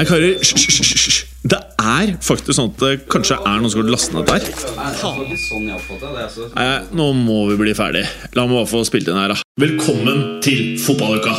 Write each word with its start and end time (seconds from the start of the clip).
Nei, 0.00 0.06
karer, 0.08 0.38
hysj. 0.40 1.16
Det 1.44 1.58
er 1.76 2.14
faktisk 2.24 2.56
sånn 2.56 2.70
at 2.70 2.78
det 2.80 2.90
kanskje 3.12 3.36
er 3.36 3.58
noen 3.60 3.68
som 3.68 3.82
har 3.82 3.90
lastet 3.92 4.14
ned 4.16 4.30
der. 4.30 4.40
Nei, 6.56 6.68
nå 6.96 7.08
må 7.18 7.34
vi 7.50 7.58
bli 7.60 7.74
ferdig. 7.76 8.06
La 8.32 8.46
meg 8.48 8.62
bare 8.62 8.70
få 8.70 8.80
spilt 8.88 9.10
inn 9.12 9.18
her, 9.20 9.34
da. 9.34 9.36
Velkommen 9.60 10.40
til 10.40 10.78
fotballuka! 10.80 11.34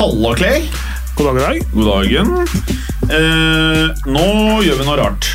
Halla, 0.00 0.32
Clay. 0.40 0.66
God 1.14 1.30
dag, 1.30 1.38
god 1.38 1.44
dag. 1.46 1.62
God 1.76 1.92
dagen. 1.92 2.34
Eh, 3.06 4.02
nå 4.18 4.26
gjør 4.66 4.82
vi 4.82 4.88
noe 4.90 4.98
rart. 4.98 5.30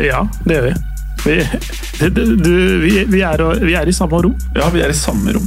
Ja, 0.00 0.24
det 0.48 0.56
gjør 0.56 0.66
vi. 0.70 0.74
Vi, 1.24 1.48
du, 2.10 2.78
vi, 2.82 3.04
vi, 3.08 3.20
er, 3.22 3.42
vi 3.62 3.74
er 3.78 3.86
i 3.88 3.92
samme 3.94 4.22
rom. 4.24 4.34
Ja, 4.56 4.68
vi 4.74 4.82
er 4.82 4.90
i 4.90 4.96
samme 4.96 5.34
rom. 5.36 5.46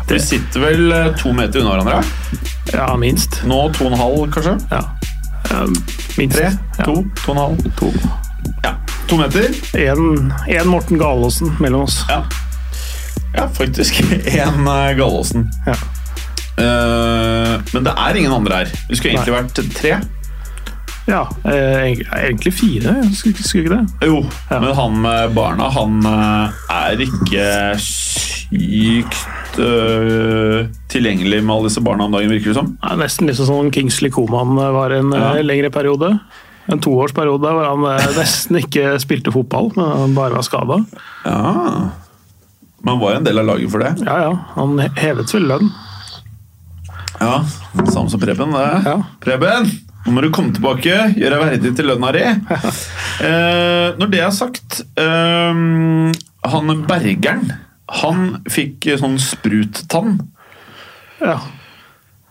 Og 0.00 0.14
vi 0.14 0.20
sitter 0.22 0.62
vel 0.62 0.92
eh, 0.96 1.10
to 1.20 1.32
meter 1.36 1.60
unna 1.60 1.76
hverandre. 1.76 2.40
Ja, 2.72 2.88
minst. 3.00 3.40
Nå 3.48 3.60
to 3.76 3.86
og 3.88 3.92
en 3.92 4.00
halv, 4.00 4.24
kanskje? 4.32 4.56
Ja. 4.70 4.82
minst. 6.16 6.38
Tre? 6.38 6.50
Ja. 6.78 6.86
To? 6.86 7.02
To 7.20 7.32
og 7.32 7.36
en 7.36 7.42
halv? 7.42 7.72
To. 7.80 7.90
Ja, 8.64 8.74
to 9.10 9.20
meter. 9.20 9.50
En 9.76 10.70
Morten 10.72 11.00
Galaasen 11.00 11.52
mellom 11.60 11.84
oss. 11.88 12.00
Ja, 12.08 12.22
ja 13.36 13.48
faktisk. 13.60 14.00
En 14.40 14.64
uh, 14.68 14.96
Ja. 15.66 15.76
Uh, 16.60 17.60
men 17.72 17.84
det 17.86 17.92
er 17.96 18.16
ingen 18.16 18.32
andre 18.32 18.64
her. 18.64 18.72
Vi 18.88 18.96
skulle 18.96 19.14
egentlig 19.14 19.36
vært 19.36 19.60
tre. 19.76 20.00
Ja, 21.10 21.24
eh, 21.44 21.90
egentlig- 21.90 22.54
fire, 22.54 22.92
skulle 23.12 23.34
ikke- 23.34 23.68
det? 23.74 24.06
Jo, 24.06 24.20
Ja. 24.50 24.60
men 24.60 24.74
han 24.78 25.00
med 25.02 25.34
barna, 25.34 25.68
han 25.74 25.98
eh, 26.06 26.50
er 26.70 26.96
ikke 27.02 27.74
sykt 27.78 29.58
øh, 29.58 30.68
tilgjengelig 30.88 31.42
med 31.44 31.54
alle 31.54 31.68
disse 31.68 31.80
barna 31.82 32.04
om 32.06 32.12
dagen, 32.14 32.30
virker 32.30 32.52
det 32.52 32.54
som. 32.60 32.76
Ja, 32.82 32.94
nesten 32.96 33.26
liksom 33.28 33.46
sånn 33.50 33.72
Kingsley 33.74 34.10
Coman 34.10 34.54
var 34.56 34.90
en 34.92 35.10
Ja. 35.12 35.32
lengre 35.42 35.70
periode. 35.70 36.20
En 36.70 36.78
toårsperiode 36.78 37.50
hvor 37.50 37.64
han 37.66 37.98
nesten 38.16 38.56
ikke 38.62 38.94
spilte 39.02 39.32
fotball, 39.32 39.72
men 39.76 40.14
bare 40.14 40.34
var 40.34 40.42
skada. 40.46 40.84
Ja. 41.24 41.90
Men 42.82 42.94
han 42.94 43.00
var 43.00 43.10
jo 43.12 43.16
en 43.18 43.24
del 43.24 43.38
av 43.38 43.46
laget 43.46 43.70
for 43.70 43.78
det. 43.82 43.96
Ja, 44.06 44.18
ja, 44.30 44.34
han 44.54 44.78
hevet 44.96 45.32
vel 45.34 45.42
lønn. 45.50 45.70
Ja, 47.20 47.42
Samme 47.90 48.08
som 48.08 48.20
Preben, 48.20 48.52
det. 48.52 48.84
Ja. 48.86 48.94
Preben, 49.20 49.66
nå 50.06 50.14
må 50.16 50.24
du 50.24 50.30
komme 50.32 50.54
tilbake. 50.56 50.96
Gjøre 51.18 51.36
deg 51.36 51.42
verdig 51.44 51.72
til 51.76 51.90
lønna 51.92 52.12
di. 52.16 52.26
Eh, 53.20 53.90
når 54.00 54.08
det 54.08 54.20
er 54.24 54.30
sagt 54.32 54.78
eh, 54.96 55.58
Han 56.48 56.70
Bergeren, 56.88 57.50
han 58.00 58.22
fikk 58.48 58.86
sånn 58.96 59.18
spruttann. 59.20 60.14
Ja. 61.20 61.34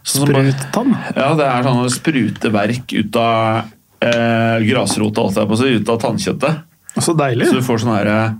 Sånn 0.02 0.25
Spruttann. 0.31 0.96
Ja, 1.13 1.28
det 1.38 1.46
er 1.46 1.68
sånn 1.68 1.91
spruteverk 1.94 2.96
ut 2.96 3.19
av 3.22 3.69
eh, 4.01 4.57
grasrota, 4.66 5.28
alt 5.28 5.38
jeg 5.38 5.51
på 5.51 5.57
å 5.57 5.62
si, 5.62 5.75
ut 5.78 5.94
av 5.94 6.01
tannkjøttet. 6.07 6.66
Så 6.97 7.13
deilig. 7.19 7.51
Så 7.51 7.59
du 7.59 7.68
får 7.68 7.84
sånn 7.84 7.94
her 7.94 8.12
eh, 8.16 8.38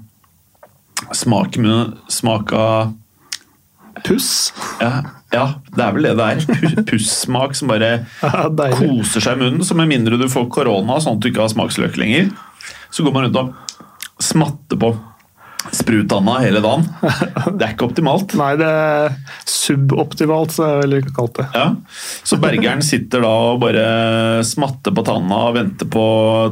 smak 1.20 1.60
smak 2.10 2.56
av 2.58 2.96
Puss. 4.06 4.54
ja, 4.82 4.92
ja, 5.34 5.44
det 5.76 5.84
er 5.86 5.94
vel 5.98 6.08
det 6.10 6.14
det 6.18 6.28
er. 6.32 6.40
Pu- 6.50 6.84
Pussmak 6.94 7.56
som 7.58 7.70
bare 7.72 7.92
Ja, 8.24 8.46
koser 8.74 9.22
seg 9.24 9.38
i 9.38 9.44
munnen. 9.44 9.66
Så 9.68 9.76
med 9.78 9.90
mindre 9.92 10.18
du 10.22 10.28
får 10.32 10.48
korona, 10.54 10.98
sånn 11.04 11.18
at 11.20 11.26
du 11.26 11.30
ikke 11.32 11.44
har 11.46 11.54
smaksløk 11.54 12.00
lenger, 12.02 12.32
så 12.90 13.06
går 13.06 13.14
man 13.16 13.28
rundt 13.28 13.40
og 13.44 13.54
smatter 14.24 14.80
på 14.82 14.94
sprutanna 15.76 16.38
hele 16.42 16.62
dagen. 16.64 16.86
Det 17.60 17.66
er 17.66 17.74
ikke 17.76 17.90
optimalt. 17.90 18.32
Nei, 18.40 18.54
det 18.58 18.66
er 18.68 19.18
suboptimalt, 19.50 20.54
så 20.56 20.70
jeg 20.72 20.86
ville 20.88 21.14
kalt 21.14 21.36
det. 21.38 21.46
Ja. 21.54 21.66
Så 22.26 22.40
bergeren 22.42 22.82
sitter 22.86 23.22
da 23.26 23.34
og 23.52 23.60
bare 23.62 23.84
smatter 24.48 24.96
på 24.96 25.04
tanna 25.06 25.42
og 25.50 25.58
venter 25.60 25.90
på 25.92 26.06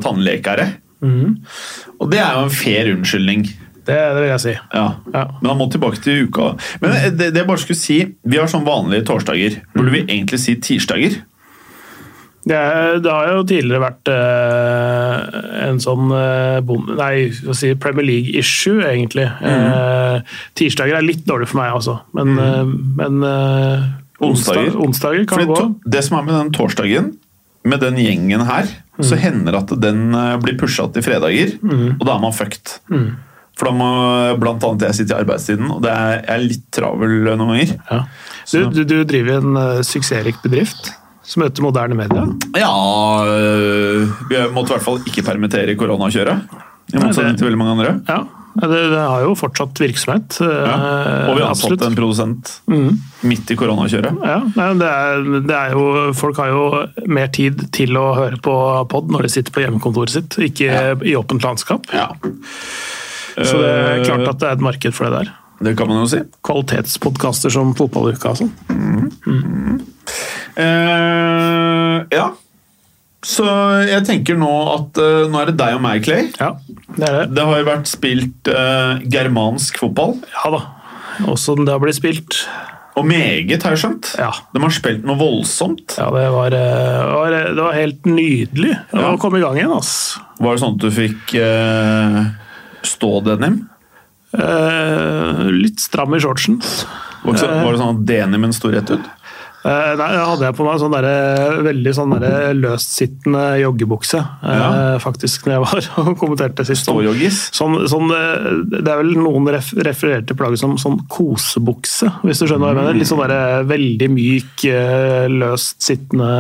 tannlekere. 0.04 0.68
Og 1.02 2.12
det 2.12 2.20
er 2.22 2.36
jo 2.36 2.44
en 2.50 2.54
fair 2.54 2.92
unnskyldning. 2.94 3.48
Det, 3.88 3.96
det 3.96 4.20
vil 4.22 4.30
jeg 4.34 4.44
si. 4.44 4.54
Ja. 4.76 4.86
Ja. 5.14 5.24
Men 5.40 5.50
han 5.54 5.58
må 5.62 5.70
tilbake 5.72 6.02
til 6.04 6.28
uka. 6.28 6.52
Men 6.84 6.94
det, 7.16 7.32
det 7.34 7.42
jeg 7.42 7.48
bare 7.48 7.62
skulle 7.64 7.80
si, 7.80 7.98
vi 8.28 8.38
har 8.42 8.50
sånn 8.52 8.68
vanlige 8.68 9.06
torsdager. 9.08 9.62
Burde 9.74 9.94
vi 9.96 10.04
egentlig 10.10 10.40
si 10.44 10.58
tirsdager? 10.60 11.22
Det, 12.48 12.58
det 13.04 13.12
har 13.12 13.28
jo 13.34 13.42
tidligere 13.44 13.82
vært 13.84 14.08
eh, 14.14 15.40
en 15.68 15.82
sånn 15.84 16.12
eh, 16.16 16.60
bom, 16.64 16.86
Nei, 16.96 17.28
hva 17.44 17.56
si, 17.58 17.74
Premier 17.82 18.08
League-issue, 18.08 18.80
egentlig. 18.88 19.26
Eh, 19.28 20.22
tirsdager 20.56 20.96
er 21.00 21.04
litt 21.04 21.26
dårlig 21.28 21.50
for 21.52 21.60
meg, 21.60 21.74
altså. 21.76 21.98
Men, 22.16 22.36
eh, 22.40 22.74
men 23.02 23.20
eh, 23.28 23.88
Onsdager. 24.24 24.72
onsdag, 24.72 24.82
onsdager 24.88 25.28
kan 25.30 25.44
Fordi 25.44 25.58
gå. 25.60 25.92
det 25.98 26.06
som 26.08 26.20
er 26.22 26.28
med 26.30 26.38
den 26.40 26.54
torsdagen, 26.56 27.12
med 27.68 27.84
den 27.84 28.00
gjengen 28.00 28.46
her, 28.48 28.70
så 29.04 29.18
hender 29.20 29.52
det 29.54 29.60
at 29.66 29.76
den 29.84 30.06
eh, 30.16 30.38
blir 30.42 30.56
pusha 30.58 30.88
til 30.96 31.04
fredager, 31.06 31.58
og 31.68 32.06
da 32.08 32.16
er 32.16 32.24
man 32.24 32.34
fucked. 32.34 32.78
For 33.58 33.70
da 33.70 33.74
må 33.74 33.90
blant 34.38 34.64
annet 34.68 34.86
jeg 34.90 35.00
sitte 35.00 35.16
i 35.16 35.22
arbeidstiden, 35.24 35.72
og 35.74 35.82
det 35.82 35.90
er, 35.90 36.12
jeg 36.22 36.34
er 36.36 36.44
litt 36.46 36.66
travel 36.78 37.16
noen 37.26 37.44
ganger. 37.56 37.74
Ja. 37.90 38.00
Du, 38.54 38.60
du, 38.72 38.84
du 38.88 38.96
driver 39.10 39.40
en 39.42 39.58
uh, 39.58 39.82
suksessrik 39.86 40.38
bedrift 40.46 40.92
som 41.28 41.42
møter 41.44 41.66
moderne 41.66 41.98
media. 42.00 42.22
Ja 42.56 42.70
øh, 43.28 44.06
Vi 44.30 44.38
måtte 44.56 44.72
i 44.72 44.76
hvert 44.78 44.86
fall 44.86 45.02
ikke 45.04 45.26
permittere 45.28 45.74
i 45.74 45.76
koronakjøret. 45.80 46.54
I 46.94 47.02
motsetning 47.04 47.36
til 47.36 47.50
veldig 47.50 47.60
mange 47.60 47.74
andre. 47.76 47.90
Ja, 48.08 48.22
det, 48.72 48.78
det 48.94 49.02
har 49.02 49.26
jo 49.26 49.34
fortsatt 49.38 49.82
virksomhet. 49.84 50.38
eh, 50.42 50.48
Ja. 50.70 50.78
Og 51.28 51.36
vi 51.36 51.44
har 51.44 51.52
ansatt 51.52 51.84
en 51.84 51.98
produsent 51.98 52.54
midt 53.28 53.52
i 53.52 53.58
koronakjøret. 53.60 54.22
Ja, 54.24 54.40
det 54.80 54.88
er, 54.88 55.28
det 55.50 55.58
er 55.58 55.76
jo, 55.76 56.14
Folk 56.16 56.40
har 56.40 56.54
jo 56.54 56.64
mer 57.12 57.28
tid 57.36 57.68
til 57.76 58.00
å 58.00 58.06
høre 58.18 58.40
på 58.40 58.56
pod 58.94 59.12
når 59.12 59.28
de 59.28 59.34
sitter 59.36 59.52
på 59.58 59.66
hjemmekontoret 59.66 60.16
sitt, 60.16 60.40
ikke 60.48 60.80
i 61.04 61.18
åpent 61.20 61.44
landskap. 61.44 61.92
Ja. 61.92 62.08
Så 63.46 63.60
det 63.62 63.70
er 63.70 64.04
klart 64.06 64.24
Øh, 64.24 64.30
at 64.32 64.40
det 64.42 64.48
er 64.50 64.58
et 64.58 64.66
marked 64.66 64.96
for 64.98 65.06
det 65.06 65.14
der. 65.20 65.34
Det 65.68 65.74
kan 65.78 65.88
man 65.90 66.02
jo 66.04 66.08
si. 66.10 66.20
Kvalitetspodkaster 66.46 67.54
som 67.54 67.74
Fotballuka 67.78 68.34
og 68.34 68.38
sånn. 68.42 68.52
Eh, 70.58 71.98
ja. 72.14 72.28
Så 73.28 73.46
jeg 73.90 74.06
tenker 74.08 74.38
nå 74.40 74.50
at 74.72 75.00
uh, 75.02 75.26
nå 75.28 75.40
er 75.42 75.50
det 75.50 75.58
deg 75.60 75.76
og 75.76 75.82
meg, 75.84 76.04
Clay. 76.06 76.30
Ja, 76.40 76.52
det 76.96 77.04
er 77.10 77.16
det. 77.18 77.26
Det 77.36 77.46
har 77.50 77.60
jo 77.60 77.68
vært 77.68 77.90
spilt 77.90 78.52
uh, 78.54 79.02
germansk 79.12 79.82
fotball. 79.82 80.16
Ja 80.38 80.52
da. 80.54 80.62
Også 81.34 81.58
det 81.58 81.74
har 81.74 81.82
blitt 81.82 81.98
spilt. 81.98 82.38
Og 82.98 83.06
meget, 83.06 83.62
har 83.66 83.76
jeg 83.76 83.82
skjønt. 83.84 84.14
Ja. 84.18 84.32
De 84.54 84.62
har 84.64 84.74
spilt 84.74 85.04
noe 85.06 85.18
voldsomt. 85.20 85.98
Ja, 86.00 86.08
det 86.14 86.24
var, 86.34 86.54
eh, 86.58 87.10
var, 87.14 87.36
det 87.54 87.62
var 87.62 87.76
helt 87.78 88.08
nydelig 88.10 88.72
Ja. 88.74 89.12
å 89.12 89.20
komme 89.22 89.38
i 89.38 89.44
gang 89.44 89.58
igjen. 89.60 89.74
ass. 89.76 89.92
Var 90.42 90.56
det 90.56 90.64
sånn 90.64 90.78
at 90.78 90.82
du 90.82 90.90
fikk 90.94 91.36
uh, 91.38 92.24
stå 92.88 93.12
denim? 93.28 93.62
Eh, 94.38 95.44
litt 95.56 95.80
stram 95.84 96.16
i 96.16 96.20
shortsen. 96.24 96.60
Var, 97.24 97.34
det 97.40 97.48
var 97.64 97.72
det 97.74 97.80
sånn 97.82 97.96
at 97.96 98.04
denimen 98.08 98.54
sto 98.56 98.70
rett 98.74 98.92
ut? 98.94 99.06
Eh, 99.68 99.94
nei, 100.00 100.12
da 100.14 100.28
hadde 100.30 100.46
jeg 100.46 100.56
på 100.56 100.64
meg 100.64 100.78
sånn 100.80 100.94
derre- 100.94 101.64
veldig 101.66 101.92
sånn 101.98 102.12
derre 102.14 102.52
løstsittende 102.56 103.42
joggebukse, 103.60 104.20
eh, 104.44 104.54
Ja. 104.62 105.00
faktisk, 105.04 105.44
når 105.48 105.56
jeg 105.56 105.64
var 105.66 105.88
og 106.06 106.12
kommenterte 106.22 106.64
sist. 106.68 106.86
Ståjoggis? 106.86 107.40
Sånn, 107.58 107.76
sånn, 107.92 108.08
eh, 108.16 108.62
det 108.78 108.88
er 108.94 109.02
vel 109.02 109.12
noen 109.18 109.50
ref, 109.52 109.74
refererte 109.76 110.30
til 110.30 110.38
plagget 110.40 110.62
som 110.62 110.78
sånn 110.80 111.02
kosebukse, 111.12 112.12
hvis 112.24 112.40
du 112.40 112.46
skjønner 112.48 112.64
hva 112.64 112.72
jeg 112.76 112.80
mener. 112.80 113.00
Litt 113.02 113.10
sånn 113.12 113.24
derre 113.26 113.66
veldig 113.68 114.10
myk, 114.14 114.66
eh, 114.72 115.28
løst 115.36 115.82
sittende 115.84 116.32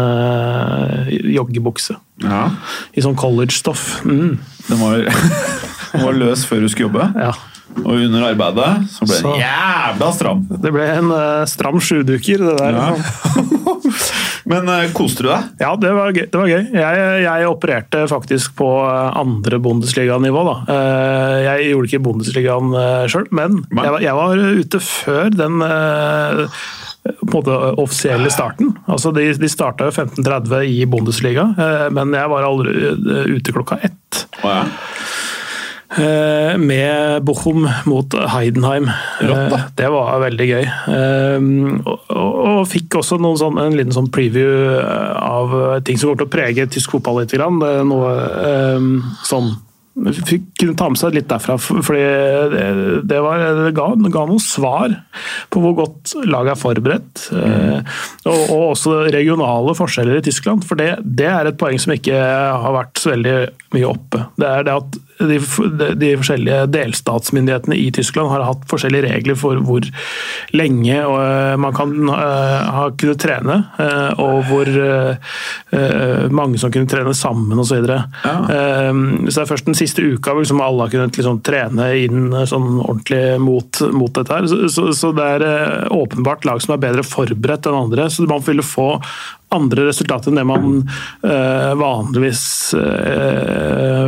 joggebukse. 1.35 1.97
Ja. 2.23 2.45
I 2.95 3.03
sånn 3.03 3.17
college-stoff. 3.19 4.03
Mm, 4.07 4.37
Den 4.69 4.79
var, 4.79 5.03
den 5.97 6.07
var 6.07 6.17
løs 6.17 6.45
før 6.47 6.63
du 6.63 6.69
skulle 6.71 6.89
jobbe, 6.89 7.09
ja. 7.17 7.33
og 7.83 7.91
under 7.95 8.29
arbeidet 8.29 8.71
så 8.93 9.07
ble 9.07 9.19
den 9.25 9.41
jævla 9.43 10.13
stram. 10.15 10.47
Det 10.63 10.73
ble 10.75 10.87
en 10.95 11.13
uh, 11.13 11.43
stram 11.49 11.81
sjuduker, 11.83 12.45
det 12.47 12.57
der. 12.61 12.79
Ja. 12.81 12.89
liksom. 12.95 13.53
Men 14.51 14.69
uh, 14.71 14.85
koste 14.95 15.25
du 15.25 15.29
deg? 15.31 15.51
Ja, 15.59 15.73
det 15.79 15.91
var 15.95 16.13
gøy. 16.15 16.25
Det 16.31 16.39
var 16.39 16.49
gøy. 16.51 16.65
Jeg, 16.71 17.05
jeg, 17.25 17.47
opererte 17.51 18.03
faktisk 18.09 18.55
på 18.59 18.69
andre 18.87 19.59
Bundesliga-nivå. 19.63 20.43
da. 20.47 20.57
Uh, 20.69 21.37
jeg 21.43 21.71
gjorde 21.71 21.91
ikke 21.91 22.03
Bundesligaen 22.07 22.75
uh, 22.75 23.05
sjøl, 23.11 23.27
men 23.35 23.61
jeg, 23.75 24.03
jeg, 24.05 24.17
var 24.17 24.43
ute 24.61 24.83
før 24.83 25.33
den 25.35 25.63
på 27.07 27.23
en 27.23 27.33
måte 27.33 27.57
offisielle 27.79 28.31
starten. 28.33 28.73
Altså 28.87 29.13
De, 29.15 29.29
de 29.39 29.49
starta 29.51 29.89
15.30 29.91 30.65
i 30.67 30.81
Bundesliga, 30.89 31.45
men 31.93 32.15
jeg 32.15 32.31
var 32.31 32.47
aldri 32.47 32.73
ute 33.31 33.55
klokka 33.55 33.79
ett. 33.87 34.25
Oh, 34.41 34.51
ja. 34.51 34.65
Eh, 35.87 36.57
med 36.57 37.23
Bochum 37.23 37.69
mot 37.85 38.13
Heidenheim. 38.13 38.89
Rått, 39.21 39.53
eh, 39.53 39.67
det 39.75 39.91
var 39.93 40.19
veldig 40.19 40.47
gøy. 40.49 40.65
Eh, 40.93 41.45
og, 41.87 42.09
og 42.11 42.65
fikk 42.67 42.99
også 42.99 43.19
sånn, 43.39 43.61
en 43.61 43.77
liten 43.77 43.95
sånn 43.95 44.11
preview 44.11 44.75
av 44.81 45.55
ting 45.87 45.99
som 45.99 46.11
kommer 46.11 46.25
til 46.25 46.27
å 46.27 46.35
prege 46.35 46.67
tysk 46.75 46.97
fotball 46.97 47.23
litt. 47.23 47.37
Noe 47.37 48.11
sånn 49.27 49.55
Fikk 49.97 50.43
kunne 50.61 50.75
ta 50.77 50.91
med 50.91 50.99
seg 51.01 51.15
litt 51.15 51.25
derfra, 51.25 51.55
fordi 51.57 52.03
det, 52.51 52.65
det, 53.09 53.17
var, 53.25 53.41
det 53.63 53.71
ga, 53.73 53.87
det 53.97 54.11
ga 54.13 54.25
noen 54.29 54.43
svar 54.43 54.93
på 55.49 55.63
hvor 55.63 55.73
godt 55.79 56.13
laget 56.29 56.53
er 56.53 56.59
forberedt. 56.61 57.23
Mm. 57.33 57.87
Og, 58.29 58.43
og, 58.43 58.61
også 58.75 58.99
regionale 59.09 59.73
forskjeller 59.79 60.19
i 60.19 60.25
Tyskland. 60.27 60.67
For 60.69 60.77
det, 60.77 60.91
det, 61.01 61.25
er 61.31 61.49
et 61.49 61.57
poeng 61.57 61.81
som 61.81 61.95
ikke 61.95 62.13
har 62.13 62.77
vært 62.77 63.01
så 63.01 63.15
veldig 63.15 63.35
mye 63.73 63.89
oppe. 63.89 64.21
Det 64.37 64.51
er 64.51 64.69
det 64.69 64.77
at 64.83 65.01
de, 65.19 65.37
de, 65.97 66.11
forskjellige 66.19 66.65
delstatsmyndighetene 66.73 67.77
i 67.77 67.87
Tyskland 67.95 68.29
har 68.31 68.45
hatt 68.45 68.65
forskjellige 68.69 69.07
regler 69.07 69.37
for 69.39 69.59
hvor 69.65 69.85
lenge 70.55 70.97
eh, 70.97 71.55
man 71.59 71.75
kan 71.75 71.93
uh, 72.09 72.67
ha 72.77 72.83
kunnet 72.99 73.21
trene, 73.21 73.57
uh, 73.79 74.11
og 74.21 74.45
hvor 74.49 74.69
mange 76.33 76.59
som 76.59 76.71
kunne 76.71 76.89
trene 76.89 77.13
sammen 77.17 77.59
osv. 77.59 77.85
Ja. 77.87 78.33
så 78.47 79.33
det 79.33 79.41
er 79.41 79.49
først 79.49 79.67
den 79.67 79.77
siste 79.77 80.03
uka 80.03 80.33
hvor 80.33 80.43
liksom 80.43 80.61
alle 80.63 80.85
har 80.85 80.93
kunnet 80.93 81.17
liksom, 81.19 81.39
trene 81.45 81.87
inn 82.03 82.35
sånn 82.49 82.79
ordentlig 82.79 83.37
mot, 83.43 83.81
mot 83.93 84.13
dette. 84.13 84.33
her. 84.33 84.47
Så, 84.49 84.69
så, 84.73 84.87
så, 84.95 85.11
det 85.17 85.27
er 85.37 85.91
åpenbart 85.93 86.47
lag 86.47 86.61
som 86.63 86.75
er 86.75 86.83
bedre 86.87 87.05
forberedt 87.07 87.69
enn 87.69 87.79
andre. 87.81 88.09
så 88.13 88.27
man 88.29 88.43
ville 88.45 88.65
få 88.65 88.89
andre 89.55 89.85
resultater 89.87 90.31
enn 90.31 90.39
det 90.41 90.45
man 90.47 90.81
uh, 91.23 91.73
vanligvis 91.79 92.41
uh, 92.75 94.07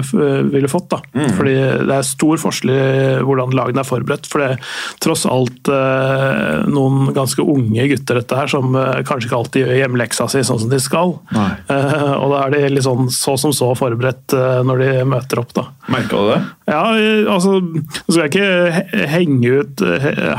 ville 0.52 0.72
fått. 0.72 0.90
Da. 0.92 1.00
Mm. 1.16 1.30
Fordi 1.38 1.54
Det 1.88 1.96
er 1.96 2.08
stor 2.08 2.42
forskjell 2.42 2.72
i 2.74 2.82
hvordan 3.24 3.56
lagene 3.56 3.84
er 3.84 3.88
forberedt. 3.88 4.28
For 4.30 4.44
det 4.44 4.50
er 4.52 4.74
tross 5.04 5.24
alt 5.30 5.72
uh, 5.72 6.66
noen 6.68 7.14
ganske 7.16 7.44
unge 7.44 7.88
gutter 7.94 8.20
dette 8.20 8.40
her, 8.40 8.52
som 8.52 8.76
kanskje 8.76 9.30
ikke 9.30 9.40
alltid 9.40 9.64
gjør 9.64 9.80
hjemmeleksa 9.80 10.28
si 10.32 10.44
sånn 10.46 10.62
som 10.66 10.72
de 10.72 10.82
skal. 10.84 11.16
og 11.20 12.28
da 12.34 12.42
er 12.44 12.56
de 12.56 12.64
litt 12.74 12.86
sånn 12.86 13.08
så 13.14 13.36
som 13.40 13.54
så 13.56 13.72
forberedt 13.78 14.36
når 14.68 14.84
de 14.84 14.90
møter 15.08 15.42
opp. 15.42 15.54
da. 15.56 15.68
Merka 15.90 16.20
du 16.20 16.34
det? 16.34 16.42
Ja, 16.70 16.84
altså, 17.32 17.60
Nå 17.60 18.12
skal 18.12 18.26
jeg 18.26 18.34
ikke 18.34 19.08
henge 19.10 19.64
ut 19.64 19.84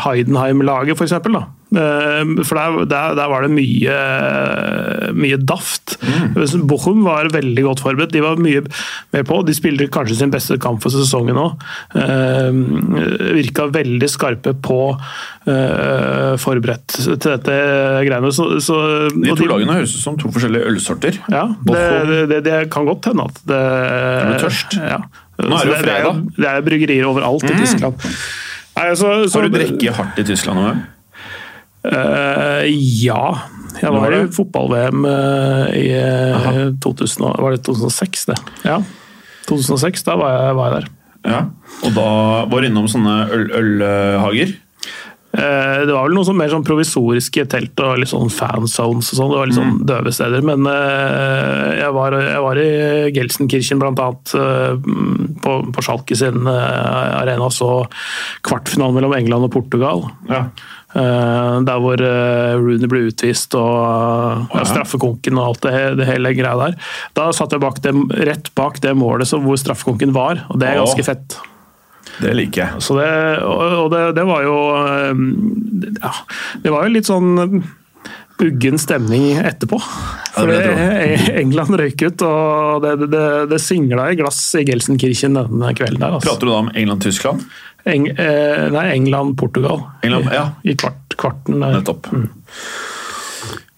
Heidenheim-laget, 0.04 0.98
f.eks. 0.98 1.16
For 1.70 2.58
der, 2.58 2.78
der, 2.90 3.14
der, 3.14 3.28
var 3.30 3.44
det 3.46 3.52
mye, 3.54 3.98
mye 5.14 5.38
daft. 5.38 5.94
Mm. 6.02 6.64
Bochum 6.70 7.04
var 7.06 7.30
veldig 7.30 7.62
godt 7.68 7.82
forberedt. 7.84 8.14
De 8.14 8.22
var 8.24 8.40
mye 8.42 8.64
mer 9.14 9.26
på. 9.28 9.40
De 9.46 9.54
spilte 9.54 9.86
kanskje 9.92 10.18
sin 10.18 10.32
beste 10.34 10.58
kamp 10.62 10.82
for 10.82 10.94
sesongen 10.94 11.38
òg. 11.38 11.62
Uh, 11.94 12.50
virka 13.38 13.68
veldig 13.70 14.10
skarpe 14.10 14.56
på 14.58 14.80
uh, 14.96 16.34
forberedt 16.42 16.98
til 16.98 17.16
dette 17.28 17.56
greiene. 18.08 18.34
Så, 18.34 18.50
så, 18.64 18.80
de 19.14 19.30
to 19.30 19.40
de, 19.44 19.50
lagene 19.54 19.78
høres 19.78 19.94
ut 19.94 20.02
som 20.02 20.18
to 20.20 20.32
forskjellige 20.34 20.74
ølsorter. 20.74 21.22
Ja, 21.30 21.46
det, 21.70 21.88
det, 22.32 22.44
det, 22.48 22.60
kan 22.74 22.88
godt 22.88 23.10
hende 23.12 23.30
at 23.30 23.42
det 23.50 23.60
Er 23.60 24.32
du 24.32 24.38
tørst? 24.46 24.78
Ja. 24.80 25.02
Nå 25.40 25.56
er 25.56 25.68
det 25.68 25.72
jo 25.72 25.82
fredag. 25.84 26.22
Det 26.36 26.48
er, 26.50 26.64
bryggerier 26.64 27.06
overalt 27.08 27.46
i 27.48 27.54
mm. 27.54 27.60
Tyskland. 27.62 28.08
Nei, 28.76 28.88
så, 28.96 29.12
så, 29.28 29.38
Har 29.38 29.48
du 29.48 29.56
drukket 29.56 29.96
hardt 29.96 30.20
i 30.20 30.24
Tyskland 30.28 30.60
noen 30.60 30.72
gang? 30.72 30.82
Uh, 31.80 32.66
ja. 33.00 33.24
Jeg 33.80 33.92
var 33.94 34.12
i 34.12 34.24
fotball-VM 34.34 35.04
uh, 35.06 35.68
i 35.72 35.86
uh, 35.96 36.72
2000, 36.82 37.28
var 37.40 37.54
det 37.54 37.62
2006, 37.64 38.26
det. 38.28 38.40
Ja. 38.66 38.80
2006, 39.48 40.04
da 40.04 40.16
var 40.20 40.34
jeg, 40.34 40.56
var 40.58 40.66
jeg 40.66 40.80
der. 40.80 40.90
Ja, 41.20 41.44
Og 41.84 41.94
da 41.96 42.10
var 42.48 42.60
du 42.60 42.68
innom 42.68 42.88
sånne 42.88 43.22
ølhager? 43.32 44.52
Uh, 45.30 45.86
det 45.86 45.92
var 45.94 46.08
vel 46.08 46.16
noe 46.16 46.26
sånn 46.26 46.38
mer 46.40 46.50
sånn 46.52 46.64
provisoriske 46.66 47.44
telt 47.48 47.80
og 47.84 48.00
litt 48.02 48.10
sånn 48.10 48.32
fanzones 48.34 49.12
og 49.12 49.20
sånn. 49.20 49.32
Det 49.32 49.38
var 49.38 49.50
litt 49.50 49.58
sånn 49.60 49.72
mm. 49.76 49.84
døve 49.88 50.12
steder. 50.16 50.44
Men 50.44 50.68
jeg 51.80 51.94
var, 51.96 52.16
jeg 52.26 52.42
var 52.44 52.60
i 52.60 52.68
Gelsenkirchen 53.16 53.80
blant 53.80 54.02
annet 54.04 54.34
på, 55.44 55.56
på 55.70 55.86
Schalke 55.86 56.18
sin 56.18 56.44
arena 56.50 57.48
så 57.54 57.86
kvartfinalen 58.44 58.98
mellom 58.98 59.16
England 59.16 59.48
og 59.48 59.54
Portugal. 59.56 60.04
Ja. 60.28 60.48
Eh, 60.90 61.56
der 61.66 61.78
hvor 61.78 62.00
eh, 62.02 62.56
Rooney 62.58 62.90
ble 62.90 63.04
utvist 63.12 63.54
og 63.54 64.50
ja, 64.50 64.64
straffekonken 64.66 65.38
og 65.38 65.52
alt 65.52 65.68
det, 65.68 65.74
det, 66.00 66.08
hele 66.08 66.34
greia 66.34 66.56
der. 66.58 66.74
Da 67.14 67.28
satt 67.36 67.54
jeg 67.54 67.62
bak 67.62 67.78
det, 67.84 67.94
rett 68.26 68.50
bak 68.58 68.80
det 68.82 68.96
målet 68.98 69.30
hvor 69.30 69.60
straffekonken 69.60 70.14
var, 70.16 70.44
og 70.50 70.58
det 70.58 70.72
er 70.72 70.82
ganske 70.82 71.06
fett. 71.06 71.38
Det 72.20 72.32
liker 72.34 72.64
jeg. 72.64 72.82
Så 72.82 72.96
det, 72.98 73.10
og 73.46 73.92
det, 73.94 74.02
det 74.18 74.24
var 74.26 74.42
jo 74.44 74.56
eh, 74.80 75.20
ja, 76.00 76.14
Det 76.64 76.72
var 76.74 76.88
jo 76.88 76.96
litt 76.96 77.08
sånn 77.08 77.62
uggen 78.40 78.78
stemning 78.80 79.36
etterpå. 79.36 79.78
For 80.32 80.50
England 80.50 81.76
røyk 81.76 82.02
ut, 82.06 82.22
og 82.24 82.84
det, 82.84 83.08
det, 83.12 83.24
det 83.50 83.58
singla 83.62 84.10
i 84.10 84.16
glass 84.18 84.38
i 84.58 84.64
Gelsenkirchen 84.66 85.36
denne 85.36 85.72
kvelden. 85.76 86.00
der. 86.00 86.16
Altså. 86.16 86.30
Prater 86.30 86.48
du 86.48 86.54
da 86.54 86.60
om 86.64 86.70
England-Tyskland? 86.72 87.44
Eng, 87.88 88.08
eh, 88.12 88.68
nei, 88.72 88.86
England-Portugal. 88.94 89.82
England, 90.02 90.28
ja. 90.34 90.50
I, 90.62 90.72
i 90.72 90.76
kvart, 90.76 91.16
kvarten 91.16 91.60
der. 91.60 91.78
Nettopp. 91.78 92.10
Mm. 92.12 92.28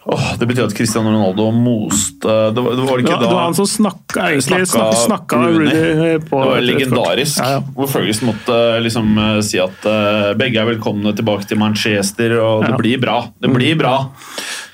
Oh, 0.04 0.32
det 0.38 0.46
betyr 0.50 0.64
at 0.66 0.72
Cristiano 0.74 1.12
Ronaldo 1.12 1.44
moste 1.54 2.26
Det 2.26 2.58
var, 2.58 2.72
det 2.74 2.86
var 2.88 2.98
ikke 2.98 3.12
ja, 3.12 3.18
da 3.20 3.28
Det 3.28 3.34
var 3.36 3.44
han 3.44 3.54
som 3.54 3.68
snakka, 3.70 4.24
egentlig, 4.32 4.66
snakka, 4.66 4.96
snakka 4.98 5.38
Rooney. 5.44 6.16
På, 6.26 6.40
det 6.42 6.48
var 6.48 6.64
legendarisk. 6.66 7.38
Ja, 7.38 7.50
ja. 7.52 7.60
Hvor 7.76 7.90
Ferguson 7.92 8.32
måtte 8.32 8.56
liksom 8.82 9.12
eh, 9.22 9.38
si 9.46 9.60
at 9.62 9.86
uh, 9.86 10.32
begge 10.38 10.58
er 10.58 10.66
velkomne 10.72 11.14
tilbake 11.14 11.46
til 11.46 11.60
Manchester, 11.62 12.34
og 12.42 12.66
det 12.66 12.74
blir 12.80 12.98
bra. 13.02 13.20
Det 13.38 13.52
blir 13.54 13.78
bra. 13.78 13.94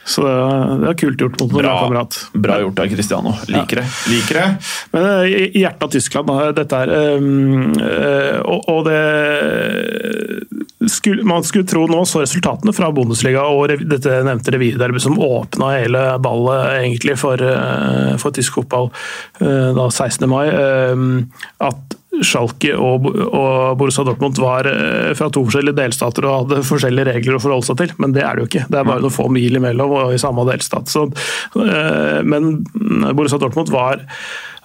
Så 0.08 0.24
det 0.24 0.88
er 0.88 0.96
kult 0.98 1.20
gjort 1.20 1.36
mot 1.40 1.52
en 1.52 1.60
bra 1.60 1.74
kamerat. 1.82 2.18
Bra 2.32 2.58
gjort 2.62 2.80
av 2.80 2.88
Cristiano. 2.92 3.34
Liker 3.50 3.82
det. 3.82 3.86
Liker 4.08 4.40
det. 4.40 4.46
Men 4.94 5.08
eh, 5.10 5.34
i 5.48 5.62
hjertet 5.62 5.84
av 5.84 5.92
Tyskland, 5.92 6.32
dette 6.56 6.80
her. 6.80 6.92
um, 7.18 7.74
Og 8.68 8.80
det 8.88 9.02
skulle, 10.88 11.26
Man 11.28 11.44
skulle 11.44 11.68
tro 11.68 11.84
nå 11.90 12.00
så 12.08 12.22
resultatene 12.22 12.72
fra 12.76 12.88
Bundesliga 12.94 13.44
og 13.52 13.74
dette 13.90 14.22
nevnte 14.24 14.54
revirderbyet 14.54 15.04
som 15.04 15.18
åpna 15.20 15.74
hele 15.76 16.04
ballet 16.24 16.78
egentlig 16.78 17.18
for, 17.20 17.42
uh, 17.42 18.16
for 18.20 18.32
tysk 18.34 18.56
fotball 18.60 18.88
da 19.38 19.84
16. 19.90 20.24
mai, 20.30 20.48
at 21.62 21.98
Schalke 22.26 22.74
og, 22.74 23.06
og 23.26 23.78
Borussia 23.80 24.04
Dortmund 24.06 24.38
var 24.42 24.68
eh, 24.70 25.14
fra 25.18 25.30
to 25.32 25.44
forskjellige 25.46 25.78
delstater 25.78 26.26
og 26.28 26.36
hadde 26.42 26.66
forskjellige 26.66 27.12
regler 27.12 27.38
å 27.38 27.42
forholde 27.42 27.68
seg 27.70 27.80
til, 27.82 27.96
men 28.02 28.14
det 28.16 28.24
er 28.26 28.36
det 28.36 28.44
jo 28.44 28.50
ikke. 28.50 28.66
Det 28.68 28.80
er 28.80 28.88
bare 28.88 29.04
noen 29.04 29.14
få 29.14 29.28
mil 29.32 29.60
imellom 29.60 29.96
og 30.00 30.14
i 30.14 30.20
samme 30.22 30.46
delstat. 30.48 30.90
Så, 30.92 31.06
eh, 31.64 32.20
men 32.26 32.62
Borussia 33.16 33.40
Dortmund 33.40 33.72
var 33.74 34.04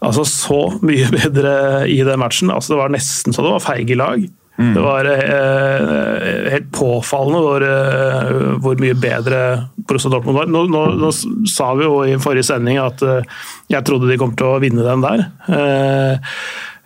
altså 0.03 0.25
så 0.27 0.61
mye 0.85 1.09
bedre 1.19 1.57
i 1.89 1.99
den 2.05 2.21
matchen. 2.21 2.53
Altså, 2.53 2.73
det 2.73 2.81
var 2.83 2.95
nesten 2.95 3.35
så 3.35 3.45
det 3.45 3.57
var 3.57 3.67
feige 3.71 3.99
lag. 3.99 4.23
Mm. 4.57 4.73
Det 4.75 4.81
var 4.81 5.07
eh, 5.09 6.51
helt 6.53 6.67
påfallende 6.71 7.39
hvor, 7.41 7.63
eh, 7.65 8.33
hvor, 8.61 8.77
mye 8.77 8.93
bedre 8.93 9.39
Borussia 9.81 10.11
Dortmund 10.13 10.37
var. 10.37 10.51
Nå, 10.51 10.67
nå, 10.69 10.83
nå, 11.01 11.09
sa 11.49 11.71
vi 11.73 11.87
jo 11.87 11.95
i 12.05 12.19
forrige 12.21 12.45
sending 12.51 12.77
at 12.81 13.01
eh, 13.01 13.25
jeg 13.73 13.85
trodde 13.87 14.11
de 14.11 14.19
kom 14.21 14.35
til 14.37 14.51
å 14.51 14.61
vinne 14.61 14.85
den 14.85 15.01
der. 15.01 15.25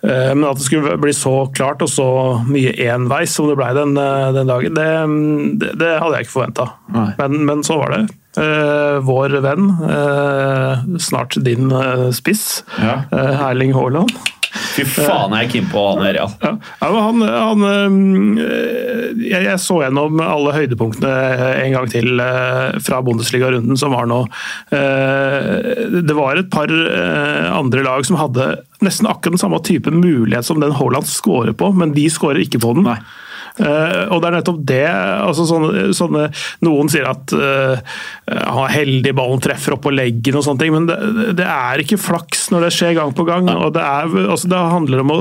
Eh, 0.04 0.36
men 0.36 0.46
at 0.46 0.60
det 0.60 0.68
skulle 0.68 0.98
bli 1.02 1.14
så 1.16 1.48
klart 1.58 1.82
og 1.82 1.90
så 1.90 2.08
mye 2.46 2.76
enveis 2.86 3.34
som 3.34 3.50
det 3.50 3.58
ble 3.58 3.72
den, 3.78 3.98
eh, 3.98 4.30
den 4.36 4.52
dagen, 4.52 4.78
det, 4.78 4.88
det, 5.64 5.74
det, 5.82 5.92
hadde 5.98 6.20
jeg 6.20 6.28
ikke 6.28 6.36
forventa. 6.36 6.70
Men, 6.94 7.40
men, 7.50 7.66
så 7.66 7.80
var 7.82 7.96
det. 7.96 8.04
Eh, 8.38 9.00
vår 9.02 9.40
venn, 9.42 9.72
snart 11.02 11.40
din 11.42 11.74
spiss, 12.14 12.62
ja. 12.78 13.00
Erling 13.50 13.74
Haaland. 13.74 14.14
Fy 14.76 14.86
faen, 14.90 15.36
jeg 15.36 15.48
er 15.48 15.52
keen 15.52 15.70
på 15.72 15.84
han 15.90 16.04
her, 16.06 16.20
ja. 16.22 16.28
ja 16.82 16.90
han, 17.08 17.24
han 17.24 17.66
jeg, 19.22 19.44
jeg, 19.48 19.58
så 19.64 19.82
gjennom 19.84 20.22
alle 20.24 20.56
høydepunktene 20.56 21.14
en 21.64 21.76
gang 21.76 21.92
til 21.92 22.24
fra 22.86 23.02
Bundesliga-runden 23.06 23.80
som 23.80 23.96
var 23.96 24.10
nå. 24.10 24.24
Det 24.70 26.18
var 26.18 26.40
et 26.40 26.50
par 26.54 26.72
andre 26.72 27.86
lag 27.86 28.06
som 28.08 28.20
hadde 28.22 28.52
nesten 28.86 29.10
akkurat 29.10 29.38
den 29.38 29.42
samme 29.42 29.62
type 29.66 29.92
mulighet 29.94 30.46
som 30.46 30.62
den 30.62 30.76
Haaland 30.78 31.08
skårer 31.10 31.56
på, 31.58 31.72
men 31.78 31.96
de 31.98 32.06
skårer 32.14 32.44
ikke 32.46 32.62
på 32.64 32.76
den. 32.78 32.88
Nei. 32.88 33.00
Eh, 33.58 34.04
og 34.14 34.22
det 34.22 34.30
er 34.30 34.36
nettopp 34.38 34.60
det 34.70 34.84
altså 34.88 35.48
sånne, 35.50 35.88
sånne, 35.98 36.28
Noen 36.66 36.90
sier 36.92 37.08
at 37.10 37.32
uh, 37.34 37.80
han 38.28 38.60
er 38.68 38.74
heldig, 38.74 39.14
ballen 39.18 39.42
treffer 39.42 39.74
opp 39.74 39.84
på 39.88 39.94
leggen 39.96 40.38
og 40.38 40.46
sånne 40.46 40.62
ting, 40.62 40.74
men 40.76 40.86
det, 40.90 40.98
det, 41.40 41.48
er 41.48 41.82
ikke 41.82 42.00
flaks 42.02 42.48
når 42.54 42.68
det 42.68 42.72
skjer 42.76 42.96
gang 42.98 43.14
på 43.18 43.26
gang. 43.28 43.50
og 43.54 43.74
Det, 43.76 43.84
er, 43.84 44.14
altså 44.28 44.52
det 44.52 44.62
handler 44.76 45.04
om 45.04 45.14
å 45.16 45.20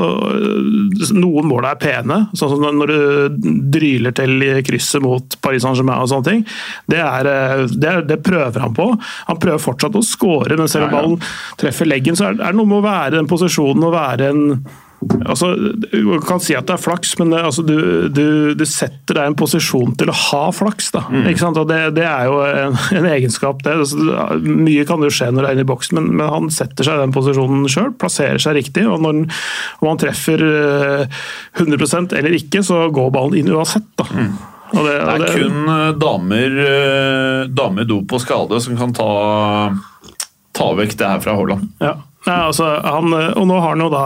Noen 1.16 1.48
mål 1.48 1.68
er 1.70 1.80
pene, 1.80 2.18
sånn 2.36 2.52
som 2.52 2.64
når 2.80 2.92
du 2.92 3.50
dryler 3.76 4.14
til 4.16 4.42
i 4.44 4.52
krysset 4.66 5.04
mot 5.04 5.36
Paris 5.44 5.64
Saint-Germain 5.64 6.02
og 6.04 6.10
sånne 6.10 6.28
ting. 6.28 6.42
Det, 6.90 7.00
er, 7.00 7.30
det, 7.72 7.92
det, 8.10 8.18
prøver 8.26 8.64
han 8.64 8.74
på. 8.76 8.88
Han 9.28 9.40
prøver 9.42 9.62
fortsatt 9.62 9.96
å 9.96 10.04
skåre, 10.04 10.58
men 10.58 10.70
selv 10.70 10.88
om 10.88 10.96
ballen 10.96 11.28
treffer 11.60 11.88
leggen, 11.88 12.18
så 12.18 12.30
er 12.30 12.40
det 12.40 12.56
noe 12.56 12.68
med 12.68 12.80
å 12.80 12.86
være 12.86 13.14
i 13.14 13.20
den 13.20 13.30
posisjonen 13.30 13.86
og 13.86 13.96
være 13.96 14.32
en 14.32 14.44
Altså, 15.26 15.52
du 15.92 16.16
kan 16.24 16.40
si 16.42 16.54
at 16.56 16.66
det 16.68 16.76
er 16.76 16.82
flaks, 16.82 17.14
men 17.20 17.32
det, 17.32 17.42
altså, 17.48 17.64
du, 17.66 17.76
du, 18.12 18.54
du, 18.58 18.64
setter 18.68 19.18
deg 19.18 19.22
i 19.26 19.30
en 19.32 19.38
posisjon 19.38 19.94
til 19.98 20.10
å 20.12 20.16
ha 20.16 20.42
flaks. 20.54 20.90
Da, 20.94 21.04
mm. 21.10 21.28
og 21.48 21.62
det, 21.70 21.80
det, 21.98 22.06
er 22.06 22.30
jo 22.30 22.40
en, 22.46 22.78
en 22.98 23.08
egenskap. 23.10 23.62
Det. 23.66 23.76
Altså, 23.84 24.40
mye 24.42 24.86
kan 24.88 25.04
jo 25.04 25.12
skje 25.12 25.30
når 25.32 25.42
du 25.42 25.50
er 25.50 25.58
inne 25.58 25.66
i 25.66 25.70
boksen, 25.70 26.00
men, 26.00 26.10
men, 26.16 26.26
han 26.32 26.50
setter 26.54 26.86
seg 26.86 26.98
i 26.98 27.04
den 27.04 27.14
posisjonen 27.14 27.66
sjøl, 27.70 27.92
plasserer 28.00 28.42
seg 28.42 28.58
riktig. 28.58 28.86
og 28.88 29.02
Når 29.04 29.16
om 29.16 29.88
han 29.88 30.00
treffer 30.00 30.42
100 30.42 31.86
eh, 31.86 32.18
eller 32.18 32.36
ikke, 32.36 32.62
så 32.66 32.86
går 32.94 33.14
ballen 33.14 33.40
inn 33.40 33.52
uansett. 33.54 33.88
da. 33.98 34.08
Mm. 34.12 34.34
Det, 34.72 34.82
det, 34.82 34.96
er 34.98 35.36
kun 35.38 35.70
eh, 35.70 35.92
damer, 36.00 36.58
eh, 36.64 37.42
damer 37.54 37.86
dop 37.86 38.16
og 38.16 38.22
skade 38.22 38.58
som 38.64 38.78
kan 38.78 38.92
ta, 38.96 39.10
ta 40.56 40.68
vekk 40.78 40.96
det 40.98 41.10
her 41.12 41.22
fra 41.22 41.36
Haaland. 41.38 41.70
Ja. 41.82 41.94
Nei, 42.26 42.36
altså, 42.48 42.66
han, 42.82 43.12
og 43.14 43.44
nå 43.46 43.58
har 43.62 43.74
han 43.74 43.84
jo 43.84 43.90
da 43.92 44.04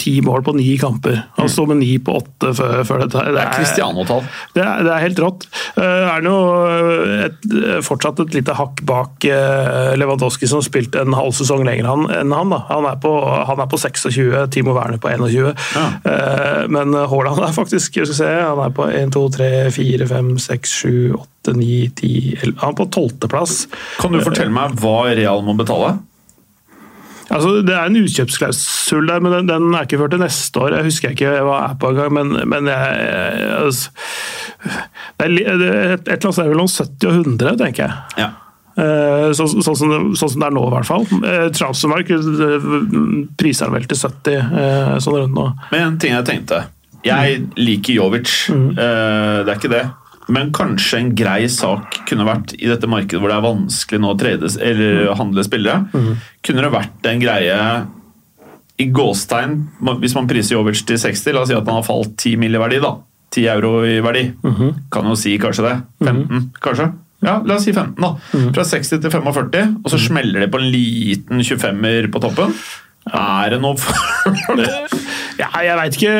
ti 0.00 0.18
mål 0.24 0.44
på 0.44 0.54
ni 0.58 0.74
kamper. 0.80 1.16
Han 1.38 1.50
sto 1.50 1.64
med 1.70 1.80
ni 1.80 1.94
på 2.02 2.18
åtte 2.20 2.52
før, 2.56 2.82
før 2.84 3.04
dette. 3.04 3.22
Det, 3.24 3.34
det 3.36 3.42
er 3.42 3.54
Cristiano-tall. 3.56 4.26
Det, 4.52 4.64
det, 4.84 4.92
er 4.92 5.04
helt 5.06 5.22
rått. 5.24 5.46
Uh, 5.78 6.04
er 6.14 6.28
jo 6.28 6.36
et, 7.24 7.48
fortsatt 7.86 8.20
et 8.24 8.36
lite 8.36 8.56
hakk 8.58 8.84
bak 8.86 9.24
Lewandowski, 9.96 10.48
som 10.50 10.62
spilte 10.64 11.02
en 11.02 11.16
halv 11.16 11.32
sesong 11.36 11.64
lenger 11.66 11.88
enn 12.20 12.34
han. 12.36 12.52
Da. 12.52 12.60
Han, 12.68 12.88
er 12.90 13.00
på, 13.00 13.12
han 13.48 13.64
er 13.64 13.70
på 13.70 13.80
26, 13.80 14.28
Timo 14.54 14.76
Werner 14.76 15.00
på 15.00 15.10
21. 15.10 15.52
Ja. 15.74 15.86
Men 16.70 16.94
Haaland 16.94 17.42
er 17.44 17.56
faktisk 17.56 17.94
skal 17.94 18.10
se, 18.16 18.30
han 18.44 18.60
er 18.60 18.72
på 18.74 18.86
1, 18.90 19.12
2, 19.14 19.26
3, 19.36 19.50
4, 19.74 20.08
5, 20.10 20.32
6, 20.46 20.74
7, 20.84 20.90
8, 21.20 21.54
9, 21.56 21.68
10 22.00 22.34
11. 22.42 22.56
Han 22.62 22.74
er 22.74 22.78
på 22.78 22.88
tolvteplass. 22.98 23.60
Kan 24.00 24.14
du 24.14 24.22
fortelle 24.24 24.52
meg 24.54 24.76
hva 24.82 24.98
Real 25.14 25.44
må 25.46 25.56
betale? 25.58 25.96
Altså, 27.32 27.62
det 27.64 27.72
er 27.72 27.88
en 27.88 27.96
utkjøpsklausul 28.02 29.06
der, 29.08 29.22
men 29.24 29.32
den, 29.32 29.48
den, 29.48 29.74
er 29.74 29.86
ikke 29.86 30.00
ført 30.02 30.12
til 30.12 30.20
neste 30.20 30.60
år. 30.60 30.76
Jeg 30.76 30.88
husker 30.90 31.14
ikke 31.14 31.30
hva 31.46 31.60
er 31.70 31.76
på 31.80 31.92
engang, 31.94 32.12
men, 32.12 32.34
men 32.50 32.68
jeg, 32.68 33.44
altså, 33.62 33.90
det 35.22 35.28
er, 35.28 35.36
et, 35.38 35.62
et 36.04 36.10
eller 36.10 36.18
annet 36.18 36.36
sted 36.36 36.50
mellom 36.52 36.68
70 36.68 37.08
og 37.08 37.20
100, 37.22 37.54
tenker 37.62 37.86
jeg. 37.86 38.24
Ja. 38.24 38.30
Uh, 38.74 39.30
så, 39.30 39.46
så, 39.46 39.62
sånn, 39.62 39.76
som 39.78 39.90
det, 39.92 39.98
sånn, 40.18 40.32
som 40.32 40.42
det, 40.42 40.46
er 40.48 40.54
nå, 40.56 40.66
i 40.66 40.74
hvert 40.74 40.88
fall. 40.88 41.04
Uh, 41.22 41.48
Transfermark 41.54 42.10
priser 43.38 43.70
den 43.70 43.76
vel 43.76 43.86
til 43.90 44.00
70, 44.02 44.40
uh, 44.50 44.94
sånn 45.02 45.18
rundt 45.20 45.36
nå. 45.38 45.48
Men 45.70 45.88
en 45.88 46.00
ting 46.02 46.16
jeg 46.16 46.26
tenkte. 46.28 46.64
Jeg 47.04 47.44
liker 47.60 47.98
Jovic, 47.98 48.30
mm. 48.48 48.68
det 48.78 49.52
er 49.52 49.58
ikke 49.58 49.68
det. 49.68 49.82
Men 50.32 50.52
kanskje 50.56 51.00
en 51.00 51.10
grei 51.16 51.48
sak 51.52 51.98
kunne 52.08 52.24
vært 52.24 52.54
i 52.56 52.68
dette 52.70 52.88
markedet 52.88 53.20
hvor 53.20 53.28
det 53.28 53.36
er 53.36 53.44
vanskelig 53.44 54.00
nå 54.00 54.14
å 54.14 54.18
trades, 54.20 54.56
eller 54.56 55.02
mm. 55.02 55.16
handle 55.20 55.44
spillere. 55.44 55.84
Mm. 55.92 56.14
Kunne 56.46 56.64
det 56.64 56.72
vært 56.72 57.08
en 57.10 57.20
greie 57.20 57.58
i 58.80 58.86
gåstegn, 58.90 59.58
hvis 60.02 60.16
man 60.16 60.28
priser 60.30 60.56
Jovic 60.56 60.82
til 60.88 60.98
60, 60.98 61.34
la 61.34 61.44
oss 61.44 61.52
si 61.52 61.56
at 61.56 61.68
han 61.68 61.78
har 61.78 61.86
falt 61.86 62.16
10 62.16 62.40
mill. 62.40 62.56
i 62.56 62.62
verdi, 62.62 62.80
da. 62.82 62.96
10 63.34 63.48
euro 63.52 63.84
i 63.86 64.00
verdi. 64.00 64.24
Mm 64.42 64.54
-hmm. 64.54 64.74
Kan 64.90 65.06
jo 65.06 65.16
si 65.16 65.38
kanskje 65.38 65.62
det. 65.62 65.80
15, 66.04 66.26
-hmm. 66.28 66.48
kanskje? 66.60 66.92
Ja, 67.20 67.42
la 67.44 67.54
oss 67.54 67.64
si 67.64 67.72
15, 67.72 67.94
da. 68.02 68.16
-hmm. 68.32 68.54
Fra 68.54 68.64
60 68.64 69.00
til 69.00 69.10
45, 69.10 69.76
og 69.84 69.90
så 69.90 69.96
mhm. 69.96 70.06
smeller 70.06 70.40
det 70.40 70.50
på 70.50 70.58
en 70.58 70.70
liten 70.70 71.40
25-er 71.40 72.10
på 72.12 72.20
toppen. 72.20 72.54
Er 73.06 73.50
det 73.50 73.60
noe 73.60 73.76
for 73.76 73.94
ja, 75.38 75.48
jeg 75.64 75.76
veit 75.78 75.96
ikke, 75.98 76.12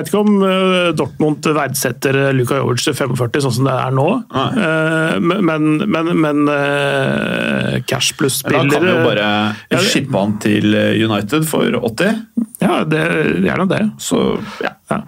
ikke, 0.00 0.20
om 0.20 0.44
eh, 0.46 0.90
Dortmund 0.96 1.48
verdsetter 1.56 2.18
Luka 2.36 2.60
Jovic 2.60 2.84
til 2.84 2.94
45, 2.96 3.42
sånn 3.44 3.54
som 3.58 3.68
det 3.68 3.74
er 3.74 3.96
nå. 3.96 4.06
Nei. 4.34 4.46
Eh, 4.66 5.16
men, 5.50 5.68
men, 5.82 6.12
men 6.22 6.52
eh, 6.52 7.76
cash 7.88 8.14
pluss-spillere 8.18 8.70
Da 8.70 8.78
kan 8.78 8.86
vi 8.86 8.94
jo 8.94 9.02
bare 9.06 9.26
ja, 9.72 9.82
shippe 9.82 10.22
han 10.22 10.36
til 10.42 10.76
United 10.76 11.46
for 11.48 11.78
80. 11.90 12.22
Ja, 12.62 12.80
det, 12.88 13.02
gjerne 13.44 13.68
det. 13.70 13.82
Så, 14.02 14.22
ja. 14.64 14.72
ja. 14.92 15.02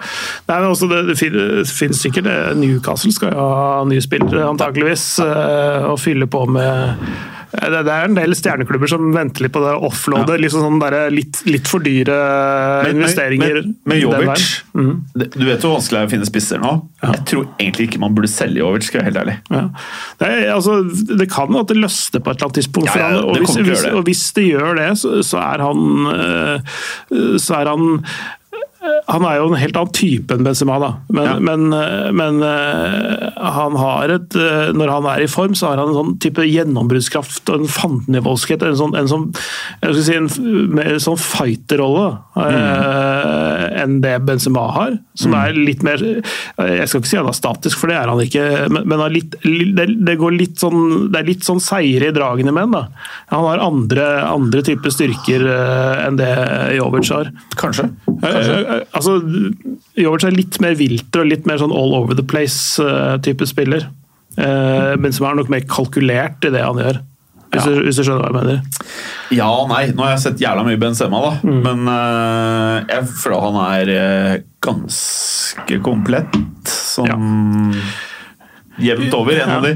Nei, 0.50 0.58
men 0.58 0.68
også 0.72 0.90
det, 0.90 1.04
det 1.12 1.18
finnes 1.18 2.02
sikkert 2.02 2.28
Newcastle 2.58 3.14
skal 3.14 3.34
jo 3.36 3.48
ha 3.54 3.82
nye 3.88 4.04
spillere, 4.04 4.46
antakeligvis, 4.50 5.10
og 5.22 5.98
fylle 6.02 6.28
på 6.30 6.44
med 6.58 7.36
det, 7.52 7.80
er 7.88 8.04
en 8.04 8.16
del 8.16 8.34
stjerneklubber 8.36 8.90
som 8.90 9.08
venter 9.14 9.46
litt 9.46 9.54
på 9.54 9.62
det 9.62 9.72
offloadet. 9.88 10.34
Ja. 10.36 10.42
Liksom 10.44 10.64
sånn 10.64 10.82
litt, 11.14 11.40
litt, 11.48 11.68
for 11.70 11.84
dyre 11.84 12.16
men, 12.84 12.98
investeringer. 12.98 13.60
Men, 13.62 13.76
men 13.88 14.00
Jovic, 14.02 14.46
mm. 14.76 14.92
du 15.16 15.44
vet 15.46 15.64
hvor 15.64 15.78
vanskelig 15.78 15.96
det 15.96 16.02
er 16.02 16.10
å 16.10 16.12
finne 16.12 16.28
spisser 16.28 16.62
nå. 16.62 16.74
Ja. 17.02 17.12
Jeg 17.14 17.26
tror 17.32 17.46
egentlig 17.56 17.88
ikke 17.88 18.02
man 18.02 18.16
burde 18.16 18.30
selge 18.32 18.60
Jovic, 18.60 18.88
skal 18.88 19.00
jeg 19.00 19.06
være 19.06 19.12
helt 19.12 19.22
ærlig. 19.22 19.36
Ja. 19.54 19.64
Det, 20.20 20.30
er, 20.30 20.44
altså, 20.56 20.78
det 21.22 21.28
kan 21.32 21.54
jo 21.54 21.62
at 21.64 21.72
det 21.72 21.78
løsner 21.80 22.24
på 22.24 22.32
et 22.32 22.36
eller 22.36 22.50
annet 22.50 22.60
tidspunkt. 22.60 22.92
for 22.92 23.06
han, 23.06 23.20
og, 23.22 23.38
hvis, 23.40 23.60
hvis, 23.70 23.86
og, 23.92 24.02
hvis, 24.08 24.24
det 24.36 24.48
gjør 24.50 24.80
det, 24.82 24.90
så, 25.00 25.14
så 25.26 25.40
er 25.44 25.64
han, 25.64 26.10
eh, 26.12 26.82
så 27.40 27.62
er 27.62 27.72
han 27.72 28.02
han 29.08 29.24
er 29.24 29.38
jo 29.38 29.48
en 29.48 29.58
helt 29.60 29.76
annen 29.78 29.94
type 29.96 30.34
enn 30.34 30.44
Benzema, 30.44 30.78
da. 30.82 30.90
Men, 31.14 31.28
ja. 31.28 31.34
men, 31.40 31.66
men, 32.18 32.40
eh, 32.44 33.28
han 33.38 33.76
har 33.80 34.12
et 34.12 34.36
eh, 34.36 34.70
Når 34.76 34.92
han 34.92 35.08
er 35.12 35.24
i 35.24 35.30
form, 35.30 35.54
så 35.58 35.70
har 35.70 35.80
han 35.80 35.92
en 35.92 35.96
sånn 35.96 36.16
type 36.22 36.44
gjennombruddskraft 36.44 37.48
og 37.52 37.62
en 37.62 37.72
fandenivoldskhet. 37.72 38.64
En 38.68 38.78
sånn, 38.78 38.96
en 38.98 39.10
sånn, 39.10 39.26
si 39.96 40.16
en, 40.16 40.28
en 40.82 41.02
sånn 41.02 41.20
fighterrolle 41.20 42.10
mm. 42.36 42.42
eh, 42.44 43.64
enn 43.82 43.98
det 44.04 44.16
Benzema 44.28 44.66
har. 44.76 44.98
Som 45.18 45.34
mm. 45.34 45.38
er 45.40 45.56
litt 45.56 45.84
mer 45.86 45.98
Jeg 45.98 46.86
skal 46.90 47.00
ikke 47.00 47.10
si 47.10 47.18
han 47.18 47.30
er 47.30 47.36
statisk, 47.36 47.80
for 47.80 47.90
det 47.90 47.98
er 47.98 48.12
han 48.12 48.22
ikke, 48.22 48.44
men, 48.70 48.84
men 48.88 49.04
litt, 49.14 49.38
det, 49.42 49.88
det, 50.06 50.18
går 50.20 50.36
litt 50.36 50.60
sånn 50.60 51.08
Det 51.12 51.22
er 51.22 51.26
litt 51.26 51.46
sånn 51.46 51.62
seire 51.62 52.10
i 52.10 52.14
dragene 52.14 52.54
med 52.54 52.68
ham. 52.68 52.92
Han 53.32 53.46
har 53.48 53.64
andre, 53.64 54.06
andre 54.28 54.62
typer 54.66 54.94
styrker 54.94 55.48
eh, 55.48 56.06
enn 56.06 56.20
det 56.20 56.32
Jovic 56.78 57.10
har. 57.14 57.32
Kanskje. 57.58 57.88
Kanskje 58.22 58.77
altså, 58.96 59.18
Jovic 59.98 60.26
er 60.26 60.34
litt 60.36 60.58
mer 60.64 60.76
vilter 60.78 61.22
og 61.22 61.30
litt 61.30 61.46
mer 61.48 61.60
sånn 61.60 61.74
all 61.74 61.94
over 61.96 62.18
the 62.18 62.24
place-type 62.26 63.44
uh, 63.44 63.50
spiller. 63.50 63.88
Uh, 64.38 64.94
men 65.00 65.14
som 65.14 65.26
er 65.28 65.38
nok 65.38 65.52
mer 65.52 65.64
kalkulert 65.70 66.44
i 66.46 66.52
det 66.54 66.64
han 66.64 66.80
gjør. 66.80 67.00
Hvis, 67.48 67.64
ja. 67.64 67.70
du, 67.70 67.86
hvis, 67.86 67.96
du, 67.96 68.04
skjønner 68.04 68.26
hva 68.26 68.28
jeg 68.28 68.36
mener? 68.36 68.90
Ja 69.32 69.46
og 69.56 69.70
nei. 69.70 69.86
Nå 69.96 70.04
har 70.04 70.12
jeg 70.12 70.24
sett 70.26 70.42
jævla 70.42 70.66
mye 70.66 70.80
Benzema, 70.80 71.22
da. 71.24 71.32
Mm. 71.48 71.62
Men 71.64 71.88
uh, 71.88 72.74
jeg 72.84 73.08
føler 73.22 73.46
han 73.46 73.58
er 73.64 73.94
uh, 73.94 74.34
ganske 74.64 75.80
komplett. 75.86 76.38
Sånn 76.68 77.08
ja. 77.08 77.16
jevnt 78.90 79.16
over. 79.16 79.40
En, 79.40 79.54
ja. 79.54 79.58
av 79.58 79.66
de, 79.66 79.74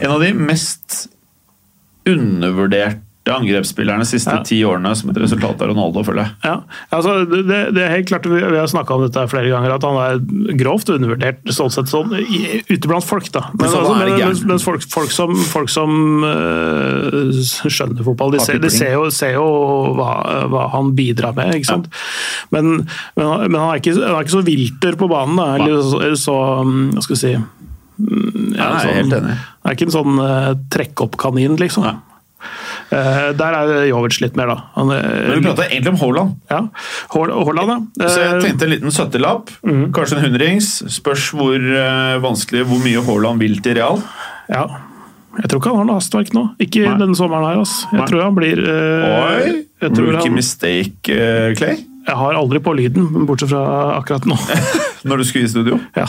en 0.00 0.16
av 0.16 0.26
de 0.26 0.34
mest 0.50 1.06
undervurderte 2.08 3.06
angrepsspillerne 3.30 4.02
de 4.02 4.08
siste 4.08 4.32
ja. 4.34 4.42
ti 4.42 4.56
årene 4.66 4.90
som 4.98 5.12
et 5.12 5.18
resultat 5.22 5.60
av 5.62 5.70
Ronaldo, 5.70 6.02
føler 6.06 6.24
jeg. 6.24 6.32
Ja, 6.42 6.54
altså, 6.90 7.12
det, 7.30 7.60
det, 7.76 7.84
er 7.84 7.92
helt 7.94 8.08
klart, 8.10 8.26
Vi, 8.26 8.40
vi 8.40 8.58
har 8.58 8.66
snakka 8.70 8.96
om 8.96 9.04
dette 9.04 9.22
flere 9.30 9.52
ganger, 9.52 9.76
at 9.76 9.86
han 9.86 9.98
er 10.02 10.56
grovt 10.58 10.90
undervurdert 10.90 11.52
sånn 11.54 11.70
sett 11.70 11.92
sånn, 11.92 12.10
ute 12.18 12.82
blant 12.88 13.06
folk. 13.06 13.30
da. 13.34 13.44
Men, 13.54 13.68
altså, 13.68 13.94
men, 13.94 14.42
men 14.50 14.62
folk, 14.62 14.86
folk, 14.90 15.14
som, 15.14 15.36
folk 15.52 15.70
som 15.70 16.26
uh, 16.26 17.30
skjønner 17.62 18.02
fotball, 18.10 18.34
de, 18.34 18.42
ser, 18.42 18.58
de 18.62 18.72
ser, 18.74 18.96
jo, 18.98 19.06
ser 19.14 19.36
jo 19.38 19.46
hva, 19.98 20.10
hva, 20.50 20.66
han 20.74 20.90
bidrar 20.98 21.38
med. 21.38 21.54
ikke 21.60 21.70
sant? 21.70 21.90
Ja. 21.92 22.52
Men, 22.58 22.72
men, 23.14 23.26
han, 23.30 23.68
er 23.70 23.82
ikke, 23.82 23.94
han, 24.00 24.18
er 24.18 24.26
ikke, 24.26 24.38
så 24.40 24.46
vilter 24.50 24.98
på 24.98 25.10
banen. 25.12 25.38
da, 25.38 25.50
eller 25.62 25.82
så, 25.86 26.14
så 26.18 26.38
Hva 26.66 27.04
skal 27.04 27.14
vi 27.14 27.22
si 27.22 27.36
mm, 27.38 28.54
ja, 28.56 28.66
Jeg 28.66 28.88
er 28.88 28.96
helt 29.04 29.20
enig. 29.20 29.42
Han 29.62 29.70
er 29.70 29.78
ikke 29.78 29.92
en 29.92 30.00
sånn 30.00 30.18
uh, 30.18 30.54
trekk-opp-kanin, 30.74 31.60
liksom. 31.62 31.86
Ja. 31.86 32.00
Uh, 32.92 33.30
der 33.38 33.56
er 33.56 33.72
Jovic 33.88 34.20
litt 34.20 34.36
mer, 34.36 34.52
da. 34.52 34.68
Han, 34.76 34.92
Men 34.92 35.38
Vi 35.38 35.46
prater 35.46 35.70
egentlig 35.70 35.94
om 35.94 36.00
Haaland. 36.02 36.36
Ja, 36.52 36.60
Haaland, 37.16 37.90
ja. 37.96 38.06
Så 38.06 38.20
jeg 38.20 38.44
tenkte 38.44 38.68
en 38.68 38.74
liten 38.74 38.92
70-lapp, 38.92 39.52
mm. 39.64 39.84
kanskje 39.96 40.20
en 40.20 40.26
hundrings. 40.26 40.70
Spørs 40.92 41.30
hvor 41.32 41.68
vanskelig, 42.22 42.66
hvor 42.68 42.82
mye 42.84 43.04
Haaland 43.08 43.42
vil 43.42 43.60
til 43.64 43.80
Real. 43.80 44.02
Ja. 44.52 44.66
Jeg 45.40 45.48
tror 45.48 45.62
ikke 45.62 45.70
han 45.72 45.80
har 45.80 45.88
noe 45.88 45.96
hastverk 45.96 46.34
nå. 46.36 46.42
Ikke 46.60 46.82
Nei. 46.84 46.98
denne 47.00 47.16
sommeren 47.16 47.46
her. 47.48 47.62
Altså. 47.62 47.86
Jeg 47.88 48.00
Nei. 48.02 48.08
tror 48.10 48.22
han 48.26 48.36
blir 48.36 48.60
uh, 48.66 49.06
Oi! 49.22 49.54
Rookie 49.88 50.28
han... 50.28 50.36
mistake, 50.36 51.16
uh, 51.16 51.54
Clay? 51.56 51.86
Jeg 52.02 52.18
har 52.18 52.36
aldri 52.36 52.58
på 52.62 52.74
lyden, 52.74 53.06
bortsett 53.28 53.52
fra 53.52 53.62
akkurat 53.96 54.26
nå. 54.28 54.36
Når 55.08 55.22
du 55.22 55.26
skulle 55.26 55.48
i 55.48 55.52
studio? 55.52 55.78
Ja. 55.96 56.08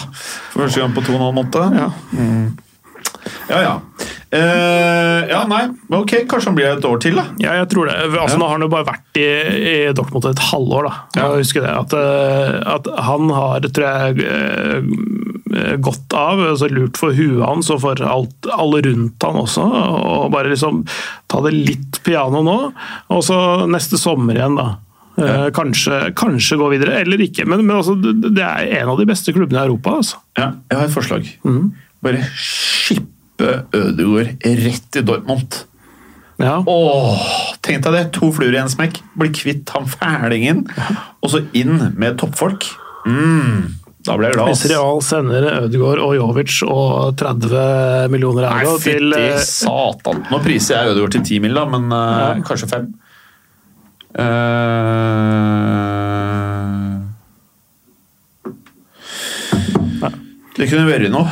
For 0.51 0.65
første 0.65 0.81
gang 0.81 0.95
på 0.95 1.05
to 1.05 1.13
og 1.13 1.19
en 1.19 1.25
halv 1.27 1.37
måned? 1.37 1.77
Ja. 1.79 1.87
Mm. 2.17 2.47
ja 3.51 3.61
ja. 3.63 3.73
Eh, 4.33 5.27
ja, 5.29 5.43
nei, 5.45 5.61
ok, 5.93 6.13
kanskje 6.29 6.49
han 6.49 6.55
blir 6.57 6.69
et 6.71 6.85
år 6.89 7.01
til, 7.03 7.17
da. 7.19 7.25
Ja, 7.43 7.51
jeg 7.59 7.67
tror 7.73 7.85
det. 7.89 7.97
Altså, 8.07 8.33
Ja. 8.33 8.39
Nå 8.41 8.47
har 8.47 8.55
han 8.57 8.65
jo 8.65 8.69
bare 8.73 8.87
vært 8.87 9.19
i, 9.21 9.27
i 9.69 9.75
Dortmund 9.93 10.25
et 10.31 10.41
halvår, 10.49 10.87
da. 10.89 10.93
Ja. 11.19 11.27
Jeg 11.35 11.43
husker 11.43 11.65
det. 11.67 11.73
At, 11.83 11.93
eh, 11.93 12.55
at 12.73 12.89
han 13.09 13.29
har, 13.37 13.67
tror 13.77 13.85
jeg, 13.91 14.25
eh, 14.25 15.77
godt 15.85 16.15
av, 16.17 16.41
altså 16.49 16.69
lurt 16.71 16.97
for 16.97 17.13
huet 17.13 17.43
hans 17.45 17.69
og 17.69 17.83
for 17.83 18.01
alt, 18.01 18.49
alle 18.49 18.81
rundt 18.87 19.21
han 19.27 19.37
også, 19.43 19.61
og 19.69 20.31
bare 20.33 20.49
liksom 20.49 20.81
ta 21.29 21.43
det 21.45 21.53
litt 21.53 22.01
piano 22.05 22.41
nå, 22.45 22.57
og 23.13 23.21
så 23.25 23.37
neste 23.69 23.99
sommer 24.01 24.39
igjen, 24.39 24.57
da. 24.57 24.71
Ja. 25.13 25.33
Kanskje, 25.53 26.07
kanskje 26.17 26.57
gå 26.57 26.71
videre, 26.73 26.95
eller 27.03 27.21
ikke. 27.21 27.45
Men, 27.45 27.67
men 27.67 27.75
altså, 27.77 27.93
det 28.01 28.41
er 28.41 28.79
en 28.81 28.89
av 28.95 28.97
de 28.97 29.05
beste 29.05 29.29
klubbene 29.35 29.61
i 29.61 29.67
Europa. 29.67 29.99
altså. 30.01 30.17
Ja, 30.39 30.55
jeg 30.71 30.79
har 30.79 30.87
et 30.89 30.95
forslag. 30.95 31.29
Bare 32.01 32.25
skippe 33.33 33.65
Ødegaard 33.73 34.43
rett 34.43 34.95
i 34.95 35.01
Dortmund. 35.01 35.65
Ja. 36.41 36.63
Åh, 36.65 37.27
tenk 37.61 37.83
deg 37.85 37.93
det! 37.93 38.03
To 38.17 38.31
fluer 38.33 38.53
i 38.53 38.61
en 38.61 38.69
smekk. 38.69 39.01
Bli 39.15 39.29
kvitt 39.33 39.69
han 39.73 39.85
fælingen, 39.87 40.67
og 41.21 41.29
så 41.29 41.43
inn 41.53 41.93
med 41.97 42.17
toppfolk. 42.19 42.65
Mm, 43.05 43.75
da 44.05 44.17
blir 44.17 44.31
jeg 44.31 44.37
glad. 44.37 44.51
Hvis. 44.51 44.65
Real 44.71 45.01
sender 45.05 45.47
Ødegaard 45.63 46.01
og 46.03 46.15
Jovic 46.17 46.59
og 46.65 47.15
30 47.19 48.09
millioner 48.11 48.49
Nei, 48.49 48.65
til 48.81 49.09
Nei, 49.13 49.21
fytti 49.21 49.29
eh, 49.29 49.47
satan. 49.47 50.25
Nå 50.31 50.41
priser 50.43 50.79
jeg 50.79 50.95
Ødegaard 50.95 51.17
til 51.17 51.25
ti 51.29 51.39
mil, 51.43 51.55
da, 51.57 51.65
men 51.69 51.89
uh, 51.93 52.43
kanskje 52.47 52.71
fem. 52.73 52.91
Eh, 54.13 55.92
det 60.63 60.69
kunne 60.71 60.87
vært 60.87 61.11
noe. 61.11 61.27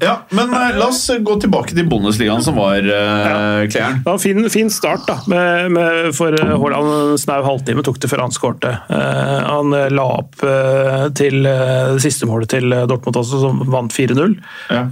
Ja, 0.00 0.22
men 0.36 0.52
eh, 0.56 0.76
la 0.78 0.88
oss 0.88 1.02
gå 1.20 1.36
tilbake 1.42 1.74
til 1.76 1.88
Bundesligaen, 1.90 2.42
som 2.44 2.56
var 2.56 2.80
uh, 2.80 3.66
Klærne. 3.68 4.00
Ja, 4.06 4.14
fin, 4.22 4.46
fin 4.52 4.70
start 4.72 5.04
da, 5.08 5.18
med, 5.30 5.74
med, 5.76 6.10
for 6.16 6.34
Haaland. 6.34 6.90
En 7.12 7.20
snau 7.20 7.42
halvtime 7.44 7.84
tok 7.86 8.00
det 8.00 8.10
før 8.10 8.24
han 8.24 8.34
skårte. 8.34 8.72
Uh, 8.88 9.36
han 9.44 9.76
eh, 9.76 9.88
la 9.92 10.06
opp 10.20 10.40
uh, 10.46 11.08
til 11.16 11.44
uh, 11.44 11.92
det 11.96 12.04
siste 12.04 12.28
målet 12.30 12.54
til 12.56 12.72
Dortmund 12.72 13.20
også, 13.20 13.42
som 13.44 13.60
vant 13.70 13.94
4-0. 13.94 14.36
Ja. 14.72 14.84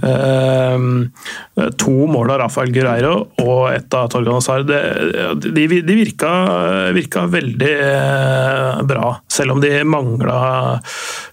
Eh, 1.59 1.69
to 1.77 1.91
mål 2.07 2.31
av 2.31 2.39
Rafael 2.43 2.71
Gureiro 2.73 3.13
og 3.43 3.73
ett 3.73 3.93
av 3.93 4.07
Torgan 4.11 4.37
Hazard. 4.39 4.67
De, 4.67 5.49
De, 5.51 5.81
de 5.81 5.95
virka, 5.95 6.31
virka 6.95 7.25
veldig 7.29 7.73
eh, 7.85 8.81
bra, 8.87 9.13
selv 9.27 9.55
om 9.55 9.61
de 9.61 9.71
mangla 9.83 10.39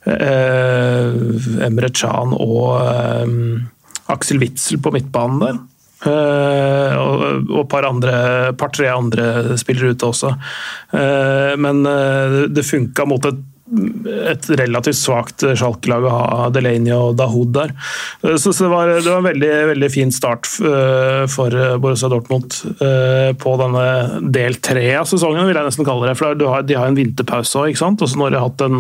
eh, 0.05 1.67
Emre 1.67 1.91
Can 1.95 2.35
og 2.35 2.46
eh, 2.83 4.13
Aksel 4.13 4.43
Witzel 4.43 4.81
på 4.83 4.93
midtbanen 4.95 5.43
der. 5.43 5.59
Eh, 6.07 6.95
og 7.01 7.23
og 7.51 7.61
et 7.63 7.71
par 7.73 7.87
andre, 7.89 8.17
par-tre 8.59 8.89
andre 8.93 9.57
spillere 9.59 9.95
ute 9.97 10.09
også. 10.11 10.33
Eh, 10.93 11.53
men 11.59 11.87
eh, 11.89 12.43
det 12.53 12.67
funka 12.69 13.07
mot 13.09 13.25
et 13.27 13.45
et 13.67 14.47
relativt 14.61 14.99
svakt 14.99 15.43
Schalke-lag 15.59 16.05
å 16.07 16.11
ha 16.15 16.45
Delaney 16.55 16.93
og 16.95 17.17
Dahoud 17.19 17.51
der. 17.57 17.73
Eh, 18.23 18.37
Så, 18.39 18.53
det, 18.55 18.69
var, 18.71 18.93
det 18.95 19.09
var 19.09 19.19
en 19.19 19.29
veldig, 19.31 19.51
veldig 19.73 19.91
fin 19.91 20.13
start 20.15 20.47
eh, 20.63 21.25
for 21.33 21.57
Borussia 21.83 22.11
Dortmund 22.13 22.55
eh, 22.79 23.33
på 23.39 23.57
denne 23.61 23.87
del 24.23 24.59
tre 24.63 24.87
av 25.01 25.09
sesongen, 25.11 25.49
vil 25.49 25.59
jeg 25.59 25.71
nesten 25.71 25.89
kalle 25.89 26.07
det. 26.11 26.17
For 26.19 26.37
De 26.39 26.79
har 26.79 26.87
en 26.87 26.99
vinterpause 26.99 27.65
òg, 27.65 27.75
og 27.75 28.07
så 28.07 28.15
nå 28.21 28.29
har 28.29 28.37
de 28.37 28.45
hatt 28.45 28.67
en 28.67 28.79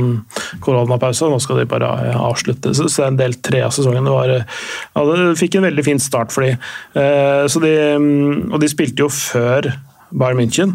koronapause, 0.64 1.26
og 1.26 1.35
nå 1.35 1.43
skal 1.43 1.62
de 1.62 1.69
bare 1.71 1.90
avslutte. 2.14 2.75
Så, 2.76 2.87
det 2.87 3.02
er 3.02 3.11
en 3.11 3.21
del 3.21 3.37
tre 3.43 3.64
av 3.66 3.75
sesongen. 3.75 4.07
Det, 4.07 4.14
var, 4.14 4.37
ja, 4.38 5.07
det 5.11 5.35
fikk 5.40 5.59
en 5.59 5.66
veldig 5.69 5.87
fin 5.87 6.02
start 6.02 6.35
for 6.35 6.47
de. 6.47 6.55
Eh, 6.95 7.45
Så 7.50 7.62
de 7.62 7.75
mm, 7.99 8.52
og 8.52 8.61
de 8.62 8.71
spilte 8.71 9.02
jo 9.05 9.11
før 9.12 9.73
Bayern 10.11 10.39
München, 10.39 10.73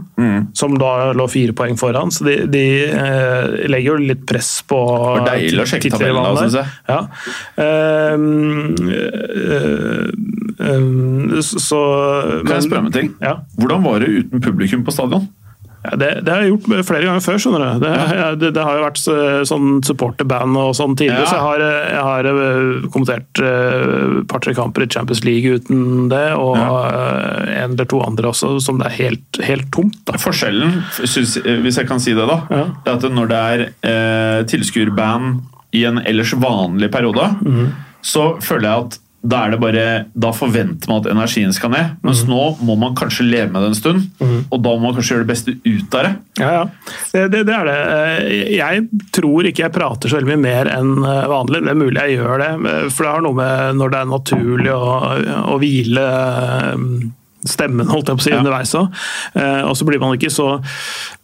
som 0.54 0.78
da 0.80 1.12
lå 1.16 1.28
fire 1.32 1.54
poeng 1.58 1.78
foran. 1.80 2.12
Så 2.12 2.26
de, 2.28 2.36
de 2.52 2.64
eh, 2.90 3.68
legger 3.72 3.94
jo 3.94 3.98
litt 4.12 4.26
press 4.28 4.50
på 4.68 4.80
deilig 5.28 5.64
å 5.64 5.68
sjekke 5.70 5.92
tabellen 5.94 6.22
tittelrivalen 6.22 6.52
jeg. 6.56 6.68
Ja. 6.90 7.00
Um, 8.16 8.24
um, 10.60 11.42
så, 11.42 11.62
så 11.64 11.82
Kan 12.46 12.58
jeg 12.58 12.68
spørre 12.68 12.84
om 12.84 12.90
en 12.92 12.98
ting? 12.98 13.14
Ja. 13.24 13.38
Hvordan 13.60 13.86
var 13.88 14.04
det 14.04 14.12
uten 14.22 14.44
publikum 14.44 14.84
på 14.88 14.96
stadion? 14.96 15.30
Ja, 15.82 15.96
det, 15.98 16.08
det 16.26 16.30
har 16.34 16.44
jeg 16.44 16.52
gjort 16.52 16.86
flere 16.86 17.06
ganger 17.08 17.24
før, 17.26 17.38
skjønner 17.42 17.64
du. 17.66 17.80
Det, 17.82 17.92
det, 18.44 18.50
det 18.54 18.63
har 18.67 18.76
jo 18.78 18.84
vært 18.84 19.00
så- 19.02 19.41
sånn 19.50 19.80
supporterband 19.88 20.60
og 20.62 20.76
sånn 20.78 20.94
tidligere, 20.96 21.24
Ja. 21.26 21.30
så 21.32 21.39
jeg 21.39 21.46
har, 21.48 21.63
jeg 21.89 22.04
har 22.06 22.30
eh, 22.32 22.89
kommentert 22.94 23.41
eh, 23.41 24.20
et 24.22 24.28
par-tre 24.30 24.54
kamper 24.54 24.86
i 24.86 24.89
Champions 24.94 25.24
League 25.26 25.56
uten 25.58 26.08
det, 26.12 26.22
og 26.38 26.56
eh, 26.60 27.63
en 27.63 27.74
eller 27.74 27.89
to 27.89 28.02
andre 28.06 28.30
også, 28.30 28.54
som 28.62 28.78
det 28.78 28.91
er 28.91 28.98
helt, 29.00 29.41
helt 29.48 29.72
tomt. 29.74 29.98
da. 30.06 30.20
Forskjellen, 30.22 30.84
hvis 31.02 31.78
jeg 31.82 31.88
kan 31.89 32.00
si 32.04 32.13
det, 32.13 32.28
da, 32.30 32.41
Ja. 32.54 32.63
er 32.86 32.94
at 33.00 33.10
når 33.10 33.32
det 33.34 33.41
er 33.41 33.65
eh, 33.82 34.44
tilskuerband 34.54 35.41
i 35.74 35.86
en 35.88 35.98
ellers 36.06 36.34
vanlig 36.38 36.91
periode, 36.94 37.26
mm. 37.41 37.72
så 38.06 38.36
føler 38.44 38.70
jeg 38.70 38.86
at 38.86 39.00
da 39.23 39.43
er 39.45 39.51
det 39.53 39.60
bare, 39.62 39.81
da 40.17 40.31
forventer 40.34 40.89
man 40.89 41.03
at 41.03 41.10
energien 41.12 41.51
skal 41.53 41.69
ned. 41.69 41.91
Mens 42.01 42.21
Mens 42.21 42.29
nå 42.29 42.39
må 42.65 42.73
man 42.81 42.95
kanskje 42.97 43.23
leve 43.27 43.51
med 43.53 43.62
det 43.62 43.69
en 43.71 43.77
stund, 43.77 44.07
og 44.49 44.57
da 44.65 44.71
må 44.73 44.79
man 44.88 44.95
kanskje 44.97 45.13
gjøre 45.15 45.25
det 45.27 45.31
beste 45.31 45.53
ut 45.62 45.95
av 45.99 46.03
det. 46.07 46.12
Ja, 46.41 46.49
ja. 46.55 46.63
Det, 47.13 47.23
det, 47.34 47.43
det 47.47 47.55
er 47.55 47.69
det. 47.69 47.77
Eh, 47.95 48.41
Jeg 48.57 48.84
tror 49.13 49.45
ikke 49.49 49.63
jeg 49.67 49.73
prater 49.75 50.10
så 50.12 50.17
veldig 50.19 50.34
mye 50.34 50.41
mer 50.47 50.71
enn 50.73 50.91
eh, 51.05 51.25
vanlig. 51.31 51.62
Det 51.65 51.71
er 51.75 51.79
mulig 51.84 52.01
jeg 52.01 52.17
gjør 52.19 52.41
det, 52.43 52.51
eh, 52.73 52.86
for 52.89 53.05
det 53.07 53.13
har 53.13 53.25
noe 53.27 53.38
med 53.38 53.79
når 53.81 53.93
det 53.95 54.01
er 54.01 54.12
naturlig 54.12 54.73
å, 54.73 54.91
å 55.53 55.57
hvile 55.62 56.05
stemmen 57.41 57.89
holdt 57.89 58.12
jeg 58.12 58.17
på 58.19 58.21
å 58.21 58.25
si, 58.27 58.34
Ja. 58.36 58.39
underveis 58.43 58.73
òg. 58.77 58.99
Og 59.65 59.73
så 59.79 59.86
blir 59.88 59.97
man 60.01 60.13
ikke 60.17 60.29
så 60.29 60.49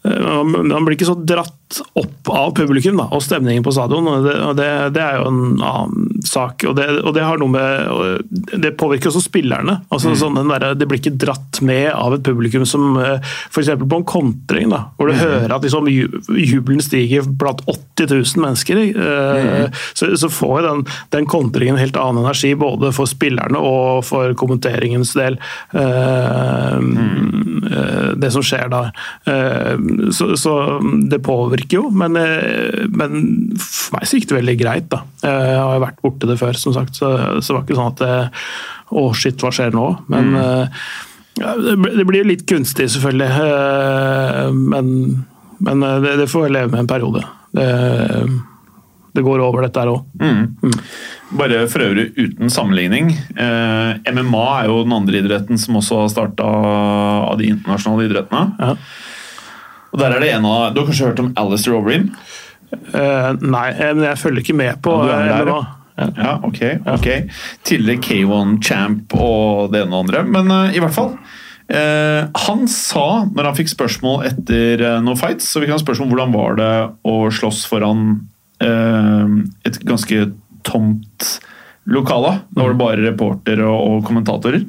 eh, 0.07 0.43
man 0.47 0.85
blir 0.85 0.97
ikke 0.97 1.09
så 1.11 1.17
dratt 1.19 1.53
opp 1.99 2.29
av 2.31 2.53
publikum 2.55 2.95
da, 2.99 3.09
og 3.11 3.23
stemningen 3.23 3.63
på 3.65 3.73
stadion. 3.75 4.07
og 4.07 4.23
Det, 4.23 4.35
og 4.39 4.53
det, 4.55 4.67
det 4.95 5.03
er 5.03 5.19
jo 5.19 5.27
en 5.29 5.39
annen 5.67 6.25
sak. 6.27 6.63
og 6.69 6.77
Det, 6.79 6.87
og 7.03 7.13
det 7.15 7.25
har 7.27 7.41
noe 7.41 7.51
med, 7.51 8.27
det 8.55 8.75
påvirker 8.79 9.11
også 9.11 9.25
spillerne. 9.25 9.81
altså 9.91 10.15
sånn 10.15 10.39
den 10.39 10.51
der, 10.53 10.73
Det 10.79 10.87
blir 10.87 11.01
ikke 11.01 11.17
dratt 11.19 11.61
med 11.61 11.91
av 11.91 12.15
et 12.15 12.23
publikum 12.23 12.65
som 12.67 12.95
f.eks. 12.97 13.73
på 13.83 13.99
en 13.99 14.07
kontring, 14.07 14.71
da, 14.71 14.85
hvor 14.97 15.11
du 15.11 15.17
hører 15.19 15.51
at 15.53 15.65
liksom, 15.65 15.87
jubelen 15.91 16.83
stiger 16.83 17.27
blant 17.27 17.63
80 17.67 18.15
000 18.15 18.45
mennesker. 18.45 18.83
Mm. 18.95 19.75
Så, 19.93 20.13
så 20.19 20.31
får 20.31 20.61
den, 20.67 20.85
den 21.15 21.27
kontringen 21.27 21.77
en 21.77 21.81
helt 21.83 21.97
annen 21.97 22.23
energi, 22.23 22.53
både 22.55 22.91
for 22.95 23.09
spillerne 23.09 23.59
og 23.59 24.03
for 24.07 24.33
kommenteringens 24.39 25.13
del. 25.17 25.37
eh, 25.73 26.77
eh, 26.77 28.11
Det 28.17 28.31
som 28.33 28.43
skjer 28.45 28.69
der. 28.71 28.91
Eh, 29.97 30.09
Så, 30.13 30.27
så 30.37 30.53
det 31.09 31.19
påvirker 31.25 31.79
jo, 31.81 31.89
men, 31.91 32.15
eh, 32.15 32.85
men 32.89 33.55
for 33.59 33.97
meg 33.97 34.07
så 34.07 34.17
gikk 34.19 34.29
det 34.29 34.37
veldig 34.39 34.57
greit. 34.61 34.89
da. 34.93 35.01
Jeg 35.23 35.57
har 35.59 35.79
vært 35.83 36.01
borti 36.05 36.27
det 36.29 36.37
før, 36.39 36.53
som 36.59 36.73
sagt, 36.75 36.95
så, 36.95 37.11
så 37.41 37.47
det 37.53 37.57
var 37.57 37.63
ikke 37.65 37.79
sånn 37.79 37.93
at 37.93 38.03
det, 38.03 38.15
Å, 38.87 39.05
shit, 39.19 39.35
hva 39.43 39.49
skjer 39.51 39.73
nå? 39.75 39.87
Men 40.07 40.29
mm. 40.31 40.75
ja, 41.41 41.55
det 41.59 42.05
blir- 42.07 42.21
jo 42.23 42.29
litt 42.29 42.45
kunstig, 42.47 42.87
selvfølgelig. 42.93 43.31
eh, 43.47 44.51
Men, 44.53 45.25
men 45.59 45.83
eh, 45.83 45.97
det, 46.05 46.13
det 46.21 46.29
får 46.31 46.47
jeg 46.47 46.55
leve 46.55 46.71
med 46.71 46.85
en 46.85 46.87
periode. 46.93 47.25
Det, 47.57 47.67
det 49.17 49.23
går 49.25 49.41
over, 49.41 49.65
dette 49.65 49.81
her 49.81 49.89
òg. 49.89 50.05
Bare 51.37 51.63
for 51.67 51.83
øvrig 51.83 52.11
uten 52.15 52.51
sammenligning. 52.53 53.09
Eh, 53.35 54.13
MMA 54.13 54.43
er 54.61 54.69
jo 54.69 54.83
den 54.85 54.93
andre 54.95 55.19
idretten 55.23 55.57
som 55.59 55.79
også 55.81 56.03
har 56.03 56.11
starta 56.13 56.45
av 56.47 57.35
de 57.41 57.49
internasjonale 57.51 58.05
idrettene. 58.07 58.43
Ja. 58.61 58.75
Og 59.93 60.01
der 60.01 60.15
er 60.15 60.23
det 60.23 60.33
en 60.35 60.45
av, 60.45 60.73
Du 60.73 60.81
har 60.81 60.89
kanskje 60.89 61.09
hørt 61.09 61.23
om 61.23 61.33
Alistair 61.39 61.77
Overeem? 61.77 62.11
Uh, 62.67 63.35
nei, 63.39 63.67
eh, 63.71 63.93
men 63.95 64.03
jeg 64.09 64.19
følger 64.19 64.43
ikke 64.43 64.57
med 64.59 64.79
på 64.83 64.93
Ja, 65.07 65.17
eh, 65.23 65.33
der, 65.39 65.51
Ja. 65.53 65.65
Ja, 65.97 66.33
ok. 66.45 66.59
ok. 66.85 67.07
Tidligere 67.65 68.01
K1-champ 68.05 69.15
og 69.17 69.71
det 69.73 69.81
ene 69.81 69.95
og 69.95 70.03
andre. 70.05 70.23
Men 70.29 70.51
uh, 70.51 70.75
i 70.75 70.81
hvert 70.83 70.93
fall. 70.93 71.15
Uh, 71.67 72.27
han 72.47 72.67
sa, 72.69 73.25
når 73.25 73.49
han 73.49 73.57
fikk 73.57 73.71
spørsmål 73.71 74.27
etter 74.29 74.83
noen 75.01 75.17
fights, 75.17 75.49
så 75.49 75.63
fikk 75.63 75.73
han 75.73 75.81
spørsmål 75.81 76.11
hvordan 76.11 76.35
var 76.35 76.59
det 76.59 76.73
å 77.07 77.15
slåss 77.33 77.65
foran 77.69 78.19
et 78.57 79.75
ganske 79.85 80.31
tomt 80.65 81.25
lokale. 81.85 82.39
Da 82.49 82.63
var 82.63 82.71
det 82.71 82.79
bare 82.79 83.03
reporter 83.05 83.61
og, 83.61 83.75
og 83.77 84.07
kommentatorer. 84.07 84.63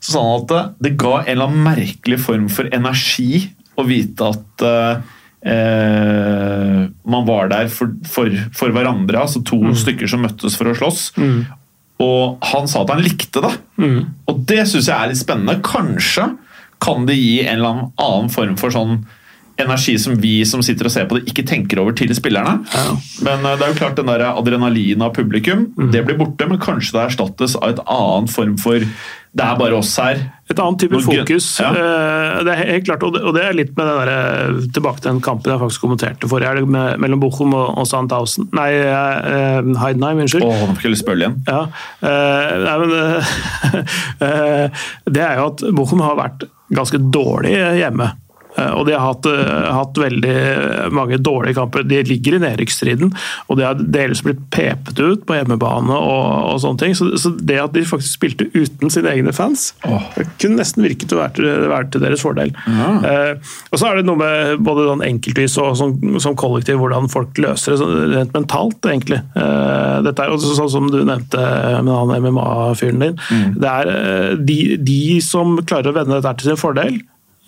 Så 0.00 0.16
sa 0.16 0.22
han 0.24 0.40
at 0.40 0.50
det, 0.50 0.62
det 0.82 0.96
ga 0.98 1.20
en 1.20 1.30
eller 1.30 1.50
annen 1.50 1.66
merkelig 1.66 2.18
form 2.24 2.48
for 2.50 2.66
energi 2.74 3.52
å 3.80 3.88
vite 3.88 4.28
at 4.30 4.64
eh, 4.66 5.00
man 7.10 7.26
var 7.28 7.48
der 7.52 7.70
for, 7.72 7.94
for, 8.08 8.28
for 8.56 8.76
hverandre, 8.76 9.22
altså 9.24 9.42
to 9.46 9.60
stykker 9.78 10.10
som 10.10 10.24
møttes 10.26 10.58
for 10.60 10.70
å 10.70 10.76
slåss. 10.76 11.00
Og 12.00 12.44
han 12.52 12.68
sa 12.68 12.84
at 12.84 12.92
han 12.94 13.02
likte 13.04 13.42
det. 13.44 13.54
Og 14.30 14.44
det 14.48 14.62
syns 14.68 14.88
jeg 14.88 14.96
er 14.96 15.10
litt 15.10 15.20
spennende. 15.20 15.60
Kanskje 15.64 16.30
kan 16.80 17.04
det 17.08 17.18
gi 17.18 17.40
en 17.44 17.58
eller 17.58 17.88
annen 18.00 18.30
form 18.32 18.54
for 18.60 18.72
sånn 18.72 19.02
energi 19.60 19.98
som 20.00 20.14
vi 20.16 20.38
som 20.48 20.62
sitter 20.64 20.88
og 20.88 20.92
ser 20.94 21.08
på 21.08 21.18
det, 21.18 21.26
ikke 21.28 21.44
tenker 21.48 21.80
over 21.82 21.92
til 21.96 22.12
spillerne. 22.16 22.62
Men 23.26 23.44
eh, 23.44 23.56
det 23.60 23.66
er 23.66 23.72
jo 23.74 23.78
klart 23.82 23.98
den 23.98 24.08
der 24.08 24.24
adrenalinet 24.30 25.04
av 25.04 25.14
publikum 25.16 25.66
det 25.92 26.04
blir 26.06 26.18
borte, 26.20 26.48
men 26.48 26.60
kanskje 26.62 26.96
det 26.96 27.02
erstattes 27.10 27.56
av 27.60 27.74
et 27.74 27.82
annet 27.84 28.32
form 28.32 28.56
for 28.60 28.86
Det 29.30 29.44
er 29.46 29.58
bare 29.60 29.76
oss 29.78 29.92
her. 30.02 30.18
Et 30.50 30.58
annet 30.58 30.82
type 30.82 30.98
fokus. 31.04 31.46
Ja. 31.62 31.68
eh, 31.70 32.38
Det 32.46 32.54
er 32.54 32.70
helt 32.72 32.86
klart, 32.88 33.04
og 33.06 33.34
det, 33.36 33.44
er 33.46 33.54
litt 33.54 33.76
med 33.78 33.86
den 33.86 34.08
der, 34.08 34.56
tilbake 34.74 34.98
til 35.04 35.12
den 35.12 35.20
kampen 35.22 35.52
jeg 35.52 35.62
faktisk 35.62 35.84
kommenterte 35.84 36.30
forrige 36.30 36.50
helg, 36.50 36.66
mellom 36.98 37.22
Bochum 37.22 37.54
og, 37.54 37.68
og 37.78 37.86
Sandhausen. 37.86 38.48
Nei, 38.58 38.70
eh, 38.74 39.60
Heidenheim, 39.84 40.24
unnskyld. 40.24 40.46
Åh, 40.48 40.64
nå 40.66 40.74
fikk 40.74 40.88
jeg 40.88 40.96
lyst 40.96 41.04
til 41.04 41.06
å 41.06 41.12
spille 41.12 41.28
igjen. 41.28 41.38
Ja, 41.46 41.60
eh, 42.10 42.56
nei, 42.64 42.74
men, 42.82 42.96
eh, 42.98 43.30
eh, 44.30 44.82
det 45.06 45.22
er 45.28 45.38
jo 45.38 45.46
at 45.52 45.64
Bochum 45.78 46.02
har 46.02 46.18
vært 46.18 46.48
ganske 46.74 46.98
dårlig 47.14 47.54
hjemme. 47.78 48.10
Eh, 48.58 48.72
Og 48.76 48.86
de 48.86 48.94
har 48.96 49.04
hatt, 49.04 49.26
eh, 49.26 49.70
hatt 49.74 49.98
veldig 50.00 50.92
mange 50.92 51.18
dårlige 51.18 51.58
kamper. 51.58 51.84
De 51.86 52.02
ligger 52.06 52.36
i 52.36 52.42
nedrykksstriden, 52.42 53.12
og 53.48 53.58
de 53.58 53.66
har 53.66 53.74
dels 53.74 54.22
blitt 54.26 54.42
pepet 54.50 54.98
ut 54.98 55.26
på 55.26 55.36
hjemmebane 55.36 55.94
og, 55.94 56.54
og 56.54 56.60
sånne 56.62 56.82
ting. 56.82 56.96
Så, 56.98 57.10
så 57.20 57.32
det 57.36 57.60
at 57.62 57.74
de 57.76 57.84
faktisk 57.86 58.18
spilte 58.18 58.48
uten 58.54 58.92
sine 58.92 59.12
egne 59.12 59.34
fans, 59.36 59.70
oh. 59.88 60.02
kunne 60.40 60.60
nesten 60.60 60.84
virket 60.86 61.14
å 61.14 61.20
være 61.20 61.36
til, 61.38 61.50
være 61.70 61.90
til 61.94 62.04
deres 62.04 62.24
fordel. 62.24 62.54
Eh, 62.66 63.52
og 63.70 63.80
så 63.80 63.90
er 63.90 64.00
det 64.00 64.06
noe 64.08 64.20
med 64.20 64.64
både 64.66 64.88
sånn 64.88 65.04
enkeltvis 65.06 65.56
og 65.62 65.76
som, 65.78 65.94
som 66.22 66.36
kollektiv, 66.38 66.80
hvordan 66.80 67.10
folk 67.12 67.38
løser 67.40 67.74
det 67.74 67.80
sånn 67.82 68.14
rent 68.14 68.34
mentalt, 68.36 68.80
egentlig. 68.90 69.20
Eh, 69.38 69.96
dette 70.06 70.24
er 70.24 70.32
jo 70.32 70.40
sånn 70.42 70.72
som 70.72 70.90
du 70.92 71.00
nevnte 71.04 71.40
med 71.84 71.94
han 71.94 72.26
MMA-fyren 72.26 73.04
din. 73.04 73.16
Det 73.60 73.70
er 73.70 73.94
eh, 73.94 74.34
de, 74.40 74.58
de 74.80 75.00
som 75.24 75.58
klarer 75.62 75.92
å 75.92 75.96
vende 75.96 76.18
dette 76.18 76.36
til 76.40 76.52
sin 76.52 76.60
fordel. 76.60 77.00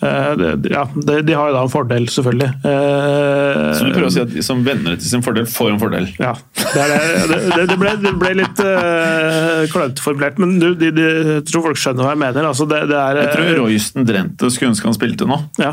Eh, 0.03 0.43
Ja, 0.73 0.83
de, 0.95 1.35
har 1.35 1.51
jo 1.51 1.55
da 1.57 1.63
en 1.63 1.73
fordel, 1.73 2.09
selvfølgelig. 2.13 2.49
Eh, 2.69 3.61
Så 3.79 3.87
du 3.87 3.93
prøver 3.95 4.09
å 4.09 4.13
si 4.15 4.23
at 4.25 4.33
de 4.35 4.43
som 4.45 4.63
venner 4.67 4.97
til 4.99 5.09
sin 5.13 5.23
fordel, 5.25 5.47
får 5.49 5.73
en 5.75 5.81
fordel? 5.83 6.09
ja, 6.19 6.35
det, 6.57 6.89
det, 7.31 7.67
det, 7.71 7.79
ble, 7.81 7.95
det 8.03 8.13
ble 8.21 8.35
litt 8.43 8.61
uh, 8.65 9.63
klønete 9.73 10.05
formulert, 10.05 10.39
men 10.43 10.59
du, 10.63 10.69
de, 10.79 10.91
de, 10.97 11.07
jeg 11.39 11.47
tror 11.51 11.67
folk 11.71 11.81
skjønner 11.81 12.07
hva 12.09 12.15
jeg 12.17 12.23
mener. 12.25 12.49
Altså, 12.51 12.67
det, 12.71 12.83
er, 12.91 13.23
Jeg 13.23 13.33
tror 13.37 13.51
Royston 13.63 14.09
Drenthe 14.09 14.51
skulle 14.55 14.73
ønske 14.75 14.89
han 14.91 14.99
spilte 14.99 15.29
nå. 15.31 15.41
ja. 15.63 15.73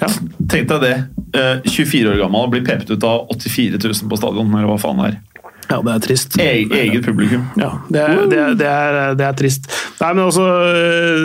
Ja. 0.00 0.08
Tenk 0.50 0.66
deg 0.72 0.80
det. 0.82 0.94
eh, 1.38 1.60
24 1.70 2.08
år 2.10 2.16
gammel, 2.24 2.48
og 2.48 2.50
blir 2.50 2.64
pepet 2.66 2.88
ut 2.90 3.04
av 3.06 3.28
84 3.30 3.78
000 3.78 4.08
på 4.10 4.16
stadion, 4.18 4.48
eller 4.50 4.66
hva 4.66 4.74
faen 4.82 4.98
det 4.98 5.06
er. 5.12 5.20
Ja, 5.70 5.80
det 5.84 5.94
er 5.94 6.04
trist. 6.04 6.38
E 6.40 6.48
eget 6.64 7.06
publikum. 7.06 7.46
Ja, 7.60 7.70
det 7.88 8.02
er, 8.02 8.22
det, 8.30 8.38
er, 8.38 8.56
det, 8.58 8.68
er, 8.68 8.98
det 9.18 9.26
er 9.28 9.38
trist. 9.38 9.68
Nei, 10.00 10.10
men 10.16 10.24
altså 10.26 10.44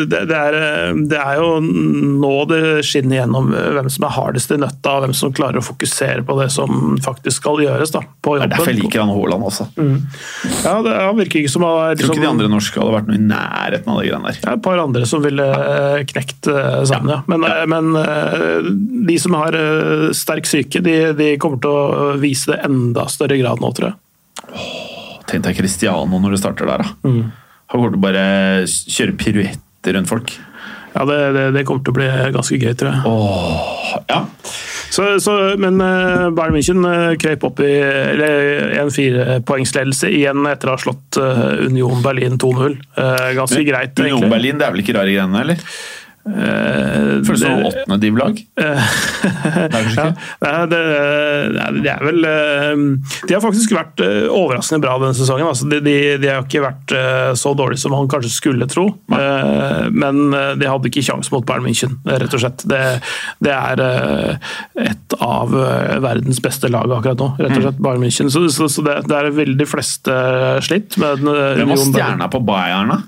det, 0.09 0.23
det, 0.29 0.39
er, 0.39 0.93
det 1.09 1.19
er 1.19 1.41
jo 1.41 1.49
nå 1.63 2.33
det 2.49 2.61
skinner 2.87 3.21
gjennom 3.21 3.51
hvem 3.53 3.89
som 3.91 4.07
er 4.07 4.15
hardest 4.15 4.53
i 4.55 4.59
nøtta, 4.61 4.95
og 4.95 5.05
hvem 5.05 5.15
som 5.17 5.33
klarer 5.35 5.61
å 5.61 5.65
fokusere 5.65 6.23
på 6.27 6.37
det 6.39 6.49
som 6.53 6.97
faktisk 7.03 7.41
skal 7.41 7.63
gjøres. 7.63 7.93
da, 7.95 8.03
på 8.21 8.35
jobben. 8.37 8.49
Det 8.49 8.55
er 8.55 8.57
derfor 8.57 8.73
jeg 8.73 8.81
liker 8.83 9.03
han 9.03 9.13
Haaland 9.13 9.47
også. 9.49 9.69
Ja, 10.63 10.75
det, 10.85 10.95
virker 11.19 11.41
ikke 11.43 11.53
som 11.53 11.65
er 11.67 11.93
Jeg 11.93 12.01
tror 12.01 12.13
ikke 12.13 12.19
de 12.19 12.23
liksom, 12.23 12.35
andre 12.35 12.51
norske 12.51 12.81
hadde 12.81 12.95
vært 12.95 13.09
noe 13.09 13.19
i 13.19 13.23
nærheten 13.29 13.93
av 13.93 14.01
de 14.01 14.09
greiene 14.09 14.29
der. 14.29 14.39
det 14.39 14.51
er 14.51 14.59
et 14.59 14.65
par 14.65 14.83
andre 14.83 15.07
som 15.09 15.23
ville 15.23 15.47
eh, 15.69 16.03
knekt 16.09 16.51
eh, 16.51 16.81
sammen, 16.89 17.15
ja. 17.15 17.21
Men, 17.31 17.47
ja. 17.47 17.65
men 17.69 17.89
eh, 17.99 18.69
de 19.09 19.17
som 19.21 19.37
har 19.39 19.57
eh, 19.57 20.09
sterk 20.17 20.49
syke, 20.49 20.83
de, 20.85 20.97
de 21.17 21.31
kommer 21.41 21.61
til 21.63 21.73
å 21.73 22.13
vise 22.21 22.53
det 22.53 22.61
enda 22.67 23.07
større 23.11 23.39
grad 23.41 23.63
nå, 23.63 23.73
tror 23.75 23.91
jeg. 23.91 23.99
Tenk 25.29 25.45
deg 25.45 25.59
Cristiano 25.59 26.19
når 26.19 26.35
det 26.35 26.41
starter 26.41 26.69
der, 26.69 26.85
da. 26.85 26.93
Mm. 27.05 27.23
Han 27.69 27.77
kommer 27.77 27.93
til 27.93 27.99
å 27.99 28.05
bare 28.07 28.23
kjøre 28.65 29.17
piruetter 29.19 29.97
rundt 29.97 30.09
folk. 30.09 30.33
Ja, 30.95 31.05
det, 31.05 31.17
det, 31.35 31.43
det 31.53 31.65
kommer 31.67 31.83
til 31.85 31.93
å 31.93 31.97
bli 31.99 32.07
ganske 32.33 32.57
gøy, 32.57 32.73
tror 32.77 32.95
jeg. 32.95 33.01
Åh, 33.05 33.91
ja. 34.09 34.23
Så, 34.89 35.05
så, 35.21 35.35
men 35.61 35.77
uh, 35.77 36.31
Bayern 36.33 36.55
München 36.55 36.81
uh, 36.81 37.13
krøp 37.21 37.45
opp 37.51 37.61
i 37.61 37.69
eller, 37.77 38.71
en 38.81 38.89
firepoengsledelse 38.93 40.09
igjen 40.17 40.47
etter 40.49 40.71
å 40.71 40.73
ha 40.73 40.81
slått 40.81 41.19
uh, 41.21 41.61
Union 41.67 42.01
Berlin 42.01 42.39
2-0. 42.41 42.79
Eh, 42.97 43.27
ganske 43.37 43.61
greit, 43.67 43.93
Union 44.01 44.17
egentlig. 44.17 44.31
Berlin, 44.33 44.57
det 44.59 44.65
er 44.65 44.73
vel 44.73 44.83
ikke 44.83 44.97
rare 44.97 45.13
greiene, 45.13 45.43
eller? 45.45 45.61
Eh, 46.29 47.19
Føles 47.25 47.41
som 47.41 47.63
åttende 47.69 47.97
div-lag. 48.01 48.39
Ja, 50.39 50.65
det, 50.69 50.79
det 51.83 51.89
er 51.91 52.03
vel 52.05 52.25
eh, 52.27 52.81
De 53.27 53.35
har 53.35 53.41
faktisk 53.43 53.73
vært 53.75 54.01
eh, 54.03 54.27
overraskende 54.31 54.83
bra 54.83 54.95
denne 55.01 55.17
sesongen. 55.17 55.47
Altså, 55.49 55.67
de, 55.71 55.79
de, 55.85 55.95
de 56.21 56.29
har 56.31 56.45
ikke 56.45 56.63
vært 56.63 56.93
så 57.39 57.53
dårlige 57.57 57.81
som 57.83 57.95
han 57.97 58.09
kanskje 58.11 58.31
skulle 58.33 58.67
tro. 58.71 58.87
Eh, 59.15 59.89
Men 59.93 60.21
de 60.59 60.69
hadde 60.69 60.89
ikke 60.91 61.03
kjangs 61.09 61.31
mot 61.33 61.45
Bayern 61.47 61.65
München, 61.67 61.97
rett 62.07 62.33
og 62.35 62.43
slett. 62.43 62.65
Det, 62.69 62.81
det 63.45 63.53
er 63.55 63.83
et 64.85 65.17
av 65.23 65.53
verdens 66.03 66.41
beste 66.43 66.69
lag 66.71 66.91
akkurat 66.99 67.19
nå, 67.21 67.31
rett 67.39 67.57
og 67.57 67.65
slett. 67.67 67.81
Bayern 67.83 68.03
München. 68.05 68.31
Så, 68.33 68.45
så, 68.53 68.69
så 68.71 68.85
det, 68.85 68.99
det 69.09 69.17
er 69.19 69.31
veldig 69.35 69.67
fleste 69.69 70.15
slitt 70.65 70.97
Hvem 70.99 71.25
var 71.25 71.81
stjerna 71.83 72.29
på 72.31 72.41
Bayern, 72.45 72.93
da? 72.95 72.99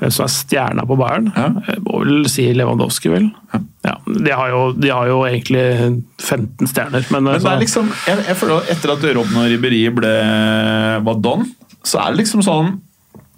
Hvem 0.00 0.12
som 0.16 0.24
er 0.24 0.32
stjerna 0.32 0.84
på 0.88 0.96
Bayern? 0.96 1.26
Ja. 1.36 1.76
Må 1.84 2.00
vel 2.00 2.28
si 2.32 2.46
Lewandowski, 2.56 3.10
vel. 3.12 3.26
Ja. 3.84 3.94
de, 4.08 4.30
har 4.32 4.48
jo, 4.52 4.60
de 4.72 4.92
har 4.92 5.08
jo 5.10 5.18
egentlig 5.28 5.64
15 6.22 6.70
stjerner, 6.70 7.04
men, 7.12 7.24
Men 7.26 7.34
det 7.34 7.40
altså- 7.40 7.50
er 7.52 7.60
liksom, 7.60 7.90
jeg, 8.08 8.22
jeg 8.30 8.38
føler 8.40 8.62
at 8.62 8.70
Etter 8.74 8.94
at 8.94 9.04
Robben 9.18 9.36
og 9.42 9.50
Ribberi 9.52 9.82
ble 9.92 10.14
var 11.04 11.20
don, 11.20 11.44
så 11.84 12.00
er 12.00 12.12
det 12.14 12.22
liksom 12.22 12.44
sånn 12.44 12.78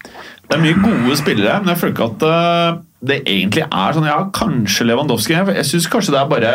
Det 0.02 0.56
er 0.58 0.62
mye 0.62 0.78
gode 0.82 1.16
spillere, 1.18 1.58
men 1.62 1.72
jeg 1.72 1.80
føler 1.80 1.94
ikke 1.96 2.08
at 2.12 2.24
eh, 2.28 2.78
det 3.10 3.18
egentlig 3.24 3.64
er 3.66 3.96
sånn 3.96 4.06
Ja, 4.06 4.18
kanskje 4.34 4.86
Lewandowski. 4.86 5.34
Jeg 5.34 5.66
syns 5.66 5.88
kanskje 5.90 6.14
det 6.14 6.20
er 6.20 6.30
bare 6.30 6.52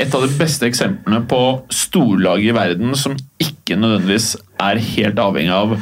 et 0.00 0.14
av 0.16 0.24
de 0.24 0.32
beste 0.38 0.64
eksemplene 0.66 1.20
på 1.28 1.40
storlag 1.72 2.40
i 2.44 2.54
verden 2.56 2.94
som 2.96 3.16
ikke 3.42 3.76
nødvendigvis 3.76 4.32
er 4.62 4.80
helt 4.94 5.20
avhengig 5.20 5.52
av 5.52 5.74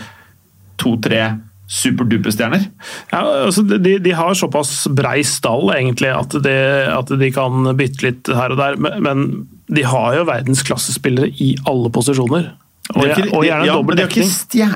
to-tre 0.81 1.23
superduper-stjerner. 1.71 2.65
Ja, 3.13 3.21
altså 3.47 3.63
de, 3.63 3.97
de 4.03 4.15
har 4.17 4.35
såpass 4.35 4.89
brei 4.97 5.21
stall 5.27 5.71
egentlig 5.77 6.11
at 6.11 6.35
de, 6.43 6.55
at 6.91 7.13
de 7.21 7.29
kan 7.35 7.71
bytte 7.79 8.09
litt 8.09 8.31
her 8.35 8.55
og 8.57 8.59
der, 8.61 8.79
men, 8.81 9.27
de 9.71 9.85
har 9.87 10.17
jo 10.19 10.25
verdensklassespillere 10.27 11.29
i 11.39 11.53
alle 11.71 11.93
posisjoner. 11.95 12.49
Og, 12.97 13.05
ikke- 13.07 13.29
og 13.31 13.45
gjerne 13.47 13.69
ja, 13.69 13.77
dobbel 13.79 14.01
de 14.01 14.03
dekning. 14.09 14.33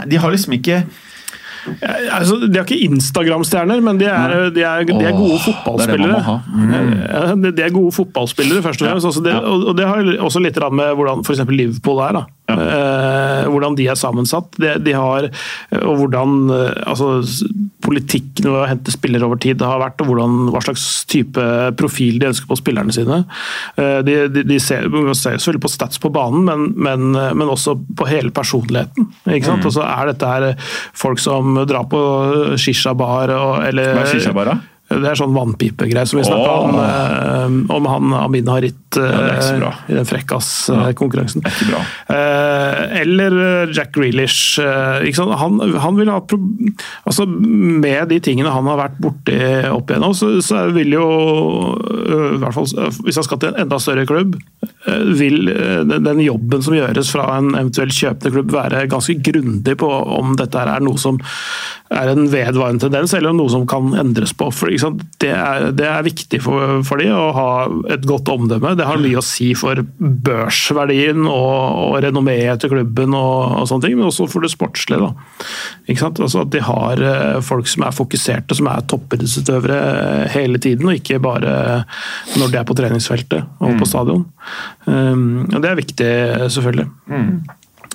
De 0.07 0.21
har 0.23 0.31
liksom 0.31 0.55
ikke 0.55 0.85
Altså, 2.13 2.37
de 2.45 2.59
har 2.59 2.65
ikke 2.67 2.85
Instagram-stjerner, 2.91 3.81
men 3.85 3.99
de 4.01 4.07
er, 4.11 4.51
de 4.55 4.63
er, 4.63 4.85
de 4.85 4.95
er 5.01 5.13
gode 5.17 5.39
det 5.39 5.39
er 5.39 5.39
det 5.39 5.41
fotballspillere. 5.47 6.41
Mm. 6.53 7.43
De- 7.43 7.53
De 7.57 7.63
er 7.63 7.71
gode 7.75 7.93
fotballspillere, 7.97 8.63
først 8.63 8.83
og 8.83 8.89
fremst. 8.89 9.07
Altså 9.11 9.23
det, 9.25 9.35
og 9.35 9.77
det 9.79 9.87
har 9.89 10.11
også 10.27 10.43
litt 10.45 10.59
med 10.73 10.95
hvordan 10.99 11.25
f.eks. 11.25 11.45
Liverpool 11.49 12.01
er. 12.05 12.13
da. 12.21 12.25
Eh, 12.55 13.49
hvordan 13.49 13.77
de 13.79 13.87
er 13.89 13.97
sammensatt. 13.97 14.51
De, 14.61 14.75
de 14.85 14.93
har, 14.93 15.31
og 15.81 15.97
hvordan 16.03 16.51
eh, 16.53 16.83
altså, 16.87 17.23
politikken 17.85 18.49
ved 18.51 18.61
å 18.63 18.69
hente 18.69 18.95
spillere 18.95 19.29
over 19.29 19.41
tid 19.43 19.63
har 19.65 19.83
vært, 19.83 20.03
og 20.03 20.11
hvordan, 20.11 20.37
hva 20.55 20.63
slags 20.65 20.87
type 21.11 21.47
profil 21.79 22.19
de 22.21 22.31
ønsker 22.31 22.51
på 22.51 22.59
spillerne 22.61 22.95
sine. 22.95 23.23
Eh, 23.81 24.01
de, 24.07 24.19
de, 24.33 24.45
de 24.49 24.61
ser, 24.63 24.89
man 24.93 25.15
ser 25.15 25.39
selvfølgelig 25.39 25.65
på 25.67 25.73
stats 25.75 26.03
på 26.03 26.13
banen, 26.15 26.45
men, 26.49 26.69
men, 26.75 27.09
men 27.15 27.55
også 27.55 27.77
på 27.99 28.09
hele 28.11 28.35
personligheten. 28.35 29.11
ikke 29.29 29.53
sant? 29.53 29.69
Og 29.69 29.77
så 29.77 29.87
er 29.87 30.13
dette 30.13 30.35
her 30.35 30.51
folk 30.97 31.23
som 31.23 31.57
drar 31.69 31.89
på 31.91 32.05
shisha-bar 32.61 33.35
eller 33.69 33.95
Hva 33.95 34.07
er 34.07 34.15
shisha-bar, 34.17 34.55
da? 34.55 34.74
Det 35.03 35.11
er 35.11 35.19
sånn 35.19 35.35
vannpipegreie 35.35 36.07
som 36.09 36.21
vi 36.21 36.25
snakka 36.27 36.55
om. 36.65 36.79
eh, 36.79 37.75
Om 37.75 37.87
han 37.91 38.15
Amin 38.19 38.49
Harit 38.51 38.77
bra. 38.95 39.73
eh, 39.73 39.91
i 39.91 39.97
den 39.99 40.07
frekkas-konkurransen. 40.09 41.43
Eh, 41.45 43.01
eller 43.01 43.39
eh, 43.65 43.73
Jack 43.75 43.93
Grealish. 43.97 44.59
Han, 44.61 45.61
han 45.81 45.97
vil 45.97 46.11
ha 46.13 46.21
altså 47.05 47.27
Med 47.27 48.09
de 48.09 48.21
tingene 48.23 48.53
han 48.53 48.67
har 48.71 48.79
vært 48.79 48.99
borti 49.03 49.39
opp 49.71 49.91
igjennom, 49.91 50.15
så, 50.17 50.31
så 50.45 50.67
vil 50.75 50.95
jo 50.97 51.07
i 52.35 52.39
hvert 52.43 52.55
fall 52.57 52.69
Hvis 53.05 53.19
han 53.21 53.27
skal 53.27 53.41
til 53.43 53.53
en 53.53 53.65
enda 53.65 53.79
større 53.83 54.07
klubb, 54.09 54.37
vil 54.87 55.49
eh, 55.49 55.81
den 55.85 56.21
jobben 56.21 56.63
som 56.63 56.77
gjøres 56.77 57.13
fra 57.15 57.29
en 57.39 57.55
eventuell 57.55 57.93
kjøpende 57.95 58.35
klubb 58.35 58.53
være 58.53 58.85
ganske 58.93 59.17
grundig 59.25 59.79
på 59.81 59.89
om 59.89 60.35
dette 60.37 60.61
er 60.61 60.85
noe 60.85 61.01
som 61.01 61.21
er 61.95 62.11
en 62.11 62.27
vedvarende 62.33 62.83
tendens, 62.83 63.13
eller 63.15 63.35
noe 63.37 63.51
som 63.53 63.67
kan 63.71 63.93
endres 64.01 64.33
på. 64.37 64.49
For? 64.55 64.73
Det, 65.21 65.31
er, 65.31 65.69
det 65.77 65.87
er 65.89 66.07
viktig 66.07 66.41
for, 66.43 66.81
for 66.87 67.01
de 67.01 67.11
å 67.15 67.29
ha 67.37 67.49
et 67.95 68.07
godt 68.09 68.31
omdømme. 68.33 68.75
Det 68.79 68.89
har 68.89 69.01
mye 69.01 69.21
å 69.21 69.25
si 69.25 69.53
for 69.59 69.79
børsverdien 69.99 71.23
og, 71.29 71.55
og 71.85 71.99
renommeet 72.05 72.65
til 72.65 72.73
klubben, 72.75 73.15
og, 73.15 73.61
og 73.61 73.69
sånne 73.71 73.87
ting, 73.87 73.99
men 74.01 74.09
også 74.09 74.27
for 74.33 74.45
det 74.45 74.53
sportslige. 74.55 75.13
Altså 75.95 76.43
at 76.43 76.53
de 76.55 76.65
har 76.65 77.05
eh, 77.05 77.41
folk 77.45 77.69
som 77.71 77.87
er 77.87 77.95
fokuserte, 77.95 78.57
som 78.59 78.71
er 78.73 78.85
toppidrettsutøvere 78.91 79.81
eh, 79.95 80.25
hele 80.35 80.61
tiden, 80.63 80.89
og 80.89 80.99
ikke 80.99 81.23
bare 81.23 81.85
når 82.35 82.51
de 82.51 82.61
er 82.61 82.69
på 82.69 82.77
treningsfeltet 82.79 83.61
og 83.63 83.79
på 83.79 83.89
stadion. 83.89 84.25
Um, 84.87 85.47
og 85.55 85.61
det 85.65 85.71
er 85.71 85.79
viktig, 85.81 86.09
selvfølgelig. 86.53 86.89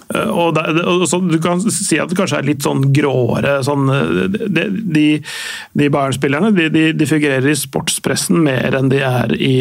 Eh, 0.09 0.29
Og 0.33 0.55
det, 0.55 0.63
det- 0.73 0.85
og 0.89 1.03
så, 1.07 1.19
du 1.21 1.37
kan 1.43 1.59
si 1.61 1.99
at 2.01 2.09
det 2.09 2.17
kanskje 2.17 2.39
er 2.39 2.47
litt 2.47 2.63
sånn 2.65 2.81
gråere 2.95 3.59
sånn, 3.63 3.83
eh, 3.93 4.23
de, 4.49 4.63
de, 4.95 5.03
de 5.77 5.89
Bayern-spillerne 5.93 6.49
de, 6.55 6.69
de, 6.97 7.05
figurerer 7.05 7.45
i 7.51 7.53
sportspressen 7.57 8.41
mer 8.41 8.73
enn 8.79 8.89
de 8.89 9.03
er 9.05 9.35
i, 9.37 9.53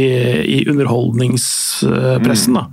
i 0.57 0.62
underholdningspressen. 0.73 2.55
Da. 2.59 2.67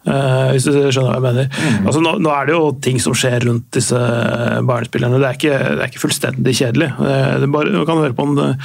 Uh, 0.00 0.46
hvis 0.56 0.64
du 0.64 0.72
skjønner 0.72 1.12
hva 1.12 1.18
jeg 1.18 1.24
mener. 1.26 1.50
Altså, 1.84 2.00
nå, 2.00 2.14
nå 2.24 2.30
er 2.32 2.46
det 2.48 2.54
jo 2.56 2.70
ting 2.82 2.96
som 3.04 3.12
skjer 3.14 3.44
rundt 3.44 3.66
disse 3.76 3.98
Bayern-spillerne. 4.64 5.20
Det, 5.20 5.28
er 5.28 5.36
ikke- 5.38 5.58
det 5.76 5.82
er 5.84 5.90
ikke 5.92 6.02
fullstendig 6.06 6.54
kjedelig. 6.56 6.88
Det 6.98 7.44
er 7.44 7.52
bare, 7.52 7.74
man 7.76 7.86
kan 7.86 8.00
høre 8.00 8.16
på 8.16 8.26
en 8.26 8.56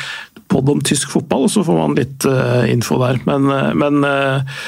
podd 0.52 0.72
om 0.72 0.82
tysk 0.86 1.14
fotball, 1.14 1.48
og 1.48 1.54
så 1.54 1.64
får 1.66 1.80
man 1.80 1.96
litt 1.98 2.26
eh, 2.30 2.66
info 2.74 3.00
der. 3.02 3.22
Men, 3.28 3.48
eh, 3.54 3.72
men 3.78 4.04
eh, 4.10 4.60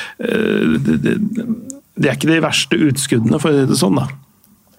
det, 0.85 0.97
det, 1.17 2.07
er 2.07 2.15
ikke 2.15 2.31
de 2.31 2.39
verste 2.45 2.79
utskuddene, 2.89 3.41
for 3.41 3.51
å 3.51 3.59
si 3.59 3.69
det 3.71 3.79
sånn. 3.81 3.99
da. 4.01 4.07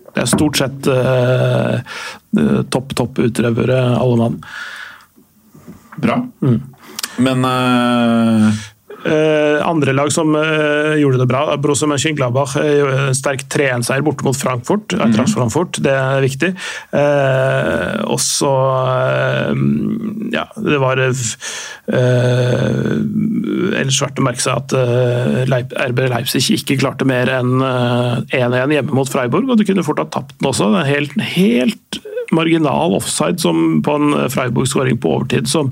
Det 0.09 0.25
er 0.25 0.33
stort 0.33 0.59
sett 0.59 0.89
eh, 0.91 2.01
topp, 2.75 2.97
topp 2.99 3.23
utøvere, 3.23 3.79
alle 3.99 4.19
mann. 4.25 4.41
Bra. 5.99 6.21
Mm. 6.43 6.59
Men 7.27 7.47
Eh, 7.49 8.59
andre 9.65 9.93
lag 9.93 10.13
som 10.13 10.35
eh, 10.37 10.99
gjorde 11.01 11.21
det 11.23 11.29
bra, 11.31 11.43
Borussia 11.61 11.89
Mönchengladbach 11.91 12.57
uh, 12.61 13.11
sterk 13.17 13.45
3-1-seier 13.53 14.05
borte 14.07 14.27
mot 14.27 14.37
Frankfurt. 14.37 14.93
Mm. 14.93 15.17
Frankfurt, 15.33 15.81
Det 15.85 15.93
er 15.93 16.25
viktig. 16.25 16.53
Eh, 16.93 17.99
og 18.09 18.21
så 18.23 18.53
eh, 18.99 19.53
Ja, 20.35 20.45
det 20.57 20.81
var 20.83 21.01
eh, 21.03 21.09
Ellers 23.79 24.01
verdt 24.03 24.21
å 24.21 24.27
merke 24.27 24.45
seg 24.45 24.55
at 24.59 24.75
eh, 24.77 25.43
Leip, 25.51 25.73
RB 25.73 26.05
Leipzig 26.13 26.45
ikke 26.57 26.79
klarte 26.83 27.09
mer 27.09 27.31
enn 27.39 27.59
eh, 27.65 28.39
1-1 28.43 28.77
hjemme 28.77 28.97
mot 28.97 29.11
Freiburg, 29.11 29.49
og 29.49 29.61
de 29.61 29.69
kunne 29.69 29.87
fort 29.87 30.03
ha 30.03 30.09
tapt 30.11 30.37
den 30.39 30.51
også. 30.51 30.71
Det 30.75 30.85
er 30.85 30.93
helt, 30.97 31.19
helt 31.35 32.01
marginal 32.35 32.95
offside 32.99 33.41
som 33.41 33.81
på 33.85 33.95
en 33.97 34.31
Freiburg-skåring 34.33 34.99
på 35.01 35.15
overtid 35.17 35.49
som, 35.49 35.71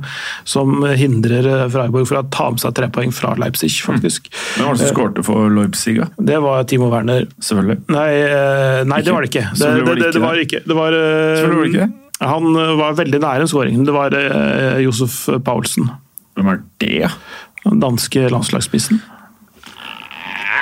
som 0.49 0.85
hindrer 0.97 1.47
eh, 1.51 1.65
Freiburg 1.73 2.09
fra 2.09 2.23
å 2.25 2.29
ta 2.33 2.49
med 2.53 2.63
seg 2.63 2.77
tre 2.79 2.89
poeng 2.93 3.13
fra 3.15 3.35
Leipzig, 3.41 3.73
faktisk. 3.85 4.31
hvem 4.57 4.71
var 4.71 4.79
det 4.79 4.87
som 4.87 4.95
skårte 4.95 5.25
for 5.27 5.53
Leipzig? 5.53 5.99
da? 6.01 6.09
Det 6.33 6.41
var 6.45 6.65
Timo 6.71 6.91
Werner. 6.93 7.27
Selvfølgelig. 7.41 7.83
Nei, 7.93 8.09
eh, 8.25 8.81
nei 8.89 9.03
det 9.05 9.15
var 9.15 9.27
det 9.27 9.33
ikke. 9.33 9.47
Det, 9.53 9.73
det, 9.77 9.97
det, 10.01 10.13
det 10.17 10.25
var 10.25 10.43
ikke. 10.43 10.63
Det 10.67 10.79
var, 10.79 10.97
eh, 10.97 11.41
Selvfølgelig 11.41 11.61
var 11.61 11.67
det 11.67 11.75
ikke 11.75 12.27
Han 12.33 12.63
eh, 12.63 12.77
var 12.81 12.97
veldig 13.03 13.21
nær 13.27 13.45
en 13.45 13.53
skåring. 13.53 13.83
Det 13.87 13.97
var 13.97 14.17
eh, 14.17 14.81
Josef 14.87 15.19
Paulsen, 15.45 15.91
Hvem 16.37 16.55
er 16.55 16.63
det? 16.83 17.11
den 17.67 17.81
danske 17.83 18.29
landslagsspissen. 18.31 19.01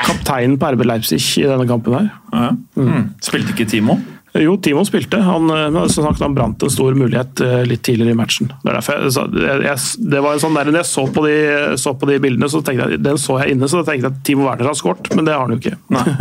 Kapteinen 0.04 0.58
på 0.60 0.70
RB 0.74 0.84
Leipzig 0.88 1.20
i 1.40 1.46
denne 1.48 1.66
kampen 1.68 1.96
her. 1.96 2.10
Ja. 2.32 2.50
Mm. 2.76 3.10
Spilte 3.24 3.54
ikke 3.54 3.68
Timo? 3.68 3.98
Jo, 4.34 4.56
Timo 4.58 4.82
spilte. 4.82 5.20
Han, 5.22 5.46
eh, 5.50 5.76
som 5.92 6.08
sagt, 6.08 6.18
han 6.24 6.34
brant 6.34 6.62
en 6.66 6.70
stor 6.72 6.96
mulighet 6.98 7.38
eh, 7.44 7.60
litt 7.70 7.84
tidligere 7.86 8.16
i 8.16 8.18
matchen. 8.18 8.48
Det, 8.64 8.72
jeg, 8.82 9.60
jeg, 9.62 9.76
det 10.10 10.22
var 10.24 10.34
en 10.34 10.42
sånn 10.42 10.56
der, 10.58 10.70
når 10.72 10.80
jeg 10.80 10.88
så 10.90 11.04
på, 11.14 11.22
de, 11.28 11.36
så 11.78 11.92
på 11.94 12.08
de 12.10 12.16
bildene, 12.24 12.48
så 12.50 12.58
tenkte 12.66 12.88
jeg, 12.90 13.02
den 13.04 13.20
så 13.22 13.36
jeg 13.44 13.54
inne, 13.54 13.68
så 13.70 13.78
da 13.78 13.86
tenkte 13.92 14.08
jeg 14.08 14.16
at 14.16 14.24
Timo 14.26 14.48
Werner 14.48 14.72
har 14.72 14.78
skåret, 14.78 15.06
men 15.14 15.28
det 15.28 15.36
har 15.36 15.46
han 15.46 15.54
jo 15.54 15.60
ikke. 15.62 15.76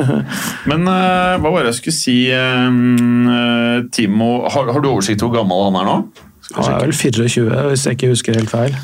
Men 0.70 0.86
uh, 0.86 1.40
hva 1.42 1.50
var 1.50 1.64
det 1.66 1.74
jeg 1.74 1.80
skulle 1.80 1.98
si 1.98 2.18
uh, 2.30 3.82
Timo, 3.94 4.30
har, 4.54 4.70
har 4.76 4.84
du 4.84 4.92
oversikt 4.92 5.26
over 5.26 5.34
hvor 5.34 5.42
gammel 5.42 5.66
han 5.72 5.80
er 5.82 5.90
nå? 5.90 5.98
Han 6.54 6.70
er 6.70 6.86
vel 6.86 6.94
24, 6.94 7.50
hvis 7.72 7.88
jeg 7.88 7.98
ikke 7.98 8.12
husker 8.14 8.38
helt 8.38 8.52
feil. 8.54 8.78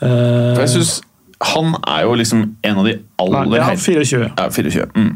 Uh, 0.00 0.54
For 0.56 0.64
jeg 0.64 0.72
synes 0.78 0.92
Han 1.52 1.74
er 1.86 2.06
jo 2.06 2.14
liksom 2.18 2.40
en 2.64 2.78
av 2.80 2.86
de 2.88 2.96
aller 3.22 3.46
Nei, 3.50 3.58
ja, 3.60 3.68
heit- 3.68 3.84
24. 3.84 4.32
Ja, 4.38 4.48
24. 4.48 4.88
Mm. 4.96 5.12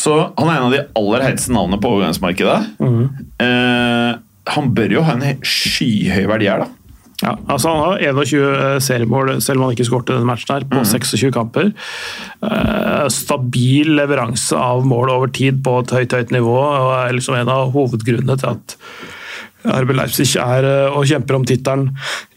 Så 0.00 0.16
han 0.16 0.48
er 0.48 0.56
en 0.56 0.66
av 0.68 0.74
de 0.74 0.82
aller 0.96 1.26
heiteste 1.28 1.52
navnene 1.54 1.80
på 1.82 1.92
overgangsmarkedet. 1.96 2.58
Mm. 2.80 3.02
Eh, 3.44 4.12
han 4.50 4.70
bør 4.76 4.96
jo 4.96 5.06
ha 5.06 5.16
en 5.16 5.42
skyhøy 5.44 6.24
verdi 6.30 6.48
her, 6.50 6.64
da. 6.64 6.76
Ja, 7.20 7.34
altså 7.52 7.68
Han 7.68 7.82
har 7.84 8.02
21 8.24 8.80
seriemål, 8.80 9.34
selv 9.44 9.60
om 9.60 9.66
han 9.66 9.74
ikke 9.74 9.84
skåret 9.90 10.08
denne 10.08 10.28
matchen, 10.28 10.54
her, 10.54 10.64
på 10.70 10.80
26 10.88 11.32
kamper. 11.36 11.72
Eh, 12.40 13.06
stabil 13.12 13.92
leveranse 13.98 14.56
av 14.56 14.86
mål 14.88 15.12
over 15.18 15.32
tid 15.36 15.60
på 15.64 15.82
et 15.82 15.92
høyt 15.98 16.16
høyt 16.16 16.32
nivå, 16.32 16.56
og 16.56 16.94
er 16.96 17.16
liksom 17.18 17.36
en 17.36 17.52
av 17.52 17.74
hovedgrunnene 17.76 18.38
til 18.40 18.54
at 18.54 18.76
RB 19.60 19.92
Leipzig 19.92 20.30
er 20.40 20.64
eh, 20.64 20.96
og 20.96 21.04
kjemper 21.08 21.36
om 21.36 21.44
tittelen 21.48 21.90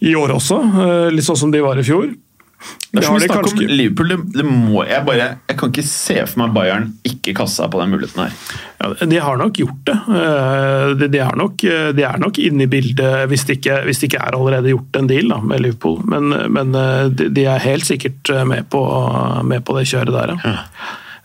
i 0.04 0.12
år 0.20 0.36
også, 0.36 0.60
eh, 0.84 1.10
litt 1.16 1.28
sånn 1.28 1.40
som 1.46 1.54
de 1.54 1.64
var 1.64 1.80
i 1.80 1.88
fjor. 1.88 2.12
Det 2.94 3.02
er 3.02 3.08
som 3.08 3.16
vi 3.18 3.24
de 3.24 3.30
snakker 3.32 3.56
om 3.56 3.72
Liverpool, 3.74 4.12
det, 4.12 4.18
det 4.36 4.44
må 4.46 4.84
jeg 4.86 5.02
bare 5.08 5.30
Jeg 5.50 5.58
kan 5.58 5.72
ikke 5.72 5.86
se 5.88 6.18
for 6.30 6.44
meg 6.44 6.52
Bayern 6.54 6.92
ikke 7.10 7.34
kaste 7.40 7.64
seg 7.64 7.72
på 7.74 7.82
den 7.82 7.94
muligheten 7.96 8.22
her. 8.22 8.36
Ja, 8.84 9.08
de 9.10 9.22
har 9.26 9.40
nok 9.40 9.58
gjort 9.58 9.82
det. 9.90 9.96
Eh, 10.20 10.94
De, 11.00 11.08
de, 11.10 11.22
er, 11.24 11.36
nok, 11.40 11.64
de 11.98 12.06
er 12.06 12.20
nok 12.22 12.38
inne 12.44 12.68
i 12.68 12.70
bildet, 12.70 13.24
hvis 13.32 13.48
det 13.50 13.58
ikke, 13.60 13.80
hvis 13.88 14.02
det 14.02 14.12
ikke 14.12 14.22
er 14.22 14.38
allerede 14.38 14.74
gjort 14.74 15.00
en 15.00 15.10
deal 15.10 15.32
da, 15.32 15.40
med 15.42 15.64
Liverpool. 15.66 16.04
Men, 16.10 16.36
men 16.54 16.76
eh, 16.78 17.08
de, 17.10 17.30
de 17.34 17.48
er 17.50 17.64
helt 17.66 17.88
sikkert 17.88 18.30
eh, 18.34 18.44
med 18.46 18.70
på, 18.74 18.84
med 19.48 19.66
på 19.66 19.80
det 19.80 19.88
kjøret 19.90 20.14
der, 20.14 20.36
ja. 20.38 20.58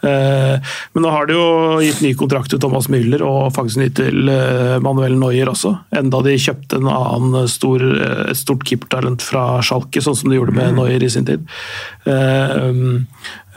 Eh, 0.01 0.61
Men 0.93 1.03
nå 1.03 1.11
har 1.11 1.27
de 1.27 1.35
jo 1.35 1.47
gitt 1.83 2.03
ny 2.05 2.13
kontrakt 2.19 2.53
til 2.53 2.61
Thomas 2.63 2.87
Müller 2.93 3.25
og 3.27 3.51
faktisk 3.57 3.81
ny 3.81 3.89
til 3.99 4.31
eh, 4.31 4.77
Manuel 4.85 5.17
Neuer 5.19 5.51
også. 5.51 5.75
Enda 5.99 6.23
de 6.27 6.37
kjøpte 6.39 6.79
en 6.79 6.91
annen 6.93 7.51
stor, 7.51 7.83
eh, 7.83 8.33
stort 8.39 8.67
keepertalent 8.69 9.25
fra 9.25 9.59
Schalke, 9.65 10.03
sånn 10.05 10.19
som 10.19 10.31
de 10.31 10.39
gjorde 10.39 10.55
med 10.57 10.79
Neuer 10.79 11.03
i 11.03 11.11
sin 11.13 11.27
tid. 11.29 11.47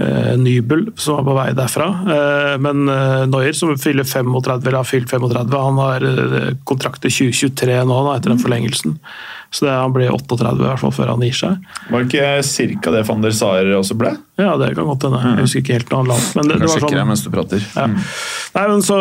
Eh, 0.02 0.32
Nybel, 0.42 0.88
som 0.98 1.20
var 1.20 1.28
på 1.28 1.36
vei 1.38 1.50
derfra. 1.58 1.90
Eh, 2.16 2.56
Men 2.64 2.88
eh, 2.90 3.26
Neuer, 3.30 3.54
som 3.58 3.76
fyller 3.78 4.08
35, 4.08 4.66
eller 4.66 4.80
har 4.80 4.88
fylt 4.88 5.12
35, 5.12 5.52
han 5.58 5.84
har 5.84 6.08
eh, 6.08 6.50
kontrakt 6.68 7.04
til 7.06 7.14
2023 7.32 7.78
nå, 7.86 8.02
da, 8.08 8.18
etter 8.18 8.34
den 8.34 8.42
forlengelsen. 8.42 8.98
Så 9.52 9.66
det, 9.66 9.72
han 9.76 9.92
blir 9.92 10.14
38 10.16 10.54
i 10.56 10.64
hvert 10.64 10.80
fall 10.80 10.94
før 10.96 11.10
han 11.12 11.24
gir 11.26 11.36
seg. 11.36 11.58
Var 11.92 12.06
det 12.06 12.08
ikke 12.08 12.28
cirka 12.48 12.94
det 12.96 13.02
van 13.10 13.26
der 13.26 13.34
Saer 13.36 13.68
også 13.76 13.98
ble? 14.00 14.14
Ja, 14.40 14.54
det 14.58 14.70
kan 14.78 14.88
godt 14.88 15.04
hende. 15.04 15.20
Jeg 15.28 15.44
husker 15.44 15.64
ikke 15.66 15.76
helt 15.76 15.92
når 15.92 16.00
han 16.00 16.12
la. 16.14 16.20
Men 16.40 16.48
det, 16.48 16.60
det 16.62 16.70
var 16.72 16.86
sånn, 16.86 17.02
mens 17.10 17.26
du 17.26 17.30
prater. 17.34 17.66
ja. 17.76 17.90
Nei, 18.56 18.64
men 18.68 18.82
så, 18.84 18.98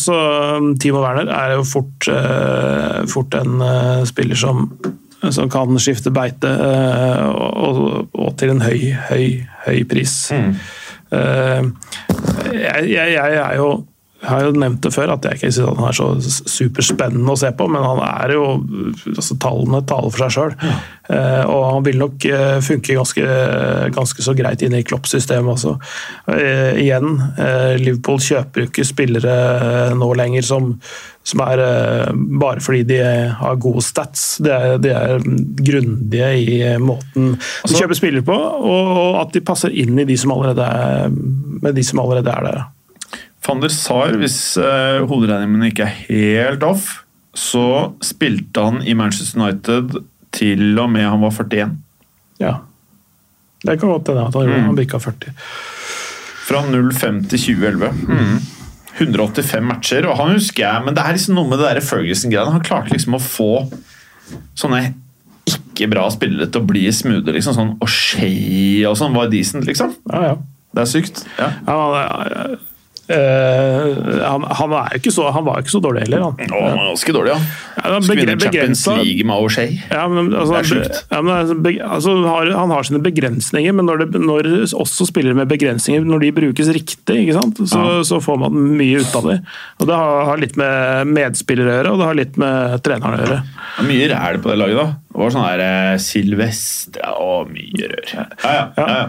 så 0.00 0.18
um, 0.58 0.70
Timo 0.80 1.00
Werner 1.04 1.32
er 1.32 1.56
jo 1.56 1.64
fort, 1.68 2.08
eh, 2.12 3.00
fort 3.08 3.34
en 3.40 3.64
eh, 3.64 4.04
spiller 4.08 4.38
som, 4.40 4.66
som 5.34 5.50
kan 5.50 5.78
skifte 5.82 6.12
beite, 6.14 6.48
eh, 6.48 7.24
og, 7.28 8.08
og 8.14 8.34
til 8.38 8.54
en 8.54 8.62
høy, 8.62 8.92
høy, 9.10 9.28
høy 9.66 9.84
pris. 9.90 10.16
Mm. 10.32 10.54
jeg, 12.52 12.82
jeg, 12.92 13.12
jeg 13.16 13.38
er 13.40 13.54
jo 13.56 13.70
jeg 14.18 14.30
har 14.32 14.44
jo 14.48 14.54
nevnt 14.58 14.82
det 14.82 14.90
før, 14.90 15.12
at 15.14 15.26
jeg 15.28 15.38
ikke 15.38 15.48
syns 15.54 15.78
han 15.78 15.86
er 15.86 15.94
så 15.94 16.06
superspennende 16.50 17.34
å 17.34 17.38
se 17.38 17.52
på, 17.54 17.68
men 17.70 17.84
han 17.86 18.00
er 18.02 18.32
jo 18.34 18.46
altså 19.12 19.36
Tallene 19.38 19.78
taler 19.86 20.10
for 20.10 20.24
seg 20.24 20.32
sjøl. 20.34 20.54
og 21.48 21.60
han 21.62 21.84
vil 21.86 22.00
nok 22.00 22.24
eh, 22.26 22.56
funke 22.64 22.96
ganske, 22.98 23.26
ganske 23.94 24.24
så 24.24 24.34
greit 24.36 24.64
inne 24.66 24.80
i 24.82 24.86
Klopp-systemet 24.86 25.54
også. 25.54 25.76
Eh, 26.34 26.80
igjen, 26.82 27.14
eh, 27.38 27.76
Liverpool 27.78 28.18
kjøper 28.24 28.64
jo 28.64 28.70
ikke 28.72 28.86
spillere 28.88 29.36
eh, 29.54 29.94
nå 29.98 30.08
lenger 30.18 30.48
som, 30.48 30.72
som 31.22 31.44
er 31.46 31.62
eh, 31.62 32.10
bare 32.42 32.64
fordi 32.64 32.82
de 32.88 32.98
har 33.38 33.60
gode 33.62 33.84
stats. 33.86 34.24
De 34.42 34.50
er, 34.50 34.80
de 34.82 34.94
er 34.96 35.22
grundige 35.62 36.32
i 36.42 36.58
eh, 36.72 36.80
måten 36.82 37.36
de 37.38 37.78
kjøper 37.78 38.00
spillere 38.00 38.26
på, 38.26 38.34
og, 38.34 38.90
og 39.04 39.20
at 39.22 39.38
de 39.38 39.44
passer 39.46 39.78
inn 39.78 39.94
i 40.02 40.08
de 40.08 40.18
som 40.18 40.34
allerede 40.34 40.66
er, 40.66 41.14
med 41.62 41.78
de 41.78 41.86
som 41.86 42.02
allerede 42.02 42.34
er 42.34 42.50
der. 42.50 42.66
Van 43.48 43.64
Saar, 43.72 44.18
hvis 44.20 44.58
eh, 44.60 45.00
hoderegningen 45.08 45.56
min 45.56 45.70
ikke 45.70 45.86
er 45.86 46.00
helt 46.08 46.64
off, 46.66 46.98
så 47.32 47.94
spilte 48.04 48.64
han 48.64 48.82
i 48.84 48.96
Manchester 48.98 49.40
United 49.40 49.98
til 50.36 50.78
og 50.78 50.90
med 50.92 51.06
han 51.08 51.22
var 51.22 51.32
41. 51.32 51.72
Ja. 52.42 52.58
Det 53.64 53.78
kan 53.80 53.88
godt 53.90 54.10
hende 54.12 54.26
at 54.28 54.36
han 54.36 54.52
mm. 54.52 54.68
Han 54.68 54.78
bikka 54.78 55.00
40. 55.02 55.32
Fra 56.48 56.62
05 56.68 57.24
til 57.32 57.42
2011. 57.56 57.90
Mm. 58.08 58.38
185 58.98 59.62
matcher, 59.64 60.06
og 60.10 60.18
han 60.18 60.34
husker 60.34 60.64
jeg, 60.64 60.84
men 60.84 60.96
det 60.96 61.04
er 61.04 61.14
liksom 61.14 61.36
noe 61.38 61.48
med 61.48 61.60
det 61.62 61.84
Ferguson-greiene. 61.86 62.54
Han 62.56 62.64
klarte 62.66 62.90
liksom 62.90 63.14
å 63.14 63.22
få 63.22 63.52
sånne 64.58 64.88
ikke 65.48 65.88
bra 65.92 66.08
spillere 66.12 66.48
til 66.50 66.64
å 66.64 66.68
bli 66.68 66.84
smoothe, 66.92 67.32
liksom. 67.36 67.54
Sånn 67.56 67.76
O'Shay 67.84 68.82
og 68.88 68.98
sånn 68.98 69.14
var 69.16 69.30
decent, 69.32 69.68
liksom. 69.68 69.94
Ja, 70.10 70.32
ja. 70.32 70.34
Det 70.74 70.82
er 70.82 70.90
sykt. 70.90 71.22
Ja. 71.38 71.52
ja 71.64 72.58
eh, 73.08 74.22
han, 74.24 74.44
han, 74.60 74.74
så, 75.10 75.28
han 75.34 75.46
var 75.46 75.58
jo 75.58 75.66
ikke 75.66 75.74
så 75.74 75.80
dårlig 75.84 76.04
heller, 76.06 76.24
han. 76.28 76.38
Å, 76.52 76.60
han 76.68 76.78
var 76.80 76.90
ganske 76.92 77.14
dårlig, 77.16 77.32
ja. 77.34 77.38
Ja, 77.78 77.84
han 77.94 78.04
Skulle 78.06 78.24
vinne 78.26 78.36
Champions 78.42 78.82
League 78.90 79.26
med 79.28 79.34
O'Shay. 79.44 79.76
Ja, 79.90 80.04
altså, 80.08 80.52
Det 80.52 80.60
er 80.60 80.68
sjukt. 80.72 81.00
Ja, 81.12 81.22
men, 81.22 81.32
altså, 81.34 81.56
altså, 81.88 82.14
han, 82.16 82.28
har, 82.32 82.52
han 82.62 82.74
har 82.74 82.88
sine 82.88 83.02
begrensninger, 83.04 83.76
men 83.78 83.88
når, 83.88 84.04
det, 84.04 84.22
når 84.24 84.50
også 84.78 85.08
spillere 85.08 85.38
med 85.38 85.50
begrensninger 85.50 86.04
når 86.08 86.26
de 86.26 86.32
brukes 86.42 86.72
riktig? 86.74 87.18
Så, 87.34 87.44
Ja. 87.78 87.98
så 88.06 88.20
får 88.24 88.40
man 88.44 88.56
mye 88.78 89.02
ut 89.02 89.14
av 89.18 89.28
det. 89.30 89.38
Og 89.80 89.88
Det 89.90 89.98
har, 89.98 90.24
har 90.32 90.42
litt 90.42 90.56
med 90.60 91.12
medspillere 91.16 91.70
å 91.72 91.76
gjøre, 91.78 91.92
og 91.94 92.02
det 92.02 92.08
har 92.10 92.18
litt 92.22 92.40
med 92.40 92.82
treneren 92.86 93.16
å 93.18 93.22
gjøre. 93.24 93.40
Mye 93.88 94.08
ræl 94.12 94.42
på 94.42 94.52
det 94.52 94.58
laget, 94.60 94.80
da. 94.82 94.88
Det 95.18 95.24
var 95.24 95.32
sånn 95.34 95.46
her 95.48 95.60
eh, 95.64 95.96
Silvestre 95.98 97.08
og 97.18 97.48
mye 97.50 97.88
rør. 97.90 98.10
Ja, 98.14 98.24
ja. 98.44 98.60
ja, 98.76 98.84
ja. 98.94 99.06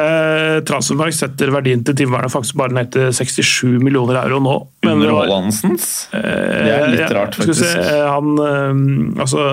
Eh, 0.00 0.56
Transfermark 0.66 1.14
setter 1.14 1.52
verdien 1.54 1.84
til 1.86 1.94
Tim 2.00 2.16
faktisk 2.18 2.56
bare 2.58 2.74
ned 2.74 2.90
til 2.96 3.12
67 3.14 3.78
millioner 3.78 4.18
euro 4.24 4.40
nå. 4.42 4.56
men 4.82 4.96
Under 4.98 5.12
Hollandsens? 5.20 6.08
Det 6.10 6.72
er 6.72 6.88
litt 6.90 7.04
Eh, 7.06 7.14
rart, 7.14 7.38
faktisk. 7.38 7.62
Se, 7.62 7.78
eh, 7.78 8.08
han, 8.10 8.32
eh, 8.42 9.22
altså, 9.22 9.44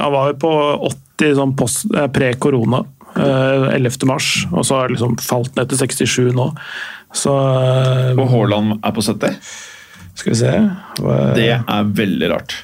han 0.00 0.12
var 0.16 0.32
jo 0.32 0.38
på 0.46 0.54
80 0.88 1.36
sånn 1.42 1.52
post- 1.60 1.92
pre-korona. 2.16 2.80
eh, 3.20 3.68
11. 3.76 4.06
mars, 4.06 4.46
og 4.52 4.64
så 4.64 4.76
har 4.80 4.88
det 4.88 4.96
liksom 4.96 5.18
falt 5.20 5.56
ned 5.60 5.68
til 5.68 5.78
67 5.84 6.32
nå. 6.32 6.48
Så 7.12 7.36
Og 8.16 8.28
Haaland 8.30 8.78
er 8.80 8.92
på 8.96 9.02
70? 9.02 9.36
skal 10.14 10.32
vi 10.32 10.38
se 10.38 10.52
hva- 11.00 11.34
Det 11.34 11.48
er 11.52 11.84
veldig 11.84 12.30
rart. 12.32 12.54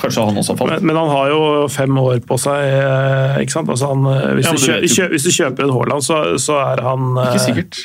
Kanskje 0.00 0.24
han 0.24 0.40
også 0.40 0.56
falt? 0.56 0.72
men, 0.72 0.86
men 0.88 0.96
han 0.96 1.10
har 1.12 1.30
jo 1.32 1.40
fem 1.72 1.98
år 2.00 2.20
på 2.26 2.38
seg, 2.40 2.64
eh, 2.64 3.40
ikke 3.44 3.56
sant? 3.58 3.72
Altså 3.72 3.92
han, 3.92 4.06
eh, 4.08 4.28
hvis, 4.38 4.48
Ja, 4.48 4.52
du 4.80 4.86
du 4.86 4.94
kjø, 4.94 5.08
hvis 5.12 5.26
du 5.28 5.32
kjøper 5.34 5.66
en 5.66 5.74
Haaland, 5.76 6.04
så, 6.06 6.20
så 6.40 6.58
er 6.62 6.82
han 6.86 7.10
eh, 7.16 7.28
Ikke 7.28 7.44
sikkert. 7.44 7.82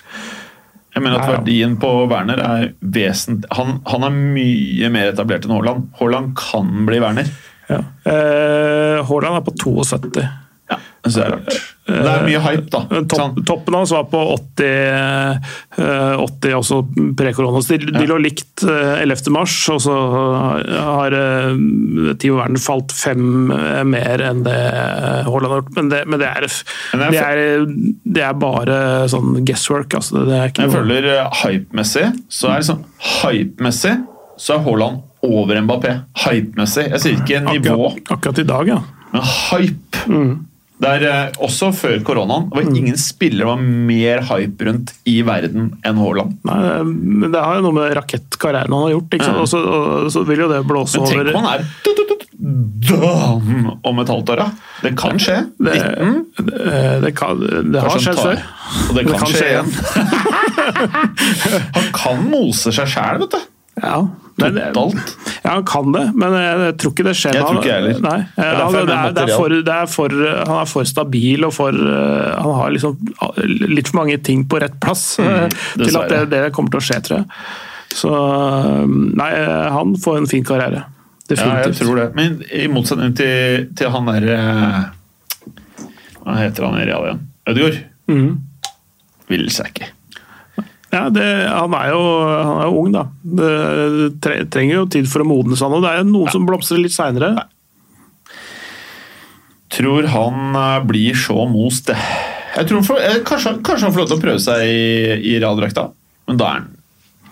Jeg 0.96 1.04
mener 1.06 1.22
at 1.22 1.30
verdien 1.30 1.76
på 1.78 1.90
Werner 2.10 2.40
er 2.42 2.72
vesentlig 2.82 3.52
han, 3.54 3.76
han 3.86 4.06
er 4.08 4.16
mye 4.18 4.90
mer 4.90 5.12
etablert 5.12 5.46
enn 5.46 5.54
Haaland. 5.54 5.90
Haaland 6.00 6.32
kan 6.40 6.72
bli 6.88 7.02
Werner. 7.04 7.30
Ja. 7.70 7.84
Eh, 8.08 9.04
Haaland 9.06 9.38
er 9.38 9.44
på 9.46 9.54
72. 9.62 10.24
Ja, 10.72 10.80
det 11.06 11.18
er 11.22 11.36
rart. 11.36 11.60
Det 11.88 12.12
er 12.12 12.26
mye 12.28 12.42
hype, 12.44 12.68
da. 12.74 12.82
Topp, 13.08 13.38
toppen 13.48 13.78
hans 13.78 13.94
var 13.96 14.08
på 14.12 14.20
80, 14.34 14.66
eh, 15.80 16.24
80 16.24 16.58
også 16.58 16.80
pre-korona. 17.18 17.62
De, 17.64 17.78
de 17.96 18.08
lå 18.10 18.18
likt 18.22 18.66
eh, 18.68 19.04
11. 19.06 19.32
mars, 19.36 19.56
og 19.72 19.80
så 19.86 19.96
har 20.68 21.16
Tio 21.16 22.18
Timo 22.20 22.42
Werner 22.42 22.62
falt 22.62 22.92
fem 22.96 23.54
eh, 23.56 23.84
mer 23.88 24.26
enn 24.28 24.44
det 24.48 24.58
eh, 24.58 25.30
Haaland 25.30 25.54
har 25.54 25.64
gjort. 25.64 25.72
Men 25.80 25.94
det, 25.94 26.04
men 26.12 26.22
det, 26.22 26.34
er, 26.34 26.50
Men 26.92 27.16
det, 27.16 27.24
er, 27.24 27.66
det 28.18 28.28
er 28.28 28.38
bare 28.42 28.82
sånn 29.12 29.40
guesswork. 29.48 29.96
Altså. 29.98 30.26
Det 30.28 30.44
Jeg 30.60 30.76
føler 30.76 31.10
hype-messig, 31.44 32.12
så 32.28 32.52
er 32.52 32.64
liksom 32.64 32.86
Hypemessig 33.22 33.96
så 34.38 34.58
er 34.58 34.66
Haaland 34.68 35.02
over 35.26 35.62
Mbappé. 35.62 35.94
Hype-messig. 36.26 36.86
Jeg 36.92 37.02
sier 37.02 37.22
ikke 37.22 37.42
nivå, 37.48 37.90
akkurat, 37.90 38.12
akkurat 38.18 38.40
i 38.40 38.46
dag, 38.52 38.70
ja. 38.76 38.82
men 39.14 39.26
hype. 39.26 40.04
Mm. 40.06 40.34
Det 40.78 40.90
er 41.00 41.04
eh, 41.10 41.38
også 41.42 41.72
før 41.74 41.98
koronaen. 42.06 42.50
Det 42.52 42.60
var 42.60 42.68
ingen 42.78 42.98
spillere 43.02 43.50
var 43.50 43.62
mer 43.62 44.22
hype 44.30 44.68
rundt 44.68 44.94
i 45.10 45.16
verden 45.26 45.72
enn 45.82 45.98
Haaland. 46.02 46.36
Nei, 46.46 46.60
men 46.86 47.34
det 47.34 47.42
har 47.42 47.58
jo 47.58 47.66
noe 47.66 47.78
med 47.80 47.96
rakettkarrieren 47.98 48.76
han 48.76 48.86
har 48.86 48.94
gjort. 48.94 49.18
Ikke 49.18 49.26
sant? 49.26 49.40
Ja. 49.40 49.46
Og, 49.46 49.50
så, 49.50 49.64
og 50.06 50.12
så 50.14 50.24
vil 50.30 50.46
jo 50.46 50.52
det 50.52 50.62
blåse 50.70 51.02
Men 51.02 51.10
tenk 51.10 51.22
over 51.24 51.34
han 51.40 51.50
er 51.56 51.66
om 52.48 54.00
et 54.00 54.10
halvt 54.14 54.30
år, 54.30 54.44
da. 54.44 54.48
Det 54.84 54.94
kan 55.00 55.18
skje. 55.20 55.38
det, 55.58 55.74
det, 56.38 57.02
det, 57.02 57.12
kan, 57.18 57.42
det 57.74 57.82
har 57.82 57.98
skjedd 57.98 58.22
før. 58.22 58.42
Og 58.88 58.96
det 59.00 59.06
kan, 59.10 59.26
skje 59.34 59.48
igjen. 59.50 59.70
han 61.78 61.94
kan 61.96 62.22
mose 62.30 62.74
seg 62.76 62.92
sjæl, 62.94 63.24
vet 63.24 63.34
du. 63.34 63.57
Ja, 63.78 64.00
men, 64.38 64.58
Totalt. 64.74 65.14
ja, 65.44 65.52
han 65.52 65.66
kan 65.66 65.92
det, 65.94 66.04
men 66.18 66.34
jeg, 66.34 66.58
jeg 66.66 66.74
tror 66.82 66.94
ikke 66.94 67.06
det 67.08 67.14
skjer 67.18 67.38
Jeg 67.38 67.46
tror 67.46 67.60
ikke 67.60 67.70
jeg 67.70 67.84
heller. 67.84 68.26
Er 68.38 68.60
han, 68.62 68.76
er, 69.68 70.66
for, 70.70 70.90
stabil 70.90 71.46
og 71.46 71.54
for 71.54 71.74
eh, 71.74 72.36
Han 72.42 72.58
har 72.60 72.74
liksom 72.74 72.98
litt 73.70 73.90
for 73.90 74.00
mange 74.02 74.18
ting 74.22 74.46
på 74.50 74.62
rett 74.62 74.78
plass 74.82 75.08
mm, 75.22 75.58
til 75.82 75.98
at 76.02 76.14
det, 76.14 76.22
det 76.34 76.44
kommer 76.58 76.74
til 76.74 76.82
å 76.82 76.86
skje, 76.90 77.00
tror 77.06 77.20
jeg. 77.20 77.42
Så 77.98 78.14
Nei, 79.18 79.32
han 79.74 79.98
får 80.02 80.22
en 80.22 80.30
fin 80.30 80.46
karriere. 80.46 80.86
Ja, 81.34 81.58
jeg 81.66 81.76
tror 81.76 81.98
det. 82.00 82.08
Men 82.16 82.40
i 82.56 82.70
motsetning 82.72 83.16
til, 83.18 83.68
til 83.76 83.92
han 83.92 84.08
der 84.08 84.30
eh, 84.32 84.80
Hva 86.22 86.38
heter 86.40 86.70
han 86.70 86.80
i 86.80 86.86
Real 86.88 87.10
igjen? 87.10 87.26
Ødegaard. 87.52 87.82
Mm. 88.08 88.30
Vil 89.28 89.50
seg 89.52 89.74
ikke. 89.74 89.92
Ja, 90.98 91.04
det, 91.14 91.26
han, 91.46 91.76
er 91.78 91.92
jo, 91.94 92.02
han 92.26 92.62
er 92.64 92.70
jo 92.72 92.80
ung, 92.82 92.90
da. 92.96 93.04
Det 93.22 93.52
tre, 94.24 94.40
trenger 94.54 94.80
jo 94.80 94.88
tid 94.98 95.10
for 95.12 95.22
å 95.22 95.28
modnes, 95.30 95.62
han. 95.62 95.76
Og 95.78 95.84
det 95.86 95.92
er 95.94 96.02
jo 96.02 96.10
noen 96.10 96.34
som 96.34 96.48
blomstrer 96.48 96.82
litt 96.82 96.96
seinere. 96.96 97.36
Tror 99.78 100.08
han 100.14 100.56
eh, 100.56 100.84
blir 100.90 101.18
så 101.20 101.46
most, 101.52 101.92
det. 101.92 101.98
Jeg 102.56 102.70
tror 102.70 102.80
han 102.80 102.88
får, 102.88 103.02
eh, 103.04 103.20
kanskje, 103.28 103.58
kanskje 103.68 103.86
han 103.90 103.94
får 103.96 104.04
lov 104.04 104.12
til 104.12 104.18
å 104.18 104.24
prøve 104.24 104.42
seg 104.42 104.64
i, 104.66 104.86
i 105.34 105.36
Real-drakta, 105.44 105.90
men 106.32 106.40
da 106.40 106.48
er 106.50 106.62
han, 106.62 106.70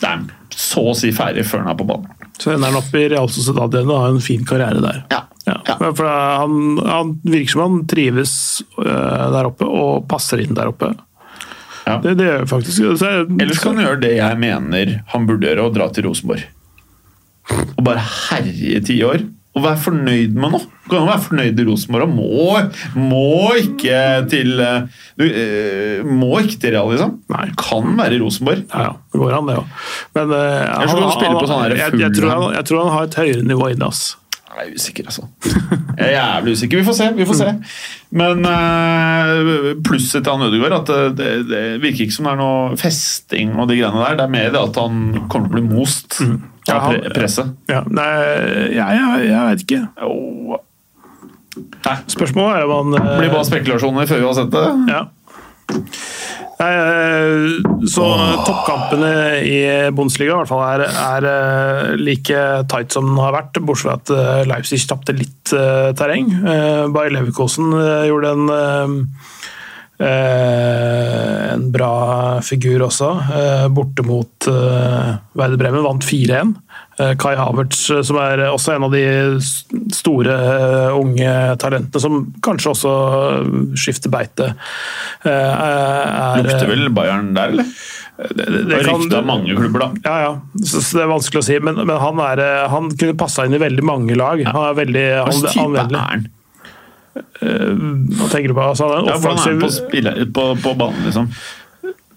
da 0.01 0.10
er 0.10 0.17
han 0.19 0.28
så 0.56 0.84
å 0.91 0.95
si 0.95 1.10
ferdig 1.15 1.45
før 1.47 1.63
han 1.63 1.71
er 1.73 1.80
på 1.80 1.88
banen. 1.89 2.12
Så 2.39 2.51
ender 2.51 2.71
han 2.71 2.78
opp 2.82 2.93
i 2.99 3.06
Real 3.12 3.30
Sociedad 3.32 3.73
igjen 3.75 3.89
og 3.91 4.01
har 4.04 4.12
en 4.12 4.23
fin 4.23 4.43
karriere 4.47 4.84
der. 4.84 5.01
Ja. 5.12 5.23
Ja, 5.45 5.60
Ja. 5.67 5.75
For 5.78 6.08
han, 6.10 6.80
han 6.82 7.12
virker 7.23 7.51
som 7.54 7.62
han 7.62 7.82
trives 7.89 8.32
øh, 8.82 9.25
der 9.36 9.49
oppe 9.51 9.67
og 9.69 10.08
passer 10.10 10.41
inn 10.41 10.56
der 10.58 10.71
oppe. 10.71 10.89
Ja. 11.86 12.00
Det, 12.02 12.15
det 12.19 12.28
er 12.32 12.45
faktisk. 12.50 12.82
Så 12.98 13.08
er, 13.08 13.24
Ellers 13.41 13.62
kan 13.62 13.78
han 13.78 13.86
gjøre 13.86 14.02
det 14.08 14.15
jeg 14.17 14.41
mener 14.41 14.98
han 15.13 15.30
burde 15.30 15.50
gjøre, 15.50 15.69
og 15.69 15.78
dra 15.78 15.89
til 15.93 16.10
Rosenborg. 16.10 16.45
Og 17.76 17.82
bare 17.86 18.02
herje 18.02 18.82
ti 18.88 19.00
år. 19.06 19.26
Og 19.56 19.63
være 19.63 19.80
fornøyd 19.86 20.34
med 20.36 20.52
noe. 20.52 20.65
Du 20.84 20.89
kan 20.91 21.00
jo 21.00 21.08
være 21.08 21.24
fornøyd 21.30 21.60
i 21.62 21.65
Rosenborg 21.65 22.10
og 22.10 22.15
må, 22.17 22.58
må 23.00 23.54
ikke 23.62 24.00
til 24.30 24.60
eh, 24.60 25.06
du, 25.15 25.24
eh, 25.26 26.02
Må 26.06 26.41
ikke 26.41 26.60
til 26.60 26.76
Real, 26.76 26.91
liksom. 26.91 27.15
Nei. 27.32 27.45
Kan 27.62 27.95
være 27.95 28.17
i 28.17 28.19
Rosenborg. 28.21 28.65
ja, 28.67 28.89
ja, 28.89 28.91
det 29.13 29.21
går 29.21 29.38
an, 29.38 29.48
det 29.48 29.56
òg. 29.62 29.71
Men 30.17 30.36
uh, 30.36 30.41
han 30.76 30.91
spiller 31.15 31.39
på 31.39 31.48
sånn 31.48 31.63
jeg, 31.71 32.02
jeg, 32.04 32.12
tror 32.19 32.34
han, 32.34 32.45
jeg 32.58 32.67
tror 32.67 32.84
han 32.84 32.93
har 32.98 33.08
et 33.08 33.17
høyere 33.21 33.48
nivå 33.54 33.71
inne. 33.78 33.89
ass. 33.93 34.04
Jeg 34.56 34.70
er 34.70 34.76
usikker, 34.80 35.08
altså. 35.10 35.26
Jeg 36.00 36.06
er 36.06 36.12
jævlig 36.15 36.54
usikker. 36.56 36.80
Vi 36.80 36.86
får 36.88 36.96
se. 36.96 37.08
vi 37.18 37.26
får 37.28 37.38
se. 37.41 37.54
Men 38.15 38.46
eh, 38.48 39.72
plusset 39.84 40.24
til 40.24 40.32
han 40.32 40.46
Ødegaard 40.48 40.78
at 40.78 40.91
det, 40.91 41.18
det, 41.20 41.32
det 41.50 41.63
virker 41.84 42.06
ikke 42.06 42.15
som 42.15 42.30
det 42.30 42.36
er 42.36 42.39
noe 42.39 42.78
festing 42.80 43.52
og 43.60 43.68
de 43.68 43.80
greiene 43.82 44.00
der. 44.00 44.15
Det 44.22 44.28
er 44.28 44.36
mer 44.38 44.54
det 44.54 44.62
at 44.62 44.80
han 44.80 45.02
kommer 45.32 45.52
til 45.52 45.52
å 45.52 45.56
bli 45.58 45.65
most 45.68 46.22
Ja, 46.70 46.78
av 46.78 46.88
pre 46.88 47.12
presset. 47.13 47.52
Ja, 47.70 47.84
nei, 47.86 48.08
jeg, 48.74 48.80
jeg, 48.80 49.28
jeg 49.28 49.44
vet 49.52 49.65
ikke. 49.68 49.82
Oh. 50.08 50.56
Spørsmålet 52.12 52.62
er 52.62 52.72
om 52.72 52.96
han 52.96 52.98
øh, 53.02 53.12
blir 53.20 53.36
bare 53.36 53.46
spekulasjoner 53.48 54.10
før 54.10 54.24
vi 54.24 54.28
har 54.30 54.39
sett 54.39 54.56
det. 54.56 54.65
Ja. 54.91 55.04
Eh, 56.56 57.86
Så 57.88 58.06
toppkampene 58.47 59.10
i 59.43 59.58
Bundesliga 59.95 60.34
i 60.34 60.38
hvert 60.39 60.49
fall 60.51 60.63
er, 60.65 60.86
er 60.88 61.28
eh, 61.30 61.95
like 61.99 62.43
tight 62.71 62.95
som 62.95 63.10
den 63.10 63.19
har 63.19 63.36
vært, 63.36 63.60
bortsett 63.65 63.89
fra 63.89 63.97
at 63.99 64.13
eh, 64.15 64.45
Leipzig 64.49 64.80
tapte 64.88 65.15
litt 65.17 65.51
terreng. 65.99 66.32
Eh, 66.32 66.86
Bayer 66.95 67.13
Leverkosen 67.17 67.73
gjorde 68.10 68.36
en 68.36 68.45
en 70.06 71.62
bra 71.71 71.91
figur 72.43 72.82
også, 72.84 73.13
borte 73.71 74.04
mot 74.04 74.47
Werder 74.49 75.56
Bremen. 75.62 75.86
Vant 75.86 76.04
4-1. 76.04 76.51
Eh, 76.97 77.12
Kai 77.19 77.34
Havertz, 77.36 77.89
eh, 77.91 78.01
som 78.08 78.15
er 78.23 78.39
også 78.47 78.75
en 78.77 78.86
av 78.88 78.93
de 78.93 79.01
store 79.91 80.31
eh, 80.31 80.93
unge 80.95 81.34
talentene, 81.60 81.99
som 81.99 82.21
kanskje 82.45 82.71
også 82.71 82.93
skifter 83.75 84.13
beite. 84.13 84.53
er, 85.27 86.39
Lukter 86.45 86.69
vel 86.71 86.88
Bayern 86.95 87.34
der, 87.36 87.51
eller? 87.51 87.67
det, 88.31 88.45
det, 88.47 88.62
Det 88.69 88.79
kan- 88.88 89.25
mange 89.27 89.58
klubber, 89.58 89.79
da. 89.79 89.89
ja, 90.05 90.15
ja. 90.23 90.31
Så, 90.63 90.79
så 90.81 91.01
det 91.01 91.03
er 91.03 91.12
vanskelig 91.12 91.41
å 91.43 91.47
si. 91.49 91.60
Men, 91.60 91.81
men 91.84 91.97
han, 91.99 92.21
er, 92.29 92.43
han 92.71 92.88
kunne 92.95 93.17
passa 93.19 93.43
inn 93.45 93.58
i 93.58 93.60
veldig 93.60 93.84
mange 93.84 94.15
lag. 94.15 94.39
Han 94.47 94.62
er 94.69 94.79
veldig 94.79 95.05
Hva 95.19 95.36
slags 95.36 95.60
type 95.60 95.84
er 95.84 95.99
han? 95.99 96.25
Hva 98.15 98.27
tenker 98.31 98.51
du 98.51 98.55
på? 98.55 98.63
Altså, 98.71 98.88
han 98.88 99.03
er 99.03 99.13
Ja, 99.13 99.19
hvordan 99.19 99.43
er 99.43 99.51
han 99.51 99.62
på, 99.65 99.69
spille, 99.75 100.15
på, 100.36 100.47
på 100.63 100.73
banen, 100.79 101.03
liksom? 101.10 101.27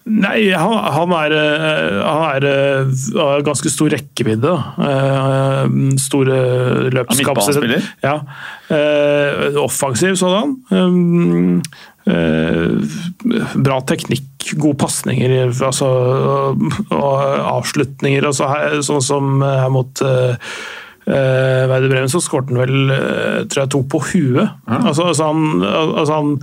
Nei, 0.09 0.49
han, 0.57 0.73
han, 0.95 1.13
er, 1.19 1.35
eh, 1.37 1.99
han 2.01 2.23
er 2.31 2.47
eh, 2.49 3.03
har 3.19 3.45
ganske 3.47 3.71
stor 3.73 3.93
rekkevidde. 3.93 4.55
Eh, 4.89 5.77
Store 6.01 6.39
løpskapasiteter. 6.95 7.85
Ja. 8.05 8.17
Eh, 8.73 9.61
Offensiv 9.61 10.17
sådan. 10.21 10.57
Eh, 12.09 12.89
Bra 13.59 13.79
teknikk, 13.85 14.29
gode 14.57 14.79
pasninger 14.81 15.51
altså, 15.53 15.89
og, 16.89 17.17
avslutninger. 17.59 18.25
Altså, 18.31 18.49
sånn 18.87 19.05
som 19.05 19.43
her 19.45 19.69
mot 19.75 20.05
Veide 21.09 21.69
Werder 21.71 21.89
Bremen, 21.89 22.11
så 22.13 22.21
skåret 22.21 22.51
han 22.53 22.61
vel 22.61 22.91
eh, 22.93 23.45
tror 23.49 23.63
jeg, 23.63 23.71
to 23.73 23.81
på 23.89 24.01
huet. 24.11 24.49
Altså, 24.69 25.09
altså 25.09 25.31
han, 25.31 25.63
altså 25.65 26.19
han 26.19 26.35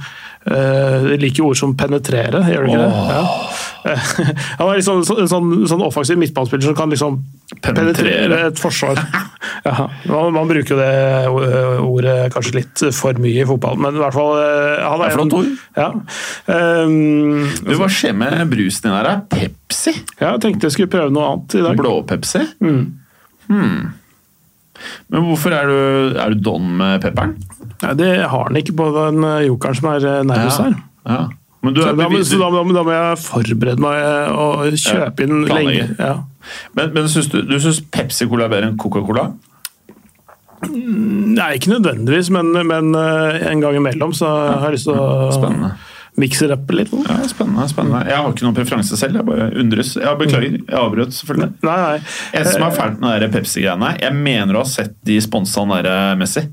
eh, 0.52 1.08
like 1.22 1.42
ord 1.44 1.58
som 1.60 1.76
penetrere, 1.78 2.42
gjør 2.52 2.66
det 2.68 2.74
ikke 2.74 2.84
det? 2.84 2.92
Ja. 3.16 3.24
Han 4.60 4.70
er 4.72 4.80
liksom 4.80 5.04
en 5.04 5.28
sånn, 5.30 5.50
sånn 5.70 5.84
offensiv 5.86 6.18
midtbanespiller 6.18 6.66
som 6.72 6.78
kan 6.78 6.90
liksom 6.90 7.20
Penetrere. 7.62 7.94
penetrere 7.94 8.40
et 8.52 8.62
forsvar. 8.62 9.02
Ja, 9.66 9.88
man, 10.06 10.34
man 10.36 10.50
bruker 10.50 10.76
jo 10.76 10.78
det 10.78 11.80
ordet 11.82 12.16
kanskje 12.34 12.52
litt 12.60 12.82
for 12.94 13.18
mye 13.22 13.42
i 13.42 13.46
fotball, 13.50 13.80
men 13.82 13.96
i 13.98 14.02
hvert 14.02 14.14
fall 14.14 14.36
eh, 14.38 14.84
han 14.84 15.02
Det 15.02 15.08
er 15.08 15.16
flott 15.16 15.34
ord. 15.40 15.48
Ja. 15.78 15.88
Um, 16.46 17.48
Du, 17.66 17.72
Hva 17.80 17.88
skjer 17.90 18.14
med 18.18 18.44
brusen 18.52 18.86
din 18.86 18.94
her? 18.94 19.10
Pepsi? 19.32 19.96
Ja, 20.20 20.36
jeg 20.36 20.44
tenkte 20.46 20.68
jeg 20.70 20.76
skulle 20.76 20.92
prøve 20.94 21.14
noe 21.16 21.32
annet 21.32 21.56
i 21.58 21.64
dag. 21.66 21.80
Blå-Pepsi? 21.82 22.44
Mm. 22.62 22.84
Hmm. 23.50 23.80
Men 25.10 25.26
hvorfor 25.30 25.56
er 25.56 25.72
du, 25.72 26.20
er 26.20 26.36
du 26.36 26.44
don 26.50 26.68
med 26.80 27.02
pepperen? 27.04 27.36
Nei, 27.82 27.94
det 28.00 28.12
har 28.24 28.48
han 28.50 28.60
ikke 28.60 28.76
på 28.78 28.92
den 28.96 29.26
eh, 29.28 29.48
jokeren 29.48 29.80
som 29.80 29.90
er 29.94 30.06
eh, 30.12 30.22
nærmest 30.28 30.64
her. 30.64 30.78
ja. 31.10 31.26
Men 31.66 31.74
du 31.74 31.80
Så 31.82 31.96
da, 31.98 32.06
så 32.22 32.38
da, 32.38 32.50
da 32.54 32.82
må 32.86 32.94
jeg 32.94 33.18
forberede 33.24 33.82
meg 33.82 33.96
og 34.38 34.76
kjøpe 34.78 35.26
inn 35.26 35.48
lenge. 35.50 35.88
Ja. 35.98 36.12
Men, 36.78 36.92
men 36.94 37.08
syns 37.10 37.32
du, 37.32 37.40
du 37.42 37.56
syns 37.58 37.80
Pepsi-Cola 37.90 38.46
er 38.46 38.52
bedre 38.54 38.70
enn 38.70 38.78
Coca-Cola? 38.78 39.32
Nei, 40.70 41.48
ikke 41.58 41.74
nødvendigvis, 41.74 42.30
men, 42.34 42.54
men 42.70 42.94
eh, 43.00 43.48
en 43.50 43.64
gang 43.64 43.80
imellom 43.80 44.14
så 44.16 44.30
har 44.30 44.68
jeg 44.70 44.78
lyst 44.78 44.90
til 44.92 45.00
å 45.02 45.32
Spennende. 45.34 45.74
Mikse 46.22 46.50
det 46.50 46.56
opp 46.58 46.74
litt. 46.76 46.92
Ja, 47.06 47.18
spennende, 47.30 47.68
spennende. 47.72 48.04
Jeg 48.10 48.20
har 48.20 48.30
ikke 48.32 48.46
noen 48.48 48.58
preferanse 48.58 49.00
selv, 49.00 49.20
jeg 49.20 49.28
bare 49.28 49.50
undres. 49.62 49.96
Jeg 50.00 50.20
beklager, 50.22 50.60
jeg 50.60 50.78
avbrøt 50.80 51.16
selvfølgelig. 51.18 51.50
Nei, 51.68 51.80
nei. 51.82 52.14
En 52.40 52.52
som 52.52 52.68
er 52.68 52.78
fælt 52.78 53.02
med 53.04 53.26
de 53.26 53.32
Pepsi-greiene, 53.34 53.96
jeg 54.04 54.20
mener 54.20 54.56
du 54.56 54.62
har 54.62 54.70
sett 54.70 54.96
de 55.08 55.20
sponsa 55.24 55.66
han 55.66 55.76
der 55.76 56.20
Messi. 56.20 56.46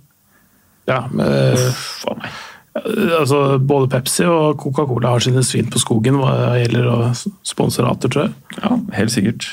Ja, 0.90 1.04
men... 1.12 1.28
Uff 1.54 1.84
faen 2.02 2.24
meg. 2.24 2.40
Altså, 2.72 3.58
både 3.60 3.90
Pepsi 3.92 4.24
og 4.24 4.56
Coca-Cola 4.62 5.14
har 5.14 5.24
sine 5.24 5.42
svin 5.44 5.68
på 5.72 5.80
skogen 5.82 6.16
hva 6.20 6.56
gjelder 6.56 6.88
å 6.88 6.98
sponsorater, 7.44 8.12
tror 8.12 8.24
jeg. 8.26 8.36
Ja, 8.62 8.76
helt 8.96 9.12
sikkert. 9.12 9.48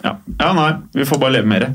Ja. 0.00 0.14
ja, 0.38 0.50
nei, 0.56 0.68
vi 0.94 1.04
får 1.06 1.18
bare 1.20 1.34
leve 1.36 1.50
med 1.50 1.64
det. 1.64 1.70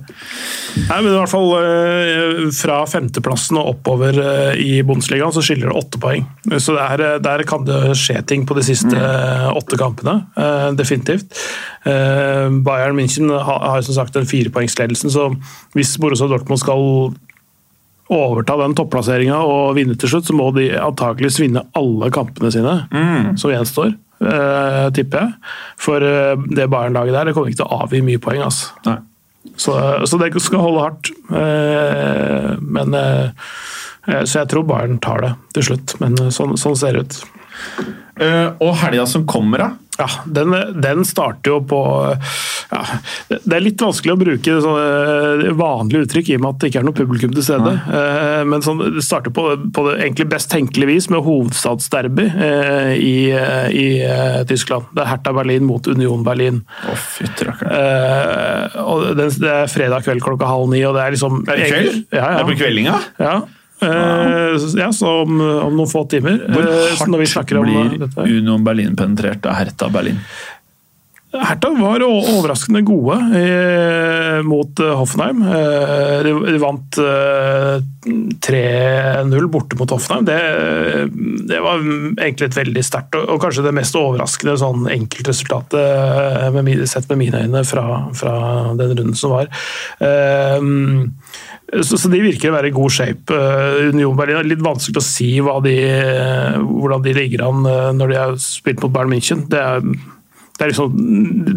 Nei, 0.87 0.97
men 0.97 1.11
i 1.11 1.17
hvert 1.19 1.29
fall 1.29 1.51
eh, 1.59 2.39
Fra 2.57 2.79
femteplassen 2.89 3.59
og 3.61 3.69
oppover 3.75 4.17
eh, 4.17 4.57
i 4.59 4.71
Bundesligaen 4.87 5.31
så 5.35 5.43
skiller 5.45 5.69
det 5.69 5.77
åtte 5.77 6.01
poeng. 6.01 6.25
Så 6.57 6.73
der, 6.75 7.03
eh, 7.05 7.19
der 7.23 7.43
kan 7.47 7.67
det 7.67 7.93
skje 7.99 8.23
ting 8.27 8.47
på 8.47 8.57
de 8.57 8.65
siste 8.65 8.95
mm. 8.95 9.51
åtte 9.59 9.79
kampene. 9.79 10.17
eh, 10.39 10.71
Definitivt. 10.79 11.37
Eh, 11.85 12.47
Bayern 12.65 12.97
München 12.97 13.29
har, 13.35 13.61
har 13.75 13.85
som 13.85 13.99
sagt 13.99 14.17
den 14.17 14.27
firepoengsledelsen, 14.29 15.13
så 15.13 15.29
hvis 15.75 15.95
Borussia 16.01 16.27
Dortmund 16.31 16.63
skal 16.63 17.13
overta 18.13 18.55
den 18.61 18.75
topplasseringa 18.77 19.37
og 19.41 19.75
vinne 19.77 19.95
til 19.97 20.09
slutt, 20.11 20.27
så 20.27 20.33
må 20.37 20.51
de 20.55 20.67
antakeligvis 20.77 21.39
vinne 21.41 21.63
alle 21.73 22.11
kampene 22.13 22.51
sine 22.53 22.75
som 23.37 23.49
gjenstår. 23.51 23.95
eh, 24.21 24.89
tipper 24.93 25.19
jeg. 25.23 25.33
For 25.81 26.01
eh, 26.05 26.35
det 26.55 26.69
Bayern-laget 26.69 27.13
der 27.17 27.25
det 27.25 27.33
kommer 27.35 27.49
ikke 27.49 27.63
til 27.63 27.67
å 27.71 27.81
avgi 27.83 28.01
mye 28.05 28.21
poeng. 28.21 28.41
altså. 28.45 28.71
Så, 29.57 29.73
så 30.05 30.17
det 30.21 30.31
skal 30.41 30.59
holde 30.63 30.81
hardt. 30.85 31.09
Eh, 31.29 32.55
men 32.61 32.93
eh, 32.93 33.29
Så 34.25 34.39
jeg 34.43 34.49
tror 34.53 34.65
Bayern 34.69 34.99
tar 35.01 35.21
det 35.25 35.33
til 35.57 35.63
slutt, 35.71 35.95
men 36.01 36.13
eh, 36.21 36.29
sånn, 36.33 36.55
sånn 36.61 36.75
ser 36.77 36.93
det 36.93 37.05
ut. 37.05 37.19
Eh, 38.15 38.47
og 38.63 38.77
helga 38.79 39.05
som 39.09 39.25
kommer, 39.27 39.59
da? 39.59 39.71
Ja, 39.97 40.07
den, 40.25 40.51
den 40.81 41.05
starter 41.07 41.53
jo 41.53 41.61
på 41.63 41.77
ja, 42.67 42.79
Det 43.29 43.53
er 43.55 43.63
litt 43.63 43.79
vanskelig 43.79 44.11
å 44.11 44.19
bruke 44.19 44.55
sånne 44.59 45.53
vanlige 45.55 46.03
uttrykk 46.03 46.31
i 46.33 46.35
og 46.35 46.41
med 46.43 46.49
at 46.49 46.59
det 46.59 46.69
ikke 46.71 46.81
er 46.81 46.87
noe 46.89 46.97
publikum 46.97 47.31
til 47.31 47.45
stede. 47.45 47.71
Ja. 47.87 48.43
Men 48.43 48.65
sånn, 48.65 48.81
det 48.97 49.05
starter 49.05 49.31
på, 49.35 49.45
på 49.75 49.85
det 49.87 49.95
egentlig 50.01 50.27
best 50.33 50.51
tenkelige 50.51 50.91
vis 50.91 51.07
med 51.13 51.23
hovedstadsderby 51.23 52.27
eh, 52.27 52.91
i, 52.99 53.15
i 53.31 53.87
eh, 54.03 54.41
Tyskland. 54.49 54.91
Det 54.91 55.05
er 55.05 55.11
Hertha 55.13 55.35
Berlin 55.37 55.67
mot 55.69 55.87
Union 55.87 56.27
Berlin. 56.27 56.63
Eh, 56.91 58.79
og 58.83 59.05
det, 59.15 59.31
det 59.39 59.53
er 59.61 59.71
fredag 59.71 60.03
kveld 60.07 60.25
klokka 60.25 60.49
halv 60.49 60.73
ni, 60.75 60.83
og 60.87 60.97
det 60.97 61.05
er 61.05 61.15
liksom 61.15 61.43
I 61.45 61.69
kveld? 61.69 62.01
Ja, 62.09 62.19
ja. 62.19 62.33
Det 62.35 62.43
er 62.43 62.51
på 62.51 62.59
kveldinga? 62.65 62.99
ja. 63.21 63.37
Eh, 63.81 64.79
ja, 64.79 64.93
så 64.93 65.09
om, 65.25 65.41
om 65.41 65.75
noen 65.75 65.89
få 65.89 66.05
timer. 66.11 66.39
Hvor 66.47 66.67
hardt 66.69 67.11
når 67.11 67.23
vi 67.23 67.29
om 67.59 67.67
blir 67.67 67.97
dette. 68.05 68.27
Union 68.29 68.63
Berlin 68.63 68.95
penetrert 68.95 69.45
av 69.49 69.59
Hertha 69.59 69.89
Berlin? 69.91 70.21
Hertha 71.41 71.69
var 71.75 72.03
overraskende 72.05 72.81
gode 72.85 73.17
eh, 73.37 74.39
mot 74.45 74.79
eh, 74.79 74.93
Hoffenheim. 74.95 75.41
Eh, 75.43 76.27
de, 76.27 76.57
vant 76.61 76.99
eh, 77.01 77.79
3-0 78.45 79.49
borte 79.51 79.79
mot 79.79 79.91
Hoffenheim. 79.95 80.27
Det, 80.27 80.39
det 81.49 81.61
var 81.63 81.81
egentlig 81.81 82.49
et 82.49 82.59
veldig 82.59 82.85
sterkt 82.85 83.17
og, 83.19 83.35
kanskje 83.41 83.65
det 83.65 83.75
mest 83.75 83.97
overraskende 83.99 84.57
sånn 84.61 84.87
enkeltresultatet 84.95 85.79
eh, 85.81 86.49
med, 86.55 86.85
sett 86.89 87.09
med 87.11 87.21
mine 87.25 87.45
øyne 87.45 87.65
fra, 87.67 87.85
fra 88.15 88.35
den 88.79 88.95
runden 88.95 89.19
som 89.19 89.35
var. 89.35 89.51
Eh, 89.99 90.59
så, 91.83 91.97
så 91.97 92.09
de 92.11 92.21
virker 92.23 92.51
å 92.51 92.55
være 92.55 92.69
i 92.69 92.75
god 92.75 92.93
shape. 92.93 93.35
Eh, 93.35 93.89
Union 93.91 94.17
Berlin 94.17 94.39
er 94.39 94.49
litt 94.49 94.63
vanskelig 94.63 95.01
å 95.01 95.05
si 95.05 95.31
de, 95.65 95.77
hvordan 96.61 97.05
de 97.05 97.15
ligger 97.17 97.47
an 97.47 97.65
eh, 97.69 97.89
når 97.97 98.11
de 98.11 98.19
har 98.21 98.37
spilt 98.41 98.83
mot 98.83 98.93
Bayern 98.93 99.11
München. 99.15 99.47
Det 99.51 99.61
er 99.61 99.81
liksom, 100.63 100.93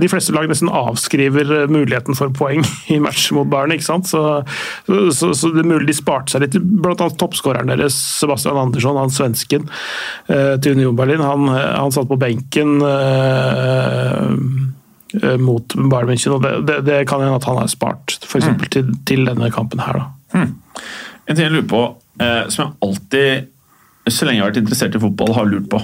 de 0.01 0.09
fleste 0.11 0.34
lag 0.34 0.49
nesten 0.51 0.70
avskriver 0.74 1.53
eh, 1.55 1.66
muligheten 1.70 2.16
for 2.18 2.32
poeng 2.34 2.64
i 2.92 2.99
match 3.03 3.30
mot 3.36 3.49
Bayern. 3.51 3.72
ikke 3.74 3.86
sant? 3.86 4.09
Så, 4.11 4.22
så, 4.86 5.32
så, 5.34 5.53
det 5.55 5.62
er 5.62 5.70
mulig 5.70 5.90
de 5.90 5.96
sparte 5.96 6.34
seg 6.34 6.44
litt. 6.44 6.59
Blant 6.59 7.03
annet 7.05 7.18
toppskåreren 7.20 7.70
deres, 7.70 7.96
Sebastian 8.18 8.59
Andersson, 8.59 8.99
han 8.99 9.14
svensken 9.14 9.68
eh, 10.26 10.57
til 10.62 10.78
Union 10.78 10.99
Berlin, 10.99 11.22
han, 11.24 11.51
han 11.53 11.94
satt 11.94 12.11
på 12.11 12.18
benken 12.20 12.78
eh, 12.86 14.24
eh, 15.22 15.36
mot 15.42 15.76
Bayern 15.78 16.11
München, 16.11 16.34
og 16.34 16.42
det, 16.46 16.57
det, 16.68 16.80
det 16.88 17.03
kan 17.11 17.22
hende 17.22 17.38
at 17.38 17.46
han 17.49 17.61
har 17.61 17.70
spart 17.70 18.18
for 18.24 18.40
eksempel, 18.40 18.70
til, 18.74 18.90
til 19.09 19.28
denne 19.28 19.53
kampen 19.55 19.84
her. 19.84 20.03
da. 20.03 20.42
En 21.28 21.36
ting 21.36 21.44
jeg 21.44 21.55
lurer 21.55 21.70
på, 21.70 21.84
eh, 22.24 22.42
som 22.51 22.64
jeg 22.64 22.74
alltid, 22.88 23.55
så 24.09 24.26
lenge 24.26 24.40
jeg 24.40 24.44
har 24.46 24.51
vært 24.51 24.61
interessert 24.62 24.96
i 24.96 25.03
fotball, 25.03 25.34
har 25.36 25.49
lurt 25.51 25.70
på. 25.70 25.80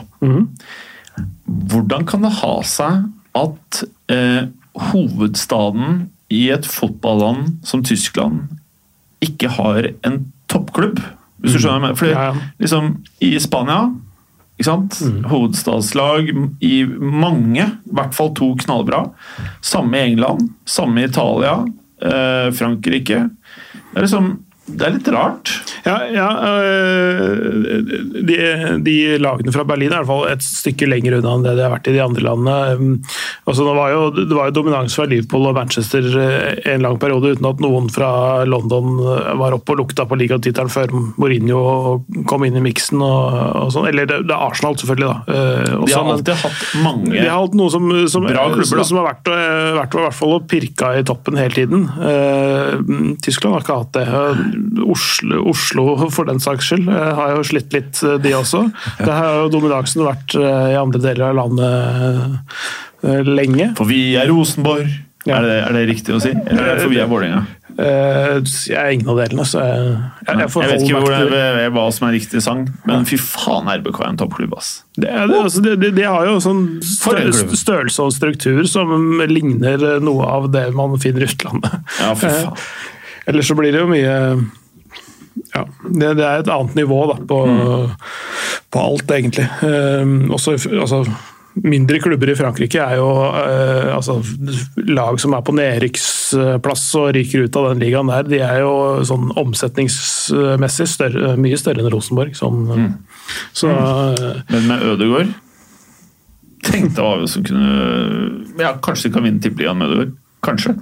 Hvordan 1.70 2.06
kan 2.08 2.24
det 2.26 2.32
ha 2.40 2.54
seg 2.66 3.04
at 3.38 3.82
eh, 4.12 4.46
hovedstaden 4.92 6.08
i 6.32 6.46
et 6.54 6.66
fotballand 6.66 7.58
som 7.66 7.82
Tyskland 7.86 8.48
ikke 9.24 9.52
har 9.58 9.90
en 10.06 10.24
toppklubb? 10.50 10.98
Hvis 11.44 11.56
du 11.56 11.60
skjønner 11.64 11.88
meg? 11.90 11.98
Fordi, 12.00 12.14
Ja, 12.14 12.30
ja. 12.32 12.48
liksom, 12.62 12.90
I 13.20 13.34
Spania 13.42 13.90
ikke 14.54 14.68
sant? 14.68 15.00
Hovedstadslag 15.26 16.28
i 16.62 16.74
mange, 16.86 17.64
i 17.66 17.94
hvert 17.98 18.14
fall 18.14 18.30
to 18.38 18.52
knallbra. 18.62 19.00
Samme 19.66 19.98
i 19.98 20.12
England, 20.12 20.52
samme 20.64 21.02
i 21.02 21.08
Italia, 21.08 21.56
eh, 22.00 22.52
Frankrike. 22.54 23.18
Det 23.90 23.96
er, 23.98 24.04
liksom, 24.06 24.28
det 24.66 24.86
er 24.86 24.94
litt 24.94 25.08
rart. 25.12 25.50
Ja, 25.84 25.98
ja 26.08 26.28
øh, 26.56 27.82
de, 28.24 28.38
de 28.86 28.94
lagene 29.20 29.52
fra 29.52 29.66
Berlin 29.68 29.92
er 29.92 30.00
i 30.00 30.06
hvert 30.06 30.08
fall 30.08 30.30
et 30.32 30.46
stykke 30.46 30.88
lenger 30.88 31.18
unna 31.18 31.34
enn 31.36 31.44
det 31.44 31.56
de 31.58 31.66
har 31.66 31.74
vært 31.74 31.90
i 31.92 31.96
de 31.98 32.04
andre 32.04 32.24
landene. 32.24 32.56
Um, 32.80 32.94
Altså, 33.44 33.64
det, 33.66 33.74
var 33.76 33.90
jo, 33.92 34.04
det 34.16 34.32
var 34.32 34.48
jo 34.48 34.54
dominans 34.56 34.94
fra 34.96 35.04
Liverpool 35.08 35.50
og 35.50 35.56
Manchester 35.58 36.06
øh, 36.16 36.62
en 36.72 36.84
lang 36.84 36.96
periode 37.00 37.34
uten 37.34 37.48
at 37.50 37.58
noen 37.60 37.90
fra 37.92 38.08
London 38.48 38.94
øh, 39.02 39.34
var 39.36 39.56
oppe 39.58 39.74
og 39.74 39.82
lukta 39.82 40.06
på 40.08 40.16
ligatittelen 40.16 40.72
før 40.72 40.94
Mourinho 41.20 41.58
kom 42.30 42.46
inn 42.48 42.56
i 42.56 42.62
miksen. 42.64 43.02
Og, 43.04 43.36
og 43.60 43.74
sånn. 43.74 43.90
Eller 43.90 44.08
det, 44.08 44.22
det 44.30 44.32
er 44.32 44.46
Arsenal, 44.46 44.78
selvfølgelig. 44.80 45.10
da. 45.10 45.36
øh, 45.36 45.84
De 45.84 45.92
har 45.92 46.12
alltid 46.14 46.40
hatt 46.40 46.64
mange 46.80 47.12
de 47.14 47.26
har 47.28 47.42
hatt 47.42 47.58
noe 47.58 47.72
som, 47.72 47.90
som, 48.10 48.24
Bra 48.24 48.46
klubber, 48.54 48.80
da. 48.80 48.88
som 48.88 49.00
har 49.02 49.08
vært, 49.10 49.28
vært, 49.76 49.98
vært 50.06 50.24
i 50.24 50.30
og 50.32 50.48
pirka 50.48 50.94
i 50.96 51.04
toppen 51.06 51.36
hele 51.38 51.54
tiden. 51.54 51.84
Tyskland 53.24 53.58
har 53.58 53.64
ikke 53.64 53.76
hatt 53.82 53.92
det. 53.98 54.06
Oslo, 54.84 55.42
Oslo 55.50 55.86
for 56.12 56.28
den 56.28 56.42
saks 56.42 56.70
skyld, 56.70 56.90
har 56.90 57.34
jo 57.36 57.46
slitt 57.46 57.74
litt, 57.74 58.02
eh, 58.04 58.18
de 58.22 58.34
også. 58.36 58.66
Det 59.00 59.10
har 59.10 59.42
jo 59.42 59.50
dominansen 59.54 60.04
vært 60.06 60.36
eh, 60.38 60.74
i 60.74 60.78
andre 60.80 61.02
deler 61.02 61.30
av 61.30 61.40
landet 61.42 62.54
eh, 63.04 63.26
lenge. 63.26 63.72
For 63.78 63.90
vi 63.90 64.14
er 64.20 64.30
Rosenborg. 64.32 64.88
Ja. 65.24 65.38
Er, 65.38 65.44
det, 65.48 65.60
er 65.64 65.76
det 65.78 65.84
riktig 65.88 66.12
å 66.12 66.20
si? 66.20 66.34
Eller 66.36 66.66
er 66.66 66.74
det 66.76 66.82
for 66.84 66.92
vi 66.92 66.98
er 67.00 67.06
Vålerenga? 67.08 67.44
Jeg 67.74 68.76
er 68.78 68.90
ingen 68.92 69.08
av 69.10 69.16
delene, 69.18 69.46
så 69.48 69.62
jeg, 69.64 69.86
jeg, 70.28 70.36
jeg 70.36 70.50
Jeg 70.52 70.68
vet 70.68 70.82
ikke 70.84 71.30
det, 71.32 71.64
hva 71.74 71.86
som 71.96 72.06
er 72.06 72.12
riktig 72.14 72.42
sang, 72.44 72.60
men 72.86 73.08
fy 73.08 73.16
faen, 73.18 73.70
RBK 73.80 73.98
er 74.04 74.12
en 74.12 74.20
toppklubb, 74.20 74.52
ass. 74.60 74.68
Det, 74.94 75.08
det, 75.08 75.40
altså, 75.40 75.62
de, 75.64 75.72
det, 75.80 75.90
de 75.96 76.04
har 76.06 76.28
jo 76.28 76.36
sånn 76.44 76.62
størrelse 76.86 78.04
og 78.04 78.12
struktur 78.14 78.62
som 78.70 79.16
ligner 79.26 79.88
noe 80.04 80.28
av 80.36 80.52
det 80.54 80.68
man 80.76 80.94
finner 81.02 81.24
i 81.24 81.30
utlandet. 81.32 81.80
Ja, 82.04 82.12
fy 82.20 82.28
faen. 82.28 82.68
Ellers 83.30 83.48
så 83.48 83.56
blir 83.58 83.72
det 83.72 83.82
jo 83.82 83.90
mye 83.90 84.14
ja, 85.54 85.66
det, 85.90 86.14
det 86.18 86.24
er 86.24 86.42
et 86.42 86.50
annet 86.50 86.74
nivå 86.78 86.98
da, 87.10 87.18
på, 87.28 87.38
på 88.74 88.82
alt, 88.82 89.14
egentlig. 89.14 89.46
Eh, 89.66 90.12
også, 90.34 90.56
altså, 90.80 91.02
mindre 91.62 92.00
klubber 92.02 92.30
i 92.30 92.36
Frankrike 92.38 92.82
er 92.82 92.98
jo 92.98 93.08
eh, 93.38 93.90
altså, 93.94 94.18
lag 94.90 95.18
som 95.22 95.36
er 95.36 95.44
på 95.46 95.54
nedrykksplass 95.54 96.86
og 97.00 97.12
ryker 97.16 97.46
ut 97.46 97.58
av 97.60 97.70
den 97.70 97.84
ligaen 97.84 98.10
der. 98.10 98.26
De 98.30 98.40
er 98.42 98.62
jo 98.64 98.74
sånn 99.06 99.30
omsetningsmessig 99.40 100.88
større, 100.90 101.34
mye 101.40 101.60
større 101.60 101.84
enn 101.84 101.92
Rosenborg. 101.94 102.34
Sånn, 102.38 102.66
Så 103.56 103.70
eh, 103.70 104.42
Men 104.52 104.68
med 104.68 104.82
Ødegaard 104.84 105.32
Tenkte 106.64 107.04
hva 107.04 107.26
som 107.28 107.44
kunne 107.44 107.70
Ja, 108.60 108.74
kanskje 108.84 109.08
de 109.08 109.14
kan 109.14 109.24
vinne 109.26 109.42
tippeligaen 109.44 109.80
med 109.80 109.92
Ødegaard. 109.92 110.18
Kanskje. 110.44 110.74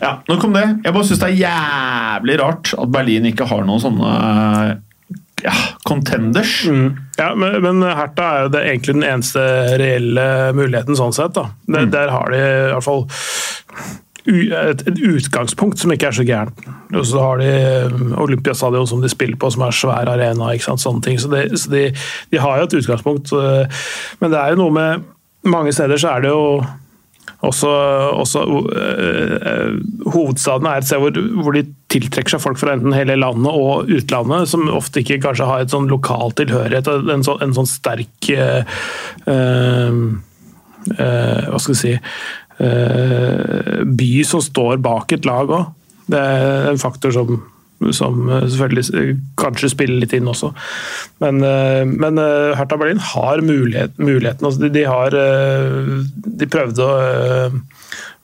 Ja, 0.00 0.16
nok 0.28 0.44
om 0.48 0.56
det. 0.56 0.64
Jeg 0.84 0.94
bare 0.94 1.06
syns 1.08 1.22
det 1.22 1.30
er 1.32 1.40
jævlig 1.42 2.40
rart 2.42 2.72
at 2.78 2.92
Berlin 2.92 3.28
ikke 3.30 3.48
har 3.50 3.64
noen 3.66 3.82
sånne 3.82 4.10
ja, 5.44 5.52
contenders. 5.88 6.54
Ja, 7.18 7.32
men, 7.38 7.58
men 7.64 7.82
Hertha 7.84 8.28
er 8.30 8.46
jo 8.46 8.52
det, 8.54 8.64
egentlig 8.70 8.96
den 8.98 9.06
eneste 9.06 9.42
reelle 9.80 10.26
muligheten 10.56 10.98
sånn 10.98 11.14
sett. 11.16 11.34
Da. 11.36 11.50
Mm. 11.66 11.76
Der, 11.76 11.88
der 11.98 12.14
har 12.14 12.32
de 12.32 12.40
i 12.40 12.72
hvert 12.72 12.86
fall 12.86 13.04
et, 14.26 14.82
et 14.90 15.02
utgangspunkt 15.06 15.78
som 15.78 15.92
ikke 15.94 16.08
er 16.10 16.16
så 16.18 16.24
gærent. 16.26 16.64
Og 16.94 17.04
så 17.06 17.20
har 17.22 17.42
de 17.42 17.50
um, 17.92 18.14
Olympiastadion 18.24 18.88
som 18.88 19.02
de 19.04 19.10
spiller 19.12 19.38
på, 19.38 19.50
som 19.54 19.66
er 19.66 19.76
svær 19.76 20.10
arena. 20.14 20.50
ikke 20.54 20.66
sant, 20.70 20.82
sånne 20.82 21.04
ting. 21.04 21.20
Så, 21.22 21.30
det, 21.32 21.44
så 21.60 21.70
de, 21.72 21.84
de 22.32 22.40
har 22.42 22.58
jo 22.62 22.66
et 22.66 22.78
utgangspunkt. 22.80 23.32
eh, 23.36 23.84
Men 24.22 24.34
det 24.34 24.40
er 24.40 24.54
jo 24.54 24.64
noe 24.64 24.74
med 24.74 25.12
Mange 25.46 25.70
steder 25.70 26.00
så 26.00 26.16
er 26.16 26.24
det 26.24 26.30
jo 26.32 26.40
også, 27.44 27.68
også 28.16 28.42
øh, 28.72 29.34
øh, 29.36 29.80
Hovedstaden 30.12 30.66
er 30.66 30.80
et 30.80 30.86
sted 30.88 31.02
hvor, 31.02 31.18
hvor 31.42 31.56
de 31.56 31.66
tiltrekker 31.92 32.32
seg 32.32 32.42
folk 32.42 32.60
fra 32.60 32.76
enten 32.76 32.94
hele 32.96 33.18
landet 33.20 33.50
og 33.52 33.90
utlandet, 33.92 34.48
som 34.48 34.68
ofte 34.72 35.02
ikke 35.02 35.20
kanskje 35.26 35.48
har 35.48 35.64
et 35.64 35.74
sånn 35.74 35.90
lokal 35.90 36.32
tilhørighet, 36.38 36.88
en 36.88 37.26
sånn, 37.26 37.42
en 37.44 37.56
sånn 37.58 37.68
sterk 37.68 38.30
eh, 38.32 38.78
eh, 39.28 40.00
eh, 40.96 41.42
Hva 41.50 41.60
skal 41.60 41.74
vi 41.74 41.80
si 41.82 41.92
eh, 41.96 43.84
By 44.00 44.10
som 44.28 44.44
står 44.44 44.80
bak 44.84 45.12
et 45.12 45.28
lag 45.28 45.52
òg. 45.52 45.68
Det 46.08 46.22
er 46.22 46.70
en 46.70 46.80
faktor 46.80 47.12
som 47.14 47.36
som 47.96 48.28
selvfølgelig 48.30 49.16
kanskje 49.40 49.72
spiller 49.72 50.00
litt 50.02 50.14
inn 50.16 50.30
også. 50.30 50.52
Men, 51.22 51.40
men 51.92 52.20
Hertha 52.56 52.78
Berlin 52.80 53.02
har 53.12 53.44
mulighet, 53.44 53.96
muligheten. 54.00 54.48
Altså 54.48 54.64
de, 54.64 54.72
de, 54.74 54.84
har 54.88 55.16
De 56.40 56.48
prøvde 56.50 56.86
å 56.86 56.96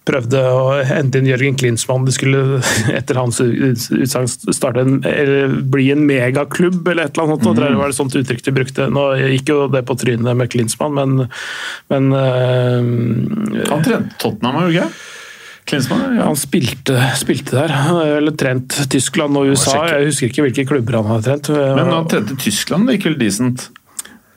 prøvde 0.08 0.40
å 0.50 0.80
hente 0.86 1.20
inn 1.20 1.28
Jørgen 1.30 1.56
Klinsmann. 1.58 2.06
De 2.06 2.14
skulle 2.14 2.60
etter 2.98 3.18
hans 3.20 3.38
utsagn 3.42 4.98
bli 5.72 5.88
en 5.94 6.04
megaklubb 6.08 6.88
eller 6.88 7.06
et 7.06 7.16
eller 7.16 7.36
annet. 7.36 7.46
Mm. 7.46 7.60
Det 7.62 7.80
var 7.82 7.94
et 7.94 7.98
sånt 8.00 8.18
uttrykk 8.18 8.44
de 8.48 8.56
brukte. 8.58 8.90
Nå 8.92 9.06
gikk 9.36 9.54
jo 9.54 9.60
det 9.72 9.84
på 9.88 9.98
trynet 10.00 10.38
med 10.38 10.50
Klinsmann, 10.52 10.98
men, 10.98 11.26
men 11.92 12.12
Han 13.70 13.86
trente 13.86 14.18
Tottenham, 14.22 14.64
gjorde 14.66 14.88
ikke 14.88 15.11
Klinsmann? 15.68 16.16
Ja. 16.16 16.26
Han 16.26 16.38
spilte, 16.38 16.96
spilte 17.18 17.54
der. 17.56 17.74
Eller 18.18 18.34
trent 18.38 18.76
Tyskland 18.90 19.38
og 19.38 19.52
USA. 19.52 19.84
Jeg 19.92 20.10
husker 20.10 20.30
ikke 20.30 20.46
hvilke 20.48 20.66
klubber 20.68 20.98
han 21.00 21.10
har 21.14 21.22
trent. 21.24 21.52
Men 21.52 21.92
han 21.92 22.10
trente 22.10 22.36
Tyskland, 22.42 22.88
det 22.88 22.98
gikk 22.98 23.12
vel 23.12 23.18
decent? 23.22 23.68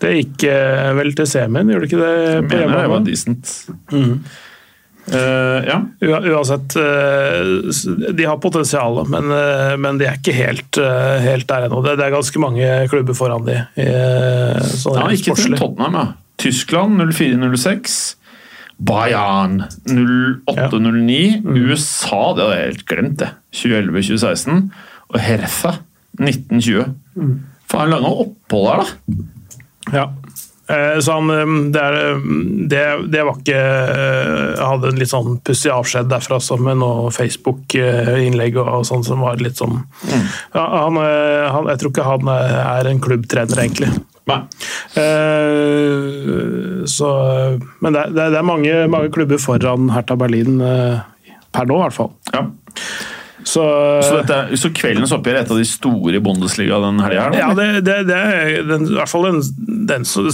Det 0.01 0.11
gikk 0.19 0.43
eh, 0.51 0.89
vel 0.97 1.13
til 1.15 1.30
semien, 1.30 1.69
gjorde 1.71 1.86
det 1.86 1.89
ikke 1.89 2.01
det? 2.01 2.11
Jeg 2.19 2.43
mener 2.49 2.76
det 2.76 2.91
var 2.91 3.05
decent. 3.05 3.53
Mm. 3.93 4.17
Uh, 5.05 5.59
ja. 5.61 5.76
Uansett, 6.01 6.76
uh, 6.82 8.11
de 8.17 8.26
har 8.26 8.39
potensial, 8.41 9.03
men, 9.05 9.30
men, 9.78 9.99
de 10.01 10.07
er 10.09 10.17
ikke 10.17 10.34
helt, 10.34 10.80
helt 11.21 11.47
der 11.49 11.67
ennå. 11.67 11.82
Det, 11.86 11.95
det, 12.01 12.07
er 12.07 12.15
ganske 12.15 12.41
mange 12.41 12.69
klubber 12.91 13.17
foran 13.17 13.45
de. 13.47 13.59
Sånn 14.73 14.99
ja, 14.99 15.09
ikke 15.13 15.38
til 15.38 15.57
Tottenham, 15.57 15.99
ja. 16.01 16.05
Tyskland 16.41 16.99
04-06. 17.13 17.99
Bayern 18.78 19.63
08-09. 19.88 21.15
Ja. 21.45 21.63
USA, 21.69 22.21
det 22.36 22.43
hadde 22.43 22.55
jeg 22.57 22.65
helt 22.65 22.86
glemt, 22.89 23.19
det. 23.21 23.30
2011-2016. 23.55 24.61
Og 25.09 25.19
Hertha 25.21 25.71
1920. 26.19 26.86
Mm. 27.15 27.36
Faen, 27.71 27.89
lange 27.93 28.11
opphold 28.26 28.67
her, 28.69 28.84
da. 28.84 29.95
Ja. 29.95 30.05
Eh, 30.68 30.99
så 30.99 31.11
han, 31.11 31.30
eh, 31.30 31.72
det, 31.72 31.80
er, 31.80 31.93
eh, 31.93 32.18
det, 32.70 32.84
det, 33.13 33.22
var 33.24 33.38
ikke 33.38 33.59
Jeg 33.59 34.66
hadde 34.66 34.89
en 34.89 34.97
litt 34.97 35.11
sånn 35.11 35.38
pussig 35.45 35.70
avskjed 35.70 36.09
derfra 36.09 36.39
også, 36.39 36.57
med 36.57 36.80
noe 36.82 37.11
Facebook-innlegg 37.13 38.57
og 38.63 38.82
sånn 38.89 39.05
som 39.05 39.22
var 39.22 39.41
litt 39.43 39.61
sånn 39.61 39.78
mm. 39.78 40.26
ja, 40.55 40.66
han, 40.66 40.97
han, 40.97 41.70
Jeg 41.70 41.82
tror 41.82 41.93
ikke 41.93 42.09
han 42.09 42.34
er 42.34 42.89
en 42.89 43.01
klubbtrener, 43.03 43.61
egentlig. 43.61 43.91
Nei. 44.26 44.39
Så, 46.89 47.09
men 47.86 47.93
det, 47.93 48.07
det 48.18 48.26
er 48.26 48.47
mange, 48.47 48.74
mange, 48.89 49.11
klubber 49.13 49.38
foran 49.41 49.91
Hertha 49.93 50.18
Berlin 50.18 50.57
per 50.57 51.70
nå, 51.70 51.78
i 51.78 51.84
hvert 51.84 51.97
fall. 51.99 52.09
Ja. 52.34 52.47
Så, 53.45 53.61
så, 54.01 54.21
dette, 54.23 54.57
så, 54.57 54.71
kveldens 54.73 55.11
oppgjør 55.13 55.35
er 55.37 55.43
et 55.43 55.51
av 55.53 55.59
de 55.61 55.65
store 55.69 56.17
i 56.17 56.21
Bundesliga 56.23 56.79
den 56.81 57.01
helga? 57.03 57.27
Ja, 57.37 57.51
det, 57.53 57.67
det, 57.85 57.99
det, 58.09 58.17
er 58.17 58.63
den, 58.65 58.87
i 58.89 58.95
hvert 58.97 59.11
fall 59.11 59.27
den, 59.27 59.41
den 59.91 60.07
som 60.09 60.25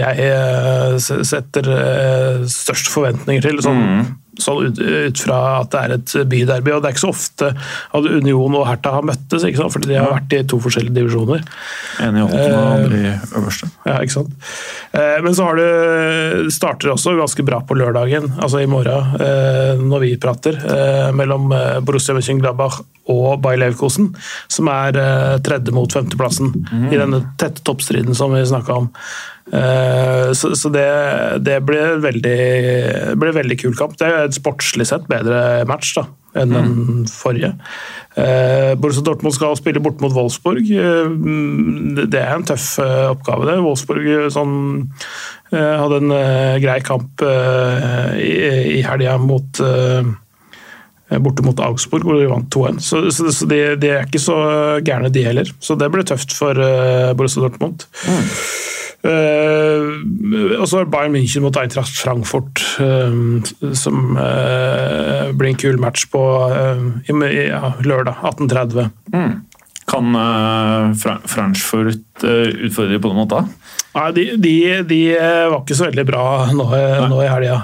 jeg 0.00 0.30
eh, 0.30 0.96
setter 1.04 1.68
eh, 1.74 2.46
størst 2.48 2.88
forventninger 2.94 3.44
til. 3.44 3.60
Sånn, 3.64 3.82
mm 3.84 4.06
sånn 4.42 4.70
ut, 4.70 4.80
ut, 4.80 5.20
fra 5.20 5.40
at 5.60 5.72
det 5.72 5.82
er 5.82 5.94
et 5.96 6.14
byderby. 6.30 6.72
og 6.74 6.82
Det 6.82 6.90
er 6.90 6.96
ikke 6.96 7.04
så 7.06 7.12
ofte 7.12 7.50
at 7.56 8.08
Union 8.10 8.56
og 8.58 8.66
Hertha 8.68 8.94
har 8.98 9.06
møttes, 9.06 9.44
ikke 9.46 9.62
sant? 9.62 9.74
fordi 9.76 9.92
de 9.92 9.98
har 10.00 10.12
vært 10.12 10.34
i 10.36 10.42
to 10.48 10.60
forskjellige 10.62 10.96
divisjoner. 10.98 11.44
En 12.04 12.18
i 12.18 12.24
åttende 12.24 12.58
og 12.58 12.72
andre 12.72 13.00
i 13.00 13.14
øverste. 13.40 13.70
Ja, 13.88 13.98
ikke 14.00 14.16
sant. 14.18 14.34
Eh, 14.96 15.18
men 15.24 15.36
så 15.36 15.48
har 15.48 15.60
det 15.60 16.52
starter 16.54 16.92
også 16.92 17.16
ganske 17.18 17.46
bra 17.46 17.62
på 17.66 17.76
lørdagen, 17.78 18.28
altså 18.36 18.62
i 18.62 18.70
morgen, 18.70 19.16
eh, 19.20 19.80
når 19.80 20.04
vi 20.04 20.12
prater, 20.20 20.56
eh, 20.56 21.12
mellom 21.16 21.48
Borussia 21.86 22.16
Mönchengladbach 22.16 22.82
og 23.12 23.40
Bayer 23.42 23.62
Leverkosen, 23.62 24.10
som 24.50 24.68
er 24.72 25.38
tredje 25.46 25.72
mot 25.74 25.92
femteplassen 25.92 26.50
mm. 26.56 26.88
i 26.90 26.98
denne 26.98 27.22
tette 27.38 27.62
toppstriden 27.66 28.16
som 28.18 28.34
vi 28.34 28.42
snakka 28.46 28.80
om. 28.82 28.90
Eh, 29.52 30.32
så, 30.32 30.56
så 30.58 30.70
det, 30.74 30.86
det 31.46 31.60
ble 31.66 31.82
veldig, 32.02 32.38
ble 33.20 33.34
veldig 33.36 33.58
kul 33.60 33.76
kamp. 33.78 33.94
Det 33.98 34.08
er 34.08 34.26
et 34.26 34.38
sportslig 34.38 34.88
sett 34.90 35.06
bedre 35.10 35.62
match 35.70 35.94
da, 35.98 36.06
enn 36.40 36.54
den 36.56 36.72
mm. 36.72 37.06
forrige. 37.12 37.52
Eh, 38.18 38.74
Borussia 38.80 39.06
Dortmund 39.06 39.36
skal 39.36 39.56
spille 39.58 39.82
bort 39.82 40.02
mot 40.02 40.14
Wolfsburg. 40.16 40.66
Eh, 40.66 41.16
det 42.02 42.20
er 42.22 42.34
en 42.34 42.46
tøff 42.48 42.74
oppgave, 42.82 43.46
det. 43.48 43.58
Wolfsburg 43.62 44.30
sånn, 44.34 44.60
hadde 45.54 46.02
en 46.02 46.14
grei 46.58 46.80
kamp 46.82 47.22
i, 47.22 48.30
i 48.76 48.80
helga 48.82 49.14
mot 49.22 49.60
borte 51.22 51.44
mot 51.46 51.60
Augsburg, 51.62 52.02
hvor 52.02 52.16
de 52.18 52.26
vant 52.26 52.48
2-1. 52.50 52.80
Så, 52.82 53.04
så, 53.14 53.28
så 53.30 53.46
de, 53.46 53.60
de, 53.78 53.92
er 53.94 54.08
ikke 54.08 54.18
så 54.18 54.34
gærne, 54.82 55.12
de 55.14 55.22
heller. 55.22 55.52
Så 55.62 55.78
det 55.78 55.86
ble 55.94 56.02
tøft 56.02 56.34
for 56.34 56.58
Borussia 57.14 57.44
Dortmund. 57.46 57.86
Mm. 58.10 58.26
Uh, 59.06 60.58
og 60.58 60.66
så 60.66 60.82
er 60.82 60.88
Bayern 60.90 61.14
München 61.14 61.44
mot 61.44 61.56
Eintracht 61.60 61.94
Frankfurt, 61.94 62.62
uh, 62.82 63.70
som 63.76 64.16
uh, 64.18 65.30
blir 65.36 65.52
en 65.52 65.60
kul 65.60 65.78
match 65.82 66.08
på 66.10 66.22
i, 67.06 67.18
ja, 67.46 67.76
lørdag 67.86 68.24
18.30. 68.34 68.90
Mm. 69.14 69.36
Kan 69.86 70.16
Frankfurt 71.30 72.24
utfordre 72.26 72.98
på 72.98 73.10
noen 73.12 73.20
måte? 73.20 73.44
Nei, 73.94 74.08
de, 74.16 74.24
de, 74.42 74.54
de, 74.88 74.98
var 75.14 75.60
ikke 75.60 75.76
så 75.78 75.86
veldig 75.86 76.04
bra 76.08 76.24
nå, 76.50 76.66
nå 77.06 77.20
i 77.22 77.28
helga. 77.30 77.60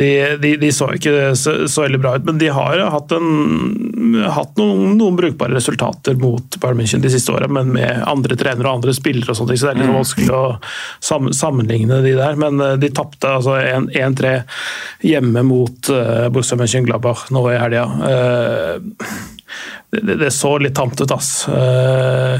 De, 0.00 0.36
de, 0.40 0.54
de, 0.56 0.68
så 0.72 0.86
ikke 0.96 1.34
så, 1.36 1.52
så, 1.68 1.82
veldig 1.84 1.98
bra 2.00 2.14
ut, 2.16 2.24
men 2.24 2.38
de 2.40 2.48
har 2.48 2.80
hatt, 2.88 3.12
en, 3.12 4.14
hatt 4.32 4.54
noen, 4.56 4.94
noen, 4.96 5.18
brukbare 5.18 5.52
resultater 5.52 6.16
mot 6.16 6.56
Bayern 6.62 6.78
München 6.80 7.02
de 7.04 7.10
siste 7.12 7.34
åra, 7.34 7.50
men 7.52 7.74
med 7.74 8.00
andre 8.08 8.38
trenere 8.40 8.64
og 8.64 8.78
andre 8.78 8.94
spillere, 8.96 9.34
og 9.34 9.36
sånt, 9.36 9.52
så 9.52 9.68
det 9.68 9.74
er 9.74 9.82
litt 9.82 9.90
mm. 9.90 9.98
vanskelig 9.98 10.30
å 10.32 11.34
sammenligne 11.36 12.00
de 12.06 12.14
der. 12.16 12.38
Men 12.40 12.64
eh, 12.64 12.78
de 12.80 12.88
tapte 12.96 13.28
altså 13.28 13.58
1-3 13.60 14.32
hjemme 15.04 15.44
mot 15.44 15.92
uh, 15.92 16.30
Borussia 16.32 16.56
Mönchengladbach 16.56 17.28
nå 17.34 17.44
i 17.52 17.60
helga. 17.60 17.84
Uh, 18.00 19.20
det, 19.90 20.16
det, 20.20 20.30
så 20.34 20.54
litt 20.62 20.76
tamt 20.78 21.00
ut, 21.00 21.10
ass. 21.14 21.30
Uh, 21.48 22.38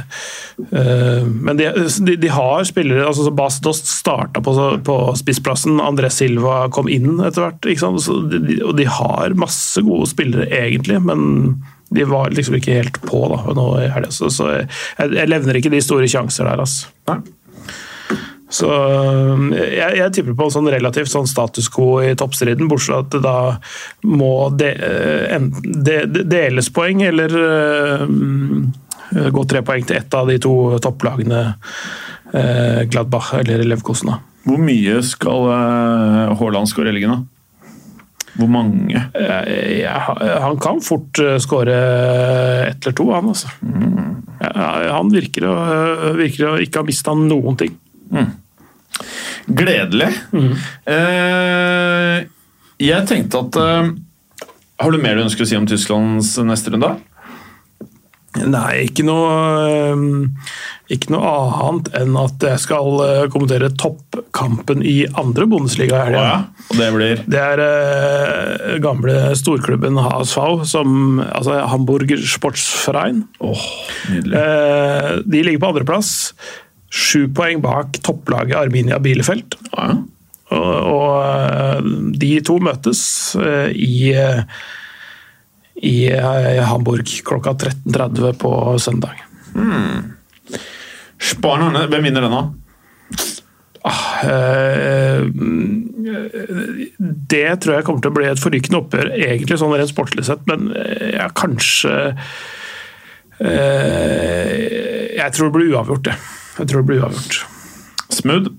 uh, 0.70 1.26
men 1.26 1.58
de, 1.58 1.70
de, 2.06 2.16
de, 2.20 2.30
har 2.30 2.64
spillere 2.68 3.06
altså 3.08 3.32
Bas 3.34 3.58
Dost 3.64 3.90
starta 3.90 4.42
på, 4.44 4.54
på, 4.86 5.00
spissplassen, 5.18 5.80
André 5.82 6.12
Silva 6.14 6.62
kom 6.74 6.90
inn 6.92 7.18
etter 7.18 7.48
hvert. 7.48 7.66
De, 7.66 8.60
og 8.64 8.76
de 8.78 8.88
har 8.88 9.36
masse 9.38 9.82
gode 9.86 10.08
spillere, 10.12 10.48
egentlig, 10.62 11.00
men 11.04 11.60
de 11.90 12.06
var 12.06 12.30
liksom 12.30 12.54
ikke 12.60 12.76
helt 12.78 13.00
på 13.02 13.24
da, 13.32 13.40
nå 13.56 13.66
i 13.82 13.88
helga. 13.90 14.12
Så, 14.14 14.30
så 14.30 14.52
jeg, 14.52 14.68
jeg, 15.10 15.26
levner 15.30 15.58
ikke 15.58 15.72
de 15.72 15.82
store 15.82 16.06
sjanser 16.10 16.46
der, 16.46 16.62
ass. 16.62 16.84
Nei. 17.10 17.18
Så 18.50 18.66
jeg, 19.54 19.96
jeg, 20.00 20.10
tipper 20.14 20.34
på 20.34 20.48
en 20.48 20.54
sånn 20.56 20.68
relativt 20.74 21.10
sånn 21.12 21.28
status 21.30 21.70
quo 21.70 22.00
i 22.02 22.16
toppstriden, 22.18 22.66
bortsett 22.70 22.90
fra 22.90 23.00
at 23.04 23.10
det 23.14 23.20
da 23.22 23.34
må 24.10 24.34
de, 24.58 24.70
de, 25.62 25.98
de, 26.10 26.24
deles 26.26 26.70
poeng, 26.74 27.04
eller 27.06 27.36
uh, 27.38 28.08
gå 29.30 29.44
tre 29.50 29.62
poeng 29.66 29.86
til 29.86 30.00
ett 30.00 30.16
av 30.18 30.30
de 30.30 30.40
to 30.42 30.54
topplagene, 30.82 31.44
uh, 32.34 32.80
Gladbach 32.90 33.36
eller 33.38 33.62
Levkosna. 33.70 34.18
Hvor 34.48 34.58
mye 34.58 34.98
skal 35.06 35.46
uh, 35.52 36.38
Haaland 36.40 36.70
skåre 36.70 36.90
i 36.90 36.94
helgen, 36.96 37.14
da? 37.14 37.36
Hvor 38.40 38.50
mange? 38.50 39.00
Ja, 39.18 39.94
han 40.40 40.58
kan 40.62 40.78
fort 40.82 41.18
skåre 41.42 41.74
ett 42.68 42.78
eller 42.86 42.94
to, 42.96 43.08
han 43.10 43.30
altså. 43.32 43.50
Mm. 43.60 44.20
Ja, 44.40 44.68
han 44.94 45.10
virker 45.12 45.44
å, 45.50 45.54
virker 46.16 46.52
å 46.52 46.58
ikke 46.62 46.80
ha 46.80 46.86
mista 46.86 47.14
noen 47.18 47.58
ting. 47.60 47.74
Mm. 48.10 48.30
Gledelig. 49.46 50.10
Mm. 50.32 50.52
Eh, 50.94 52.16
jeg 52.80 53.08
tenkte 53.08 53.44
at 53.44 53.60
eh, 53.60 53.92
Har 54.80 54.92
du 54.92 55.00
mer 55.02 55.16
du 55.16 55.24
ønsker 55.24 55.44
å 55.44 55.48
si 55.48 55.58
om 55.58 55.68
Tysklands 55.68 56.34
neste 56.46 56.74
runde? 56.74 56.94
Nei, 58.38 58.86
ikke 58.86 59.02
noe, 59.02 59.30
eh, 59.66 60.52
ikke 60.94 61.10
noe 61.10 61.30
annet 61.66 61.88
enn 61.98 62.14
at 62.20 62.44
jeg 62.46 62.62
skal 62.62 63.00
eh, 63.02 63.24
kommentere 63.32 63.72
toppkampen 63.74 64.84
i 64.86 65.02
andre 65.18 65.48
Bundesliga 65.50 66.04
i 66.06 66.14
Ja, 66.14 66.36
og 66.68 66.78
det 66.78 66.90
blir? 66.94 67.24
Det 67.26 67.40
er 67.42 67.62
uh, 67.64 68.78
gamle 68.84 69.34
storklubben 69.38 69.98
HSV, 69.98 70.62
som, 70.70 71.18
altså 71.26 71.58
Hamburger 71.72 72.22
Sportsverein. 72.22 73.24
Oh, 73.42 73.66
nydelig. 74.12 74.38
Uh, 74.38 75.26
de 75.26 75.42
ligger 75.48 75.64
på 75.64 75.72
andreplass. 75.74 76.12
Sju 76.90 77.28
poeng 77.34 77.60
bak 77.62 78.00
topplaget 78.02 78.58
Arminia 78.58 78.98
Bielefeld. 79.02 79.54
Ja. 79.76 79.92
Og, 80.50 80.76
og, 80.90 81.10
eh, 81.22 81.90
de 82.18 82.30
to 82.46 82.58
møtes 82.62 83.02
eh, 83.38 83.70
i, 83.70 84.10
eh, 84.18 84.42
i 85.86 85.98
Hamburg 86.66 87.12
klokka 87.26 87.54
13.30 87.54 88.34
på 88.40 88.54
søndag. 88.82 89.22
Hmm. 89.54 90.16
Arne, 91.46 91.86
hvem 91.90 92.08
vinner 92.08 92.26
den, 92.26 92.34
da? 92.34 92.48
Eh, 94.24 95.22
Det 97.30 97.60
tror 97.62 97.76
jeg 97.76 97.86
kommer 97.86 98.02
til 98.02 98.10
å 98.10 98.16
bli 98.18 98.26
et 98.28 98.42
forrykende 98.42 98.80
oppgjør, 98.82 99.12
egentlig 99.14 99.60
sånn 99.60 99.76
rent 99.76 99.92
sportslig 99.92 100.26
sett, 100.26 100.42
men 100.50 100.68
ja, 101.14 101.30
kanskje 101.36 101.94
eh, 103.40 104.54
Jeg 105.16 105.32
tror 105.36 105.48
det 105.48 105.54
blir 105.54 105.72
uavgjort, 105.76 106.10
det. 106.10 106.18
Jeg 106.60 106.70
tror 106.70 106.82
det 106.82 106.90
blir 106.90 107.04
uavgjort. 107.04 107.42
Smooth. 108.12 108.52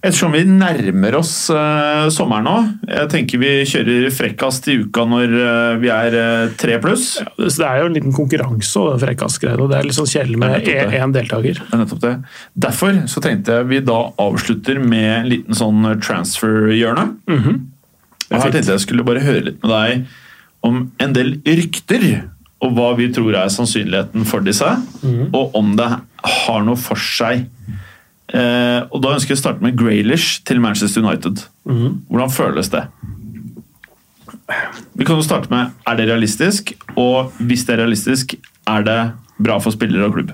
Ettersom 0.00 0.32
vi 0.32 0.46
nærmer 0.48 1.18
oss 1.18 1.32
uh, 1.52 2.06
sommeren 2.08 2.46
nå, 2.48 2.54
jeg 2.88 3.08
tenker 3.12 3.40
vi 3.42 3.50
kjører 3.68 4.06
frekkast 4.16 4.70
i 4.72 4.78
uka 4.80 5.04
når 5.04 5.34
uh, 5.34 5.74
vi 5.82 5.90
er 5.92 6.16
eh, 6.16 6.54
tre 6.56 6.78
pluss. 6.80 7.18
Så 7.36 7.50
det 7.58 7.66
er 7.66 7.82
jo 7.82 7.90
en 7.90 7.98
liten 7.98 8.14
konkurranse 8.16 8.80
og 8.80 8.96
frekkast-greiene, 9.02 9.60
og 9.60 9.68
det 9.68 9.76
er 9.76 9.90
litt 9.90 9.98
sånn 9.98 10.08
kjedelig 10.08 10.40
med 10.40 10.70
én 10.96 11.12
deltaker. 11.12 11.60
Det 11.60 11.76
er 11.76 11.82
nettopp 11.82 12.00
det. 12.06 12.14
Derfor 12.64 13.02
så 13.12 13.24
tenkte 13.26 13.58
jeg 13.58 13.68
vi 13.74 13.82
da 13.84 13.98
avslutter 14.24 14.80
med 14.80 15.10
en 15.18 15.30
liten 15.34 15.60
sånn 15.60 15.84
transfer-hjørne. 16.00 17.06
Og 18.30 18.36
her 18.38 18.54
tenkte 18.54 18.78
jeg 18.78 18.86
skulle 18.86 19.04
bare 19.04 19.26
høre 19.26 19.50
litt 19.50 19.60
med 19.60 19.74
deg 19.74 20.16
om 20.64 20.86
en 21.02 21.16
del 21.16 21.36
rykter, 21.44 22.06
og 22.64 22.72
hva 22.76 22.94
vi 22.96 23.10
tror 23.12 23.36
er 23.36 23.52
sannsynligheten 23.52 24.24
for 24.28 24.44
disse, 24.48 24.68
og 25.36 25.60
om 25.60 25.74
det 25.76 25.92
har 26.24 26.64
noe 26.66 26.78
for 26.80 27.00
seg. 27.00 27.46
Eh, 28.30 28.80
og 28.90 29.00
Da 29.02 29.14
ønsker 29.16 29.34
jeg 29.34 29.40
å 29.40 29.42
starte 29.44 29.64
med 29.64 29.78
Graylish 29.78 30.42
til 30.46 30.60
Manchester 30.62 31.02
United. 31.02 31.46
Hvordan 31.64 32.30
føles 32.34 32.70
det? 32.72 32.84
Vi 34.98 35.06
kan 35.06 35.18
jo 35.18 35.24
starte 35.24 35.50
med 35.50 35.74
er 35.86 35.98
det 35.98 36.08
realistisk, 36.10 36.72
og 36.98 37.34
hvis 37.38 37.64
det 37.66 37.76
er 37.76 37.84
realistisk, 37.84 38.34
er 38.66 38.86
det 38.86 39.00
bra 39.40 39.58
for 39.62 39.74
spillere 39.74 40.08
og 40.08 40.16
klubb? 40.16 40.32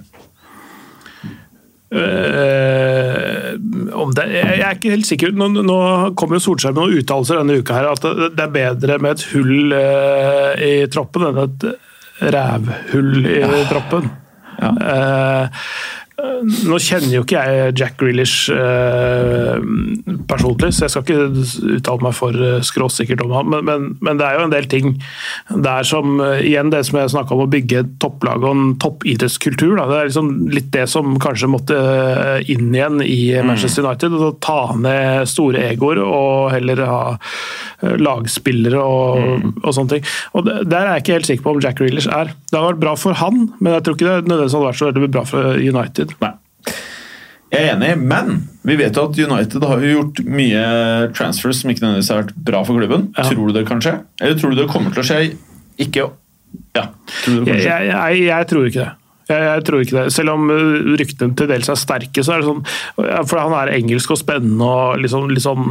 Uh, 1.86 3.54
om 3.94 4.10
det, 4.16 4.24
jeg 4.34 4.58
er 4.58 4.74
ikke 4.74 4.90
helt 4.90 5.06
sikker. 5.06 5.34
Nå, 5.36 5.48
nå 5.62 5.76
kommer 6.18 6.40
jo 6.40 6.46
Solskjær 6.48 6.74
med 6.74 6.82
noen 6.82 7.00
uttalelser 7.00 7.38
denne 7.38 7.60
uka 7.62 7.76
her, 7.78 7.92
at 7.92 8.08
det 8.34 8.42
er 8.42 8.54
bedre 8.56 8.98
med 9.04 9.14
et 9.14 9.26
hull 9.30 9.76
uh, 9.76 10.52
i 10.58 10.72
troppen 10.92 11.28
enn 11.28 11.42
et 11.44 11.68
rævhull 12.34 13.28
i 13.28 13.40
troppen. 13.70 14.10
Ja. 14.60 15.50
Nå 16.16 16.78
kjenner 16.80 17.12
jo 17.12 17.24
ikke 17.26 17.40
jeg 17.44 17.72
Jack 17.76 17.98
Grealish 18.00 18.48
eh, 18.48 19.58
personlig, 20.30 20.70
så 20.72 20.86
jeg 20.86 20.92
skal 20.94 21.02
ikke 21.04 21.74
uttale 21.76 22.06
meg 22.06 22.14
for 22.16 22.38
eh, 22.40 22.62
skråsikkert 22.64 23.20
om 23.26 23.34
ham, 23.36 23.50
men, 23.52 23.66
men, 23.68 23.84
men 24.00 24.16
det 24.16 24.24
er 24.24 24.38
jo 24.38 24.46
en 24.46 24.54
del 24.54 24.68
ting 24.72 24.94
der 25.50 25.84
som 25.84 26.16
eh, 26.24 26.40
Igjen 26.46 26.70
det 26.72 26.82
som 26.88 26.96
jeg 27.00 27.12
snakka 27.12 27.36
om 27.36 27.42
å 27.44 27.50
bygge 27.52 27.82
et 27.82 27.92
topplag 28.00 28.44
og 28.44 28.54
en 28.54 28.72
toppidrettskultur. 28.80 29.74
Da. 29.76 29.86
Det 29.90 29.98
er 29.98 30.08
liksom 30.08 30.30
litt 30.54 30.70
det 30.72 30.86
som 30.88 31.18
kanskje 31.20 31.50
måtte 31.52 31.76
eh, 31.76 32.50
inn 32.54 32.70
igjen 32.72 33.02
i 33.04 33.20
Manchester 33.44 33.84
United. 33.84 34.16
Å 34.16 34.32
ta 34.40 34.60
ned 34.78 35.28
store 35.28 35.66
egoer 35.72 36.00
og 36.04 36.52
heller 36.54 36.80
ha 36.86 37.00
lagspillere 38.00 38.80
og, 38.80 39.50
og 39.60 39.74
sånne 39.74 39.96
ting. 39.96 40.06
Og 40.38 40.48
Der 40.48 40.78
er 40.78 40.94
jeg 40.94 41.04
ikke 41.04 41.16
helt 41.18 41.30
sikker 41.30 41.46
på 41.46 41.56
om 41.56 41.62
Jack 41.64 41.80
Grealish 41.80 42.08
er. 42.08 42.32
Det 42.48 42.56
har 42.56 42.70
vært 42.70 42.82
bra 42.84 42.94
for 43.00 43.18
han, 43.20 43.50
men 43.60 43.76
jeg 43.76 43.84
tror 43.84 43.98
ikke 43.98 44.06
det 44.06 44.30
nødvendigvis 44.30 44.56
hadde 44.56 44.68
vært 44.70 44.80
så 44.80 44.90
veldig 44.90 45.12
bra 45.18 45.24
for 45.28 45.60
United. 45.60 46.05
Nei. 46.22 46.32
Jeg 47.52 47.62
er 47.62 47.76
enig, 47.76 47.92
men 48.02 48.40
vi 48.66 48.74
vet 48.80 48.96
jo 48.98 49.04
at 49.06 49.18
United 49.22 49.62
har 49.70 49.84
gjort 49.86 50.18
mye 50.26 50.62
transfers 51.14 51.60
som 51.62 51.70
ikke 51.70 51.84
nødvendigvis 51.84 52.10
har 52.10 52.24
vært 52.24 52.34
bra 52.48 52.62
for 52.66 52.80
klubben. 52.80 53.08
Ja. 53.16 53.28
Tror 53.30 53.48
du 53.48 53.54
det 53.54 53.66
kan 53.68 53.82
skje? 53.84 53.94
Eller 54.20 54.38
tror 54.40 54.52
du 54.52 54.58
det 54.58 54.68
kommer 54.72 54.94
til 54.94 55.04
å 55.04 55.06
skje? 55.06 55.20
Ikke 55.78 56.08
Ja. 56.76 56.88
Jeg, 57.26 57.62
jeg, 57.62 58.22
jeg 58.26 58.48
tror 58.50 58.66
ikke 58.68 58.82
det. 58.82 58.92
Jeg, 59.26 59.42
jeg 59.42 59.62
tror 59.66 59.80
ikke 59.82 59.96
det. 59.96 60.12
Selv 60.14 60.30
om 60.36 60.50
uh, 60.52 60.94
ryktene 61.00 61.34
til 61.38 61.48
dels 61.50 61.70
er 61.72 61.78
sterke, 61.80 62.22
så 62.22 62.32
er 62.32 62.38
det 62.42 62.46
sånn 62.46 62.62
ja, 63.02 63.22
For 63.26 63.36
han 63.42 63.54
er 63.58 63.74
engelsk 63.74 64.10
og 64.14 64.20
spennende 64.20 64.66
og 64.66 65.00
liksom, 65.02 65.22
sånn, 65.42 65.64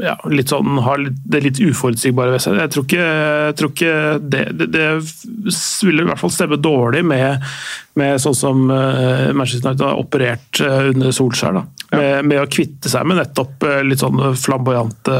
ja, 0.00 0.14
litt 0.32 0.48
sånn 0.52 0.78
har 0.84 0.98
det 1.04 1.40
litt 1.44 1.60
uforutsigbare 1.60 2.30
ved 2.32 2.40
seg. 2.40 2.56
Jeg 2.62 2.70
tror 2.72 2.84
ikke, 2.88 3.06
jeg 3.50 3.56
tror 3.60 3.70
ikke 3.74 3.94
det, 4.24 4.42
det, 4.56 4.66
det 4.72 4.86
ville 5.84 6.02
i 6.04 6.06
hvert 6.08 6.22
fall 6.22 6.32
stemme 6.32 6.64
dårlig 6.64 7.02
med, 7.04 7.44
med 8.00 8.20
sånn 8.24 8.38
som 8.38 8.56
uh, 8.72 9.28
Manchester 9.36 9.68
United 9.68 9.84
har 9.84 10.00
operert 10.00 10.52
uh, 10.64 10.88
under 10.94 11.08
Solskjær. 11.12 11.52
Da. 11.58 11.62
Med, 11.94 12.24
med 12.30 12.38
å 12.40 12.50
kvitte 12.50 12.88
seg 12.90 13.06
med 13.06 13.16
nettopp 13.20 13.64
litt 13.86 14.00
sånn 14.00 14.34
flamboyante 14.40 15.16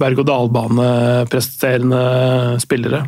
berg-og-dal-bane-presterende 0.00 2.02
spillere. 2.62 3.00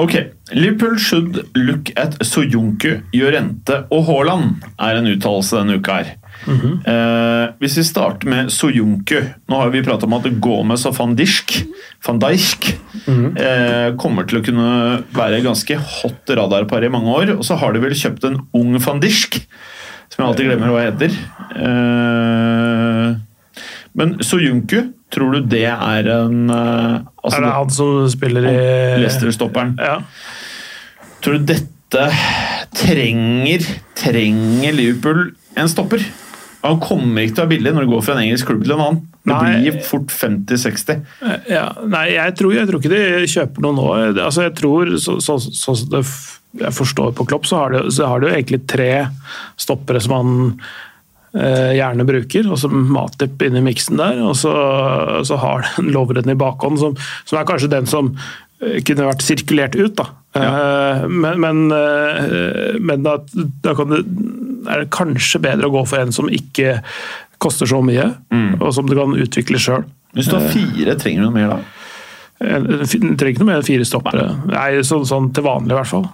Ok, 0.00 0.14
Liverpool 0.56 0.96
should 0.98 1.42
look 1.58 1.90
at 2.00 2.16
Soyuncu, 2.24 3.02
Jorente 3.12 3.82
og 3.92 4.06
Haaland, 4.08 4.62
er 4.80 4.98
en 4.98 5.10
uttalelse 5.12 5.58
denne 5.60 5.76
uka 5.80 5.98
her. 6.00 6.14
eh, 6.88 7.52
hvis 7.60 7.76
vi 7.78 7.82
starter 7.86 8.26
med 8.26 8.48
Soyuncu 8.50 9.18
Nå 9.46 9.58
har 9.60 9.68
vi 9.70 9.82
pratet 9.84 10.08
om 10.08 10.16
at 10.16 10.24
Gomez 10.42 10.82
og 10.88 10.96
van 10.96 11.12
Dijk, 11.14 11.52
van 12.06 12.18
Dijk 12.18 12.70
eh, 13.38 13.92
kommer 14.00 14.26
til 14.26 14.40
å 14.40 14.42
kunne 14.42 15.04
være 15.14 15.42
ganske 15.44 15.76
hot 15.76 16.32
radarpar 16.34 16.82
i 16.82 16.90
mange 16.90 17.12
år. 17.14 17.34
Og 17.36 17.44
så 17.46 17.54
har 17.60 17.72
de 17.76 17.84
vel 17.84 17.94
kjøpt 17.94 18.24
en 18.26 18.40
ung 18.58 18.74
van 18.82 19.00
Dijk, 19.04 19.42
som 20.08 20.24
jeg 20.24 20.28
alltid 20.32 20.48
glemmer 20.50 20.72
hva 20.72 20.86
heter. 20.88 21.14
Eh, 21.62 23.12
men 23.98 24.16
Soyunku, 24.24 24.78
tror 25.12 25.36
du 25.36 25.50
det 25.52 25.66
er 25.68 26.08
en 26.14 26.48
eh, 26.50 27.02
altså, 27.22 27.36
Er 27.36 27.44
det 27.44 27.52
han 27.58 27.72
som 27.76 28.08
spiller 28.12 28.48
i 28.48 28.56
Leicester-stopperen. 29.02 29.76
Ja. 29.80 30.00
Tror 31.22 31.38
du 31.38 31.46
dette 31.52 32.08
trenger 32.72 33.66
Trenger 34.00 34.72
Liverpool 34.74 35.26
en 35.60 35.68
stopper? 35.68 36.04
Han 36.62 36.78
kommer 36.80 37.24
ikke 37.24 37.36
til 37.36 37.42
å 37.42 37.46
være 37.46 37.52
billig 37.56 37.72
når 37.74 37.84
du 37.84 37.92
går 37.92 38.04
fra 38.06 38.14
en 38.14 38.22
engelsk 38.22 38.48
klubb 38.48 38.62
til 38.64 38.76
en 38.76 38.84
annen. 38.84 39.00
Det 39.22 39.34
Nei. 39.34 39.50
blir 39.62 39.82
fort 39.86 40.14
50-60. 40.14 41.02
Ja, 41.50 41.66
nei, 41.90 42.06
jeg 42.14 42.36
tror, 42.38 42.54
jeg 42.54 42.68
tror 42.70 42.80
ikke 42.80 42.92
de 42.94 43.30
kjøper 43.30 43.64
noe 43.66 43.76
nå. 43.76 43.88
Altså, 44.12 44.46
jeg 44.46 44.54
tror, 44.58 44.94
så, 45.02 45.18
så, 45.22 45.36
så, 45.42 45.74
det 45.90 46.04
jeg 46.60 46.76
forstår 46.76 47.14
på 47.16 47.26
Klopp, 47.30 47.46
så 47.48 47.62
har 47.62 47.74
de, 47.74 47.84
så 47.94 48.08
har 48.10 48.20
de 48.20 48.28
jo 48.28 48.34
egentlig 48.36 48.62
tre 48.68 48.90
stoppere 49.60 50.02
som 50.04 50.16
han 50.18 50.32
eh, 50.50 50.80
gjerne 51.78 52.04
bruker, 52.08 52.48
og 52.52 52.58
så 52.60 52.68
Matip 52.68 53.40
inn 53.46 53.56
i 53.56 53.64
miksen 53.64 53.96
der. 54.00 54.18
Og 54.26 54.34
så, 54.36 54.52
så 55.24 55.38
har 55.40 55.64
den 55.76 55.86
en 55.86 55.92
Lovren 55.94 56.28
i 56.32 56.38
bakhånd, 56.38 56.80
som, 56.82 56.96
som 57.28 57.38
er 57.40 57.46
kanskje 57.48 57.70
den 57.72 57.88
som 57.88 58.12
eh, 58.60 58.80
kunne 58.84 59.08
vært 59.08 59.24
sirkulert 59.24 59.78
ut. 59.78 59.94
da. 60.00 60.08
Ja. 60.32 61.04
men 61.12 61.40
men, 61.44 61.58
eh, 61.76 62.78
men 62.80 63.02
da, 63.04 63.18
da 63.64 63.74
kan 63.76 63.90
det, 63.92 63.98
er 64.72 64.84
det 64.84 64.92
kanskje 64.94 65.42
bedre 65.44 65.68
å 65.68 65.74
gå 65.74 65.82
for 65.90 66.00
en 66.00 66.12
som 66.16 66.30
ikke 66.32 66.78
koster 67.42 67.66
så 67.68 67.80
mye, 67.84 68.06
og 68.62 68.68
som 68.76 68.86
du 68.86 68.94
kan 68.94 69.16
utvikle 69.18 69.58
sjøl. 69.60 69.82
Hvis 70.14 70.28
du 70.30 70.36
har 70.36 70.44
fire, 70.52 70.94
trenger 71.00 71.24
du 71.24 71.26
noe 71.26 71.34
mer 71.34 71.48
da? 71.50 71.56
Du 72.62 72.84
trenger 72.86 73.32
ikke 73.32 73.42
noe 73.42 73.48
mer 73.48 73.58
enn 73.60 73.66
fire 73.66 73.86
stoppere. 73.88 74.28
Nei, 74.50 74.68
sånn, 74.86 75.02
sånn 75.08 75.30
til 75.34 75.44
vanlig, 75.46 75.72
i 75.74 75.78
hvert 75.80 75.90
fall. 75.90 76.06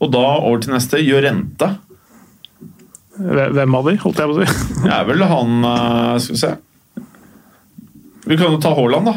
Og 0.00 0.12
da 0.12 0.20
over 0.40 0.60
til 0.64 0.74
neste. 0.74 1.00
Gjør 1.00 1.24
Hve- 1.30 1.72
Hvem 3.20 3.74
av 3.76 3.88
de, 3.88 3.96
holdt 4.00 4.20
jeg 4.22 4.30
på 4.30 4.36
å 4.36 4.44
si. 4.44 4.68
Det 4.84 4.92
er 4.96 5.08
vel 5.08 5.26
han 5.28 5.66
eh, 5.70 6.14
Skal 6.24 6.36
vi 6.36 6.40
se. 6.40 6.54
Vi 8.30 8.38
kan 8.38 8.54
jo 8.54 8.60
ta 8.62 8.72
Haaland, 8.76 9.10
da. 9.10 9.16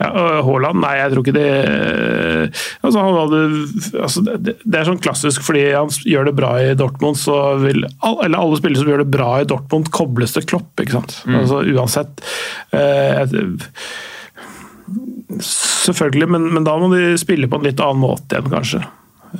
Ja, 0.00 0.10
Haaland, 0.46 0.80
nei, 0.80 0.94
jeg 0.96 1.12
tror 1.12 1.26
ikke 1.26 1.34
det 1.36 1.48
altså, 2.80 3.02
han 3.02 3.16
hadde, 3.18 3.40
altså, 4.00 4.22
det, 4.24 4.54
er 4.72 4.86
sånn 4.88 5.02
klassisk, 5.02 5.42
fordi 5.44 5.66
han 5.74 5.90
gjør 6.08 6.30
det 6.30 6.36
bra 6.38 6.54
i 6.62 6.70
Dortmund, 6.78 7.18
så 7.20 7.36
vil 7.60 7.84
eller 7.84 8.38
alle 8.38 8.60
spillere 8.60 8.80
som 8.80 8.88
gjør 8.88 9.04
det 9.04 9.10
bra 9.12 9.28
i 9.42 9.48
Dortmund, 9.50 9.90
kobles 9.92 10.32
til 10.36 10.46
Klopp. 10.48 10.72
ikke 10.80 10.96
sant? 10.96 11.18
Altså, 11.28 11.60
uansett. 11.74 12.24
Eh, 12.72 13.20
selvfølgelig, 15.50 16.30
men, 16.32 16.48
men 16.56 16.64
da 16.64 16.78
må 16.80 16.88
de 16.94 17.12
spille 17.20 17.50
på 17.50 17.60
en 17.60 17.68
litt 17.68 17.84
annen 17.84 18.00
måte 18.00 18.38
igjen, 18.38 18.50
kanskje. 18.56 18.82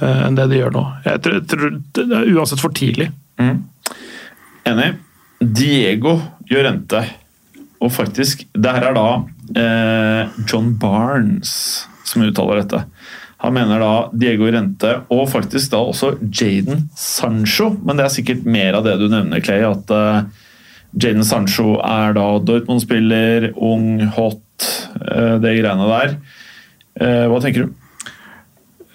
eh, 0.01 0.22
enn 0.28 0.36
det 0.38 0.51
de 0.53 0.61
gjør 0.61 0.76
nå. 0.76 0.86
Jeg 1.09 1.24
tror, 1.24 1.43
tror 1.51 1.76
det 2.03 2.09
er 2.20 2.32
uansett 2.36 2.62
for 2.62 2.76
tidlig. 2.76 3.11
Enig. 4.69 4.93
Diego 5.41 6.19
Llorente. 6.51 7.05
Og 7.81 7.93
faktisk, 7.95 8.45
det 8.53 8.75
her 8.77 8.91
er 8.91 8.97
da 8.97 9.09
eh, 9.57 10.41
John 10.45 10.75
Barnes 10.81 11.55
som 12.05 12.27
uttaler 12.27 12.61
dette. 12.61 12.85
Han 13.41 13.57
mener 13.57 13.81
da 13.81 13.93
Diego 14.13 14.51
Rente 14.53 14.93
og 15.09 15.25
faktisk 15.33 15.73
da 15.73 15.81
også 15.81 16.13
Jaden 16.21 16.89
Sancho. 16.99 17.71
Men 17.81 17.97
det 17.97 18.05
er 18.05 18.15
sikkert 18.19 18.45
mer 18.45 18.77
av 18.77 18.85
det 18.85 18.99
du 19.01 19.07
nevner, 19.09 19.41
Clay. 19.45 19.65
At 19.65 19.89
uh, 19.95 20.27
Jaden 20.93 21.25
Sancho 21.25 21.79
er 21.81 22.13
da 22.19 22.27
Dortmund-spiller, 22.45 23.53
ung, 23.57 24.03
hot, 24.19 24.67
uh, 25.01 25.39
det 25.41 25.57
greiene 25.57 25.89
der. 25.89 26.17
Uh, 27.01 27.25
hva 27.33 27.41
tenker 27.41 27.65
du? 27.65 27.80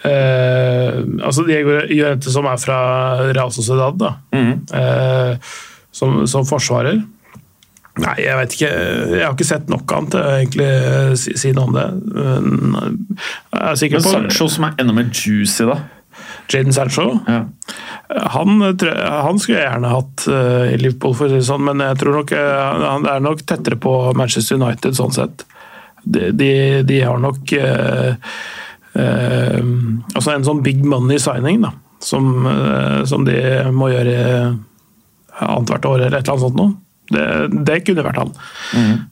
Eh, 0.06 1.02
altså 1.26 1.46
Diego 1.48 1.80
Llorente 1.80 2.34
som 2.34 2.48
er 2.50 2.62
fra 2.62 2.78
Real 3.32 3.52
Sociedad, 3.56 3.98
da. 4.00 4.16
Mm. 4.36 4.54
Eh, 4.80 5.58
som, 5.96 6.24
som 6.28 6.48
forsvarer. 6.48 7.02
Nei, 8.04 8.16
jeg 8.20 8.36
vet 8.42 8.56
ikke. 8.58 8.70
Jeg 9.16 9.24
har 9.24 9.36
ikke 9.38 9.48
sett 9.48 9.70
nok 9.72 9.92
annet 9.96 10.12
til 10.12 10.20
å 10.22 10.32
egentlig 10.36 10.72
si, 11.22 11.36
si 11.40 11.52
noe 11.56 11.70
om 11.70 11.76
det. 11.78 11.86
Men 12.12 12.98
Jeg 13.16 13.62
er 13.62 13.78
sikker 13.80 14.02
Men 14.02 14.08
på 14.08 14.16
Sancho 14.18 14.50
som 14.52 14.68
er 14.68 14.82
enda 14.84 14.96
mer 14.98 15.12
juicy, 15.14 15.64
da. 15.70 15.80
Jaden 16.52 16.74
Sancho. 16.74 17.20
Ja. 17.28 17.46
Han, 18.36 18.62
han 18.62 19.40
skulle 19.40 19.60
jeg 19.60 19.66
gjerne 19.66 19.94
hatt 19.94 20.28
eh, 20.30 20.74
i 20.76 20.78
Liverpool, 20.78 21.16
for 21.18 21.28
å 21.28 21.32
si 21.34 21.40
det 21.40 21.48
sånn, 21.48 21.66
men 21.66 21.82
jeg 21.84 22.00
tror 22.02 22.20
nok 22.20 22.34
eh, 22.38 22.84
han 22.84 23.08
er 23.10 23.24
nok 23.24 23.44
tettere 23.48 23.80
på 23.82 23.96
Manchester 24.18 24.60
United 24.60 24.98
sånn 24.98 25.16
sett. 25.16 25.46
De, 26.04 26.30
de, 26.38 26.52
de 26.86 27.02
har 27.02 27.18
nok 27.22 27.56
eh, 27.58 28.12
eh, 28.12 28.44
Altså 28.96 30.32
en 30.36 30.46
sånn 30.48 30.62
big 30.66 30.84
money 30.88 31.20
signing, 31.22 31.62
da. 31.66 31.74
Som, 32.06 32.46
eh, 32.48 33.02
som 33.10 33.26
de 33.28 33.36
må 33.74 33.90
gjøre 33.92 34.16
annethvert 35.42 35.86
år 35.90 36.06
eller 36.06 36.18
et 36.20 36.28
eller 36.28 36.36
annet 36.36 36.46
sånt 36.46 36.60
noe. 36.60 36.76
Det, 37.12 37.26
det 37.68 37.80
kunne 37.86 38.04
vært 38.06 38.18
han. 38.18 38.32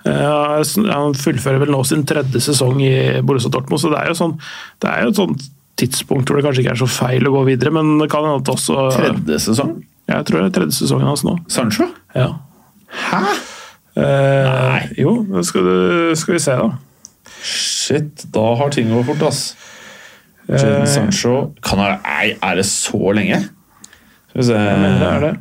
Eh, 0.07 0.61
han 0.89 1.13
fullfører 1.19 1.59
vel 1.61 1.73
nå 1.75 1.81
sin 1.86 2.05
tredje 2.09 2.39
sesong 2.41 2.79
i 2.81 2.93
Borussia 3.25 3.51
Dortmund, 3.53 3.81
så 3.84 3.91
det 3.93 3.99
er 4.01 4.09
jo 4.13 4.17
sånn, 4.17 4.38
det 4.81 4.89
er 4.89 5.03
jo 5.05 5.11
et 5.13 5.19
sånt 5.19 5.45
tidspunkt 5.79 6.29
hvor 6.29 6.38
det 6.39 6.45
kanskje 6.47 6.63
ikke 6.63 6.73
er 6.75 6.81
så 6.84 6.89
feil 6.89 7.27
å 7.29 7.34
gå 7.36 7.43
videre, 7.51 7.73
men 7.75 7.95
det 8.01 8.07
kan 8.13 8.25
hende 8.27 8.53
også 8.55 8.88
Tredje 8.95 9.39
sesong? 9.45 9.75
Jeg 10.09 10.25
tror 10.27 10.41
det 10.41 10.47
er 10.49 10.55
tredje 10.59 10.77
sesongen 10.79 11.07
hans 11.09 11.23
nå. 11.25 11.36
Sancho? 11.53 11.88
Ja. 12.17 12.31
Hæ? 13.09 13.21
Uh, 13.93 14.01
Nei. 14.03 14.81
Jo, 14.97 15.11
skal, 15.45 15.67
du- 15.69 16.15
skal 16.17 16.36
vi 16.38 16.41
se, 16.41 16.55
da. 16.57 16.71
Shit, 17.45 18.25
da 18.34 18.43
har 18.57 18.73
ting 18.73 18.89
gått 18.93 19.05
fort, 19.11 19.21
ass. 19.29 19.43
Jadon 20.49 20.87
Sancho 20.89 21.33
kan 21.63 21.79
ha, 21.79 21.89
Nei, 22.03 22.33
er 22.35 22.59
det 22.59 22.65
så 22.67 23.13
lenge? 23.15 23.39
Skal 24.29 24.41
vi 24.41 24.47
se 24.49 24.59
det 24.59 25.07
er 25.07 25.25
det. 25.27 25.33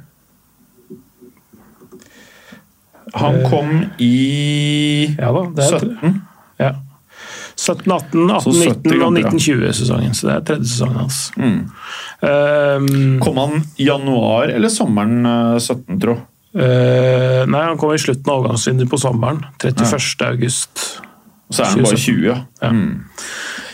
Han 3.12 3.42
kom 3.44 3.72
i 4.00 5.14
Ja 5.18 5.32
da, 5.34 5.44
det 5.52 5.66
er 5.66 5.84
17. 5.84 6.20
Ja. 6.62 6.72
17, 7.62 7.92
18, 7.92 8.30
18, 8.30 8.52
19 8.52 8.66
og 8.66 8.74
kamper, 8.74 8.96
ja. 8.96 9.30
1920-sesongen. 9.30 10.14
Så 10.16 10.28
det 10.28 10.34
er 10.34 10.44
tredje 10.48 10.70
sesongen 10.70 11.00
hans. 11.02 11.18
Mm. 11.36 11.58
Um, 12.22 13.18
Kom 13.22 13.38
han 13.38 13.64
januar 13.78 14.50
eller 14.50 14.72
sommeren 14.72 15.26
eh, 15.28 15.58
17, 15.60 16.00
tro? 16.02 16.16
Uh, 16.52 17.42
nei, 17.48 17.62
han 17.64 17.78
kom 17.80 17.94
i 17.94 18.00
slutten 18.00 18.28
av 18.28 18.42
overgangsvinduet 18.42 18.90
på 18.92 19.00
sommeren. 19.00 19.44
31. 19.62 20.26
august. 20.28 20.86
Så 21.52 21.64
er 21.64 21.74
han 21.74 21.84
bare 21.84 22.00
20, 22.00 22.26
ja. 22.26 22.38
Ja. 22.64 22.72
Mm. 22.72 23.04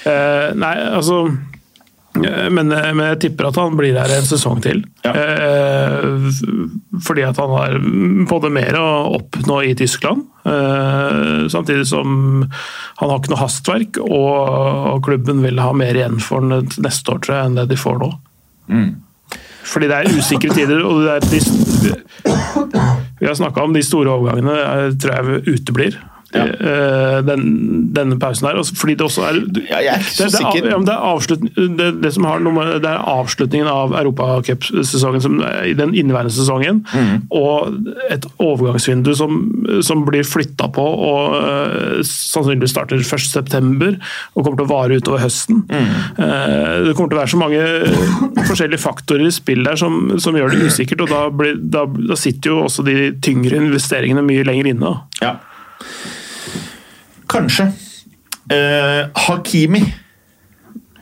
Eh, 0.06 0.50
nei, 0.58 0.74
altså 0.94 1.24
eh, 1.26 2.46
men, 2.54 2.70
men 2.70 3.02
jeg 3.12 3.20
tipper 3.24 3.48
at 3.48 3.58
han 3.60 3.76
blir 3.78 3.98
her 3.98 4.12
en 4.14 4.28
sesong 4.28 4.62
til. 4.64 4.84
Ja. 5.06 5.14
Eh, 5.14 6.30
fordi 7.04 7.24
at 7.26 7.40
han 7.40 7.54
har 7.54 7.78
både 8.30 8.52
mer 8.54 8.78
å 8.78 8.86
oppnå 9.18 9.60
i 9.66 9.74
Tyskland, 9.78 10.26
eh, 10.48 11.48
samtidig 11.50 11.88
som 11.90 12.46
han 12.98 13.10
har 13.10 13.18
ikke 13.18 13.34
noe 13.34 13.42
hastverk, 13.42 14.00
og, 14.06 14.32
og 14.94 15.02
klubben 15.06 15.42
vil 15.44 15.60
ha 15.62 15.74
mer 15.76 15.98
igjen 15.98 16.18
for 16.22 16.42
ham 16.42 16.70
neste 16.84 17.14
år, 17.14 17.22
tror 17.24 17.38
jeg, 17.38 17.50
enn 17.50 17.60
det 17.60 17.68
de 17.72 17.80
får 17.80 18.02
nå. 18.04 18.14
Mm. 18.68 18.88
Fordi 19.68 19.88
det 19.90 19.96
er 19.98 20.16
usikre 20.16 20.54
tider, 20.56 20.80
og 20.86 21.02
det 21.04 21.18
er 21.18 21.26
de, 21.28 21.40
vi 23.18 23.26
har 23.26 23.34
snakka 23.36 23.64
om 23.66 23.74
de 23.74 23.82
store 23.84 24.12
overgangene, 24.14 24.54
eh, 24.54 24.94
tror 25.00 25.14
jeg 25.16 25.58
uteblir. 25.58 25.98
Ja. 26.34 26.42
Eh, 26.44 27.18
Den, 27.24 27.44
denne 27.96 28.18
pausen 28.20 28.46
her. 28.50 28.58
Fordi 28.76 28.94
det 29.00 29.04
også 29.06 29.22
er 29.24 29.38
Ja, 29.70 29.78
jeg 29.80 29.94
er 29.94 30.02
ikke 30.02 30.12
så 30.12 30.24
det, 30.28 30.62
det, 30.62 30.72
er, 30.72 30.82
det, 30.84 30.92
er 30.92 31.06
avslut, 31.08 31.46
det, 31.78 31.86
det, 32.02 32.10
som 32.14 32.26
har 32.28 32.42
noe 32.44 32.66
det 32.82 32.90
er 32.90 33.06
avslutningen 33.08 33.68
av 33.70 33.94
europacupsesongen, 33.96 35.22
som- 35.24 35.38
i 35.64 35.72
den 35.78 35.94
inneværende 35.96 36.32
sesongen, 36.34 36.82
Mm. 36.94 37.22
og 37.30 37.78
et 38.10 38.26
overgangsvindu 38.38 39.14
som, 39.16 39.38
som 39.82 40.04
blir 40.06 40.22
flytta 40.26 40.68
på 40.72 40.84
og 40.84 41.34
uh, 41.38 42.02
sannsynligvis 42.04 42.70
starter 42.70 42.96
1.9. 43.02 43.98
og 44.36 44.44
kommer 44.44 44.56
til 44.60 44.66
å 44.66 44.70
vare 44.72 44.98
utover 45.00 45.18
høsten. 45.24 45.64
Mm. 45.68 45.90
Uh, 46.18 46.84
det 46.88 46.94
kommer 46.96 47.08
til 47.12 47.18
å 47.18 47.22
være 47.22 47.32
så 47.34 47.40
mange 47.40 47.64
forskjellige 48.48 48.82
faktorer 48.84 49.26
i 49.26 49.34
spill 49.34 49.64
der 49.64 49.76
som, 49.80 50.18
som 50.20 50.36
gjør 50.36 50.54
det 50.54 50.68
usikkert, 50.68 51.00
og 51.06 51.12
da, 51.12 51.24
blir, 51.30 51.56
da, 51.58 51.86
da 51.86 52.16
sitter 52.18 52.52
jo 52.52 52.62
også 52.66 52.84
de 52.86 53.12
tyngre 53.24 53.56
investeringene 53.64 54.24
mye 54.26 54.44
lenger 54.48 54.72
inne. 54.74 54.92
da. 54.92 55.24
Ja. 55.24 55.36
Kanskje. 57.28 57.70
Eh, 58.52 59.02
Hakimi. 59.26 59.82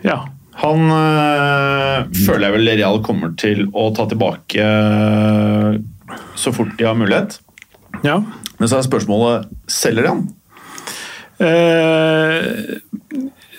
Ja. 0.02 0.24
Han 0.62 0.88
eh, 0.90 2.06
føler 2.24 2.48
jeg 2.48 2.54
vel 2.56 2.70
Real 2.80 3.02
kommer 3.04 3.34
til 3.38 3.66
å 3.76 3.90
ta 3.94 4.06
tilbake 4.08 4.62
eh, 4.62 5.76
så 6.38 6.52
fort 6.54 6.72
de 6.78 6.86
har 6.88 6.96
mulighet. 6.98 7.38
ja. 8.06 8.22
Men 8.56 8.70
så 8.70 8.78
er 8.78 8.86
spørsmålet 8.86 9.50
selger 9.68 10.06
de 10.06 10.12
han. 10.14 10.20
Eh, 11.44 12.46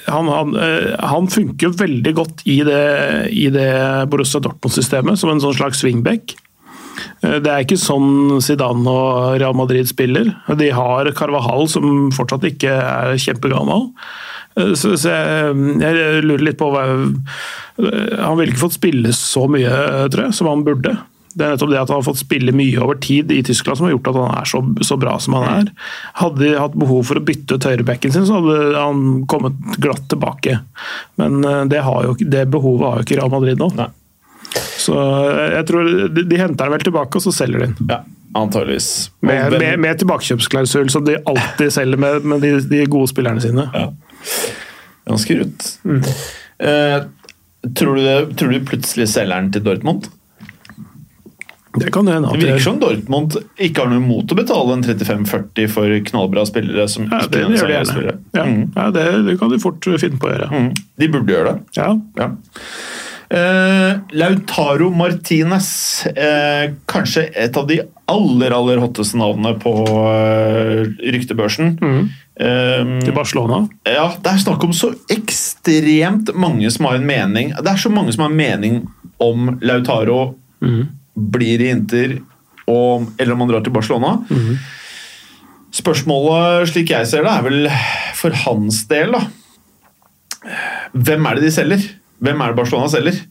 han, 0.08 0.32
han, 0.32 0.56
eh, 0.58 0.96
han 1.12 1.28
funker 1.30 1.68
jo 1.68 1.76
veldig 1.78 2.14
godt 2.18 2.42
i 2.50 2.56
det, 2.66 2.82
i 3.30 3.46
det 3.54 3.70
Borussia 4.10 4.42
Dortmund-systemet, 4.42 5.20
som 5.22 5.30
en 5.30 5.44
sånn 5.44 5.54
slags 5.60 5.84
swingback. 5.84 6.34
Eh, 7.24 7.40
Det 7.44 7.52
er 7.52 7.66
ikke 7.66 7.80
sånn 7.82 8.40
Zidane 8.44 8.88
og 8.94 9.40
Real 9.42 9.58
Madrid 9.58 9.90
spiller. 9.90 10.34
De 10.60 10.70
har 10.76 11.12
Carvajal, 11.18 11.68
som 11.72 12.10
fortsatt 12.16 12.48
ikke 12.52 12.72
er 12.78 13.18
kjempegammel. 13.22 13.90
Eh, 14.58 14.74
Så, 14.78 14.96
så 14.98 15.14
jeg, 15.14 15.60
jeg 15.82 16.24
lurer 16.26 16.48
litt 16.50 16.58
på 16.60 16.72
hva 16.74 16.86
Han 17.78 18.38
ville 18.40 18.52
ikke 18.52 18.66
fått 18.68 18.80
spille 18.80 19.14
så 19.14 19.46
mye, 19.52 19.70
tror 20.10 20.28
jeg, 20.28 20.34
som 20.38 20.50
han 20.50 20.66
burde. 20.66 20.98
Det 21.38 21.46
er 21.46 21.52
nettopp 21.54 21.70
det 21.70 21.78
at 21.78 21.92
han 21.92 22.00
har 22.00 22.06
fått 22.08 22.18
spille 22.24 22.54
mye 22.56 22.80
over 22.82 22.98
tid 22.98 23.30
i 23.30 23.44
Tyskland 23.46 23.78
som 23.78 23.86
har 23.86 23.92
gjort 23.94 24.08
at 24.10 24.16
han 24.18 24.32
er 24.40 24.48
så, 24.50 24.62
så 24.82 24.98
bra 24.98 25.20
som 25.22 25.36
han 25.38 25.46
er. 25.52 25.68
Hadde 26.18 26.42
de 26.42 26.56
hatt 26.58 26.74
behov 26.74 27.04
for 27.06 27.20
å 27.20 27.26
bytte 27.28 27.60
ut 27.60 27.68
høyrebacken 27.70 28.16
sin, 28.16 28.26
så 28.26 28.40
hadde 28.40 28.58
han 28.74 29.04
kommet 29.30 29.60
glatt 29.78 30.08
tilbake. 30.10 30.58
Men 31.22 31.38
eh, 31.46 31.62
det, 31.70 31.84
jo, 31.86 32.16
det 32.18 32.48
behovet 32.50 32.88
har 32.90 32.98
jo 32.98 33.06
ikke 33.06 33.20
Real 33.22 33.34
Madrid 33.36 33.62
nå. 33.62 33.70
Nei. 33.78 33.90
Så 34.78 34.96
jeg 35.54 35.66
tror 35.70 35.90
de, 36.14 36.24
de 36.28 36.40
henter 36.42 36.66
den 36.68 36.76
vel 36.78 36.86
tilbake, 36.88 37.20
og 37.20 37.26
så 37.28 37.34
selger 37.36 37.64
de 37.66 37.70
den. 37.72 37.90
Ja, 37.92 38.02
antageligvis. 38.42 38.90
Med, 39.26 39.58
med, 39.60 39.80
med 39.84 40.02
tilbakekjøpsklausul, 40.04 40.90
som 40.94 41.06
de 41.08 41.18
alltid 41.28 41.74
selger 41.76 42.02
med, 42.02 42.26
med 42.28 42.44
de, 42.46 42.56
de 42.72 42.84
gode 42.92 43.12
spillerne 43.12 43.44
sine. 43.44 43.68
Ja. 43.74 43.90
Ganske 45.08 45.40
rundt. 45.40 45.70
Mm. 45.88 46.02
Eh, 46.68 47.00
tror, 47.78 47.96
du 47.96 48.04
det, 48.06 48.18
tror 48.40 48.54
du 48.56 48.62
plutselig 48.68 49.10
selger 49.14 49.36
den 49.42 49.52
til 49.56 49.64
Dortmund? 49.68 50.10
Det 51.78 51.92
kan 51.94 52.08
hende. 52.10 52.32
Det 52.34 52.42
virker 52.42 52.64
som 52.64 52.80
Dortmund 52.82 53.36
ikke 53.62 53.84
har 53.84 53.92
noe 53.92 54.02
imot 54.02 54.32
å 54.34 54.38
betale 54.40 54.74
en 54.74 54.86
35-40 54.86 55.68
for 55.70 55.94
knallbra 56.10 56.46
spillere 56.50 56.88
som 56.90 57.06
ja, 57.06 57.20
ikke 57.22 57.36
det 57.36 57.60
gjør 57.60 57.70
de. 57.70 58.16
Ja, 58.34 58.46
Mm. 58.48 58.64
ja, 58.76 58.86
det, 58.96 59.04
det 59.28 59.36
kan 59.40 59.52
de 59.52 59.60
fort 59.62 59.86
finne 60.02 60.18
på 60.22 60.30
å 60.30 60.32
gjøre. 60.34 60.48
Mm. 60.54 60.70
De 61.02 61.10
burde 61.14 61.34
gjøre 61.36 61.52
det. 61.54 61.78
Ja. 61.78 61.92
Ja. 62.18 62.32
Eh, 63.30 63.98
Lautaro 64.16 64.88
Martinez, 64.96 66.06
eh, 66.16 66.72
kanskje 66.88 67.26
et 67.36 67.58
av 67.60 67.68
de 67.68 67.82
aller 68.08 68.54
aller 68.56 68.80
hotteste 68.80 69.20
navnene 69.20 69.58
på 69.60 69.74
eh, 70.08 70.86
ryktebørsen. 71.12 71.74
Eh, 72.40 72.94
Til 73.04 73.14
Barcelona. 73.16 73.68
ja, 73.84 74.08
Det 74.24 74.32
er 74.32 74.44
snakk 74.46 74.64
om 74.64 74.72
så 74.72 74.94
ekstremt 75.12 76.32
mange 76.36 76.70
som 76.72 76.86
har 76.86 76.96
en 77.00 77.08
mening 77.10 77.50
Det 77.50 77.72
er 77.72 77.80
så 77.82 77.90
mange 77.90 78.14
som 78.14 78.24
har 78.28 78.30
en 78.30 78.38
mening 78.38 78.76
om 79.20 79.58
Lautaro 79.62 80.36
blir 81.18 81.62
i 81.62 81.70
Inter, 81.74 82.20
og, 82.70 83.08
eller 83.18 83.34
om 83.34 83.40
han 83.42 83.50
drar 83.50 83.64
til 83.66 83.74
Barcelona. 83.74 84.20
Spørsmålet, 85.74 86.70
slik 86.72 86.92
jeg 86.94 87.08
ser 87.10 87.26
det, 87.26 87.32
er 87.34 87.44
vel 87.46 87.68
for 88.18 88.32
hans 88.46 88.86
del, 88.90 89.12
da 89.18 89.26
Hvem 90.94 91.26
er 91.28 91.36
det 91.36 91.44
de 91.44 91.52
selger? 91.52 91.88
Hvem 92.24 92.42
er 92.42 92.52
det 92.52 92.60
Barcelona 92.60 92.92
selger? 92.92 93.22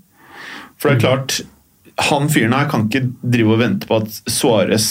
For 0.77 0.91
det 0.91 0.97
er 0.97 1.05
klart, 1.05 1.39
han 2.11 2.29
fyren 2.33 2.57
her 2.57 2.69
kan 2.71 2.87
ikke 2.87 3.07
drive 3.23 3.57
og 3.57 3.63
vente 3.63 3.89
på 3.89 4.01
at 4.03 4.19
Suárez 4.29 4.89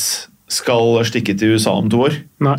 skal 0.52 0.98
stikke 1.08 1.36
til 1.38 1.56
USA 1.56 1.76
om 1.80 1.92
to 1.92 2.06
år. 2.08 2.18
Nei. 2.46 2.58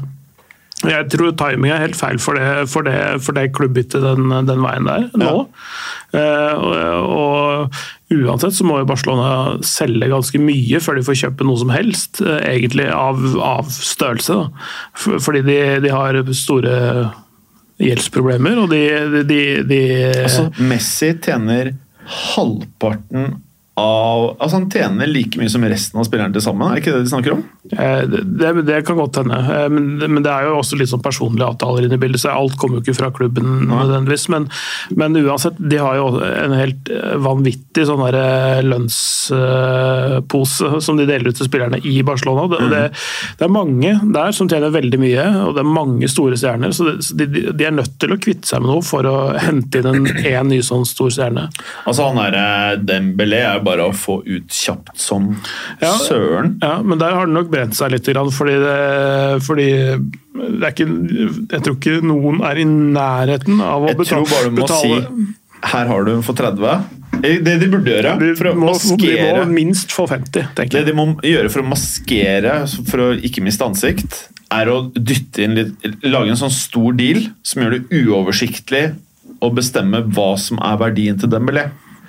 Jeg 0.84 1.06
tror 1.08 1.32
timing 1.40 1.72
er 1.72 1.80
helt 1.80 1.96
feil 1.96 2.18
for 2.20 2.36
det, 2.36 2.66
for 2.68 2.84
det, 2.84 2.96
for 3.24 3.36
det 3.36 3.48
klubbbyttet 3.56 4.02
den, 4.04 4.28
den 4.28 4.60
veien 4.60 4.86
der 4.86 5.06
nå. 5.16 5.46
Eh, 6.12 6.52
og, 6.52 7.72
og 7.72 8.12
uansett 8.12 8.54
så 8.58 8.66
må 8.66 8.82
jo 8.82 8.88
Barcelona 8.88 9.56
selge 9.66 10.10
ganske 10.12 10.40
mye 10.42 10.80
før 10.84 10.98
de 10.98 11.06
får 11.06 11.18
kjøpe 11.22 11.48
noe 11.48 11.62
som 11.62 11.72
helst, 11.72 12.20
eh, 12.20 12.42
egentlig 12.52 12.90
av, 12.92 13.24
av 13.40 13.72
størrelse. 13.72 14.36
Da. 14.36 15.16
Fordi 15.24 15.42
de, 15.48 15.58
de 15.86 15.94
har 15.96 16.20
store 16.36 16.76
gjeldsproblemer, 17.82 18.60
og 18.62 18.70
de, 18.72 18.82
de, 19.28 19.40
de, 19.68 19.80
Altså, 20.24 20.48
Messi 20.58 21.12
tjener 21.24 21.74
halvparten 22.06 23.36
av 23.76 24.30
Altså 24.40 24.56
Han 24.56 24.70
tjener 24.72 25.10
like 25.10 25.36
mye 25.40 25.50
som 25.52 25.64
resten 25.68 26.00
av 26.00 26.06
spillerne 26.08 26.32
til 26.32 26.44
sammen, 26.44 26.70
er 26.70 26.78
det 26.78 26.82
ikke 26.84 26.94
det 26.96 27.04
de 27.04 27.10
snakker 27.12 27.34
om? 27.34 27.42
Eh, 27.76 28.02
Det, 28.08 28.52
det 28.66 28.78
kan 28.86 28.96
godt 28.96 29.18
hende, 29.20 29.36
Eh, 29.36 29.68
men, 29.68 29.98
men 30.00 30.22
det 30.24 30.30
er 30.32 30.46
jo 30.46 30.56
også 30.60 30.78
litt 30.80 30.88
sånn 30.90 31.02
personlige 31.04 31.48
avtaler 31.50 31.84
inne 31.86 31.98
i 31.98 32.00
bildet, 32.00 32.20
så 32.22 32.32
alt 32.32 32.56
kommer 32.60 32.78
jo 32.78 32.82
ikke 32.86 32.96
fra 32.98 33.10
klubben 33.14 33.66
nødvendigvis. 33.68 34.24
Men, 34.32 34.46
men 34.96 35.16
uansett, 35.20 35.58
de 35.60 35.76
har 35.82 35.98
jo 35.98 36.06
en 36.24 36.54
helt 36.56 36.88
eh, 36.92 37.16
vanvittig 37.22 37.84
sånn 37.88 38.02
der 38.06 38.16
lønnspose 38.66 40.80
som 40.84 40.98
de 40.98 41.06
deler 41.08 41.30
ut 41.30 41.38
til 41.38 41.48
spillerne 41.48 41.80
i 41.84 41.94
Barcelona. 42.06 42.46
Det, 42.50 42.60
og 42.64 42.72
det, 42.72 42.82
det 43.38 43.46
er 43.46 43.52
mange 43.52 43.92
der 44.16 44.34
som 44.36 44.48
tjener 44.50 44.72
veldig 44.74 45.00
mye, 45.02 45.26
og 45.46 45.54
det 45.56 45.62
er 45.64 45.70
mange 45.76 46.10
store 46.10 46.38
stjerner. 46.40 46.74
Så, 46.76 46.88
det, 46.88 46.96
så 47.06 47.18
de, 47.18 47.26
de 47.52 47.68
er 47.68 47.74
nødt 47.76 47.96
til 48.02 48.14
å 48.14 48.18
kvitte 48.20 48.48
seg 48.50 48.64
med 48.64 48.72
noe 48.72 48.84
for 48.86 49.08
å 49.10 49.16
hente 49.42 49.82
inn 49.82 49.90
en, 49.92 50.08
en 50.16 50.50
ny 50.52 50.60
sånn 50.64 50.86
stor 50.88 51.12
stjerne. 51.14 51.46
Altså 51.86 52.08
Han 52.10 52.20
er 52.22 52.80
Dembélé 52.86 53.42
er 53.46 53.64
bare 53.66 53.86
å 53.88 53.94
få 53.96 54.20
ut 54.24 54.48
kjapt 54.54 54.96
som 55.02 55.32
Ja. 55.82 55.92
søren. 56.06 56.56
Ja, 56.62 56.76
men 56.82 56.98
der 57.02 57.16
har 57.16 57.26
det 57.26 57.34
nok 57.36 57.50
brent 57.52 57.76
seg 57.78 57.92
litt, 57.94 58.06
fordi, 58.06 58.56
det, 58.62 59.42
fordi 59.46 59.68
det 60.60 60.70
ikke, 60.74 60.86
jeg 61.50 61.64
tror 61.66 61.76
ikke 61.76 61.96
noen 62.06 62.42
er 62.46 62.62
i 62.62 62.68
nærheten 62.68 63.60
av 63.60 63.82
å 63.82 63.90
Jeg 63.90 63.98
betale, 63.98 64.24
tror 64.24 64.30
bare 64.32 64.50
du 64.50 64.56
må 64.56 64.66
betale 64.66 65.02
si 65.02 65.34
her 65.66 65.88
har 65.90 66.04
du 66.06 66.12
for 66.22 66.36
30. 66.36 66.84
Det 67.22 67.54
de 67.62 67.68
burde 67.72 67.88
gjøre 67.90 68.14
for 68.36 68.50
å 68.50 68.54
må, 68.60 68.72
de 69.00 69.12
må 69.24 69.46
minst 69.48 69.92
få 69.94 70.04
50, 70.10 70.50
tenker 70.56 70.78
jeg. 70.78 70.84
Det 70.84 70.92
de 70.92 70.96
må 70.98 71.06
gjøre 71.24 71.50
for 71.52 71.64
å 71.64 71.70
maskere, 71.70 72.56
for 72.90 73.04
å 73.06 73.08
ikke 73.24 73.44
miste 73.44 73.64
ansikt, 73.66 74.18
er 74.52 74.70
å 74.70 74.76
dytte 74.94 75.42
inn 75.42 75.56
litt 75.58 75.88
Lage 76.06 76.30
en 76.30 76.38
sånn 76.38 76.52
stor 76.54 76.94
deal 76.98 77.24
som 77.46 77.64
gjør 77.64 77.78
det 77.78 78.04
uoversiktlig 78.04 78.84
å 79.42 79.50
bestemme 79.54 80.04
hva 80.14 80.28
som 80.38 80.60
er 80.62 80.78
verdien 80.80 81.18
til 81.18 81.32
Dembélé. 81.32 81.66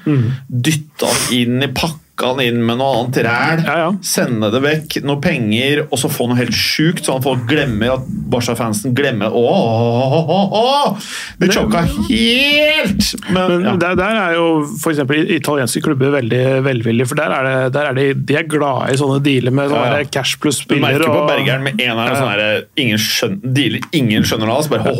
Mm. 0.08 0.28
Dytte 0.48 1.12
inn 1.36 1.66
i 1.66 1.72
pakka 1.76 2.07
han 2.26 2.40
inn 2.42 2.60
med 2.66 2.80
noe 2.80 2.96
annet 3.04 3.18
ræl, 3.28 3.60
Ja, 3.68 3.76
ja. 3.84 3.90
sende 4.02 4.50
det 4.54 4.62
vekk, 4.64 4.96
noe 5.06 5.20
penger, 5.22 5.84
og 5.92 6.00
så 6.02 6.10
få 6.10 6.26
noe 6.32 6.38
helt 6.40 6.56
sjukt, 6.58 7.04
så 7.06 7.14
han 7.18 7.22
folk 7.26 7.44
glemmer 7.50 7.94
at 7.98 8.08
Barca-fansen 8.34 8.96
glemmer 8.98 9.30
Ååååå! 9.32 10.98
Det 11.38 11.52
choka 11.54 11.82
helt! 12.10 13.14
Men, 13.30 13.62
Men 13.64 13.80
der, 13.82 13.96
der 14.00 14.18
er 14.24 14.34
jo 14.38 14.48
f.eks. 14.66 15.00
italienske 15.38 15.82
klubber 15.86 16.10
veldig 16.18 16.42
velvillige, 16.66 17.08
for 17.12 17.20
der 17.20 17.34
er, 17.38 17.48
det, 17.48 17.74
der 17.78 17.90
er 17.92 17.98
de, 17.98 18.08
de 18.14 18.40
er 18.42 18.48
glade 18.50 18.94
i 18.94 18.98
sånne 19.00 19.20
dealer 19.26 19.54
med 19.54 19.70
sånne 19.72 20.02
Ja, 20.02 20.10
cash 20.18 20.40
pluss 20.42 20.64
Du 20.68 20.76
merker 20.82 21.06
på 21.08 21.22
og- 21.22 21.30
Bergeren 21.30 21.64
med 21.66 21.82
en 21.82 21.98
her, 22.02 22.16
sånn 22.16 22.32
her 22.32 22.64
ingen, 22.80 22.98
skjøn, 23.02 23.38
dealer, 23.44 23.84
ingen 23.94 24.24
skjønner 24.28 24.48
det, 24.50 24.56
altså 24.56 24.70
bare. 24.78 24.96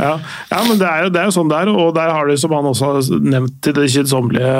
Ja, 0.00 0.12
ja 0.50 0.62
men 0.66 0.78
det 0.80 0.88
er, 0.88 1.04
jo, 1.06 1.10
det 1.14 1.20
er 1.22 1.30
jo 1.30 1.36
sånn 1.36 1.50
der, 1.52 1.70
og 1.72 1.94
der 1.96 2.10
har 2.14 2.26
de, 2.30 2.36
som 2.40 2.52
han 2.56 2.64
også 2.72 2.90
har 2.92 3.22
nevnt 3.22 3.60
til 3.62 3.76
det 3.76 3.86
kjedsommelige, 3.92 4.56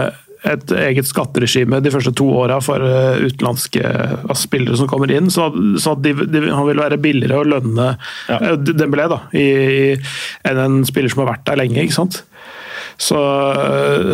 et 0.47 0.73
eget 0.79 1.09
skatteregime 1.09 1.81
de 1.83 1.93
første 1.95 2.13
to 2.17 2.27
åra 2.39 2.59
for 2.65 2.83
eh, 2.83 3.25
utenlandske 3.27 3.83
altså, 3.83 4.43
spillere 4.45 4.79
som 4.79 4.91
kommer 4.91 5.11
inn. 5.13 5.31
Så, 5.33 5.49
så 5.83 5.97
de, 5.99 6.15
de, 6.31 6.45
han 6.51 6.69
vil 6.69 6.83
være 6.83 7.01
billigere 7.03 7.43
å 7.43 7.49
lønne 7.57 7.89
Ja. 8.31 8.39
ja. 8.41 8.55
Dembélé 8.57 9.07
da, 9.11 9.21
enn 9.33 10.63
en 10.63 10.81
spiller 10.89 11.13
som 11.13 11.25
har 11.25 11.35
vært 11.35 11.47
der 11.49 11.61
lenge. 11.61 11.83
ikke 11.83 11.97
sant? 11.97 12.23
Så, 12.97 13.19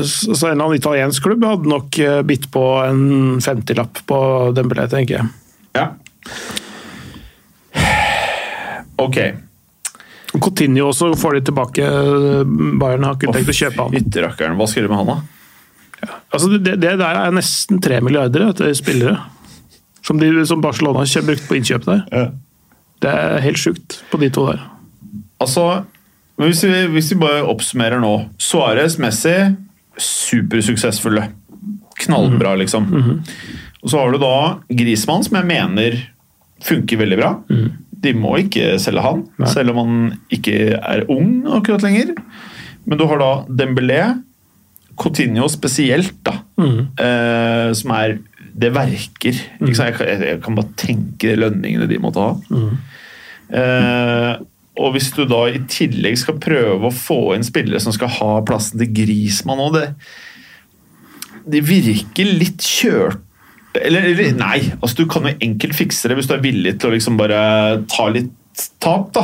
så 0.02 0.48
en 0.48 0.56
eller 0.56 0.64
annen 0.64 0.80
italiensk 0.80 1.22
klubb 1.22 1.44
hadde 1.46 1.70
nok 1.70 1.98
eh, 2.02 2.20
bitt 2.26 2.48
på 2.54 2.64
en 2.82 3.38
50-lapp 3.42 4.02
på 4.08 4.18
Dembélé, 4.56 4.88
tenker 4.90 5.20
jeg. 5.20 5.30
Ja. 5.78 5.88
Ok. 9.02 9.18
Coutinho 10.32 10.88
også 10.88 11.12
får 11.18 11.38
de 11.38 11.44
tilbake. 11.50 11.86
Bayern 12.80 13.04
har 13.06 13.18
ikke 13.18 13.32
tenkt 13.34 13.52
å 13.52 13.56
kjøpe 13.56 13.86
han. 13.86 14.58
Hva 14.58 14.68
skal 14.70 14.86
du 14.86 14.92
med 14.92 15.02
han, 15.02 15.14
da? 15.14 15.41
Altså, 16.32 16.48
det, 16.56 16.78
det 16.80 16.96
der 17.00 17.18
er 17.26 17.34
nesten 17.34 17.80
tre 17.84 18.00
milliarder 18.04 18.48
vet 18.50 18.76
spillere. 18.78 19.18
Som, 20.02 20.18
de, 20.18 20.30
som 20.48 20.62
Barcelona 20.64 21.04
har 21.04 21.26
brukt 21.26 21.44
på 21.46 21.58
innkjøp 21.58 21.84
der. 21.86 22.30
Det 23.02 23.10
er 23.10 23.42
helt 23.44 23.60
sjukt 23.60 24.00
på 24.10 24.18
de 24.22 24.30
to 24.34 24.46
der. 24.48 24.62
Altså, 25.42 25.84
men 26.38 26.48
hvis 26.50 26.64
vi, 26.64 26.86
hvis 26.94 27.12
vi 27.12 27.20
bare 27.20 27.44
oppsummerer 27.46 28.00
nå. 28.02 28.12
Suárez, 28.40 28.96
Messi, 29.02 29.34
supersuksessfulle. 29.98 31.28
Knallbra, 32.02 32.56
liksom. 32.58 32.88
Og 33.82 33.90
så 33.90 33.98
har 34.00 34.10
du 34.14 34.18
da 34.22 34.34
Grismann, 34.70 35.22
som 35.26 35.38
jeg 35.38 35.50
mener 35.50 36.00
funker 36.62 36.98
veldig 37.02 37.18
bra. 37.20 37.32
De 38.02 38.14
må 38.18 38.36
ikke 38.42 38.72
selge 38.82 39.02
han, 39.04 39.22
selv 39.46 39.74
om 39.74 39.80
han 39.82 39.94
ikke 40.34 40.78
er 40.78 41.04
ung 41.12 41.44
akkurat 41.46 41.84
lenger. 41.86 42.14
Men 42.86 42.98
du 42.98 43.06
har 43.06 43.20
da 43.22 43.30
Dembélé, 43.46 44.00
Coutinho 44.98 45.48
spesielt, 45.50 46.14
da. 46.26 46.38
Eh, 46.58 47.72
som 47.78 47.94
er 47.96 48.18
Det 48.52 48.68
verker. 48.74 49.32
Sant? 49.72 49.78
Jeg, 49.78 49.94
kan, 49.96 50.08
jeg, 50.08 50.40
kan 50.44 50.56
bare 50.58 50.74
tenke 50.76 51.30
de 51.30 51.38
lønningene 51.40 51.86
de 51.88 52.00
måtte 52.02 52.20
ha. 52.20 52.34
Eh, 53.52 54.42
og 54.82 54.92
hvis 54.94 55.10
du 55.16 55.24
da 55.28 55.46
i 55.48 55.62
tillegg 55.68 56.18
skal 56.20 56.40
prøve 56.40 56.88
å 56.88 56.92
få 56.92 57.34
inn 57.36 57.44
spillere 57.44 57.80
som 57.80 57.92
skal 57.96 58.12
ha 58.18 58.30
plassen 58.48 58.80
til 58.80 58.92
Grismann 58.96 59.60
òg, 59.60 59.78
det 59.78 59.88
De 61.52 61.60
virker 61.64 62.28
litt 62.28 62.62
kjørt 62.62 63.20
eller, 63.72 64.04
eller 64.04 64.34
nei, 64.36 64.58
altså 64.82 65.00
du 65.00 65.06
kan 65.08 65.24
jo 65.24 65.32
enkelt 65.40 65.74
fikse 65.76 66.10
det 66.10 66.18
hvis 66.18 66.28
du 66.28 66.34
er 66.36 66.44
villig 66.44 66.74
til 66.76 66.90
å 66.90 66.92
liksom 66.92 67.16
bare 67.16 67.38
ta 67.88 68.04
litt 68.12 68.32
tap, 68.82 69.06
da. 69.16 69.22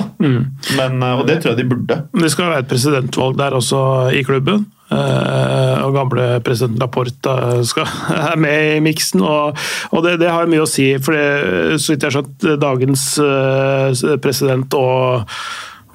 Men, 0.79 1.03
eh, 1.03 1.19
og 1.21 1.27
det 1.29 1.43
tror 1.43 1.53
jeg 1.53 1.61
de 1.61 1.69
burde. 1.69 1.99
Det 2.17 2.31
skal 2.33 2.49
være 2.49 2.65
et 2.65 2.71
presidentvalg 2.71 3.37
der 3.37 3.57
også 3.59 3.81
i 4.17 4.23
klubben. 4.25 4.65
Eh, 4.89 5.85
og 5.85 5.93
gamle 5.93 6.27
president 6.45 6.81
Laporte 6.81 7.35
skal, 7.69 7.89
er 8.33 8.41
med 8.41 8.77
i 8.77 8.83
miksen. 8.85 9.25
Og, 9.25 9.57
og 9.93 10.05
det, 10.07 10.19
det 10.23 10.33
har 10.33 10.51
mye 10.51 10.65
å 10.65 10.71
si, 10.71 10.91
for 11.03 11.17
det, 11.17 11.81
så 11.83 11.95
vidt 11.95 12.05
jeg 12.05 12.11
har 12.11 12.21
skjønt, 12.21 12.53
dagens 12.63 13.09
eh, 13.25 14.15
president 14.23 14.79
og 14.79 15.27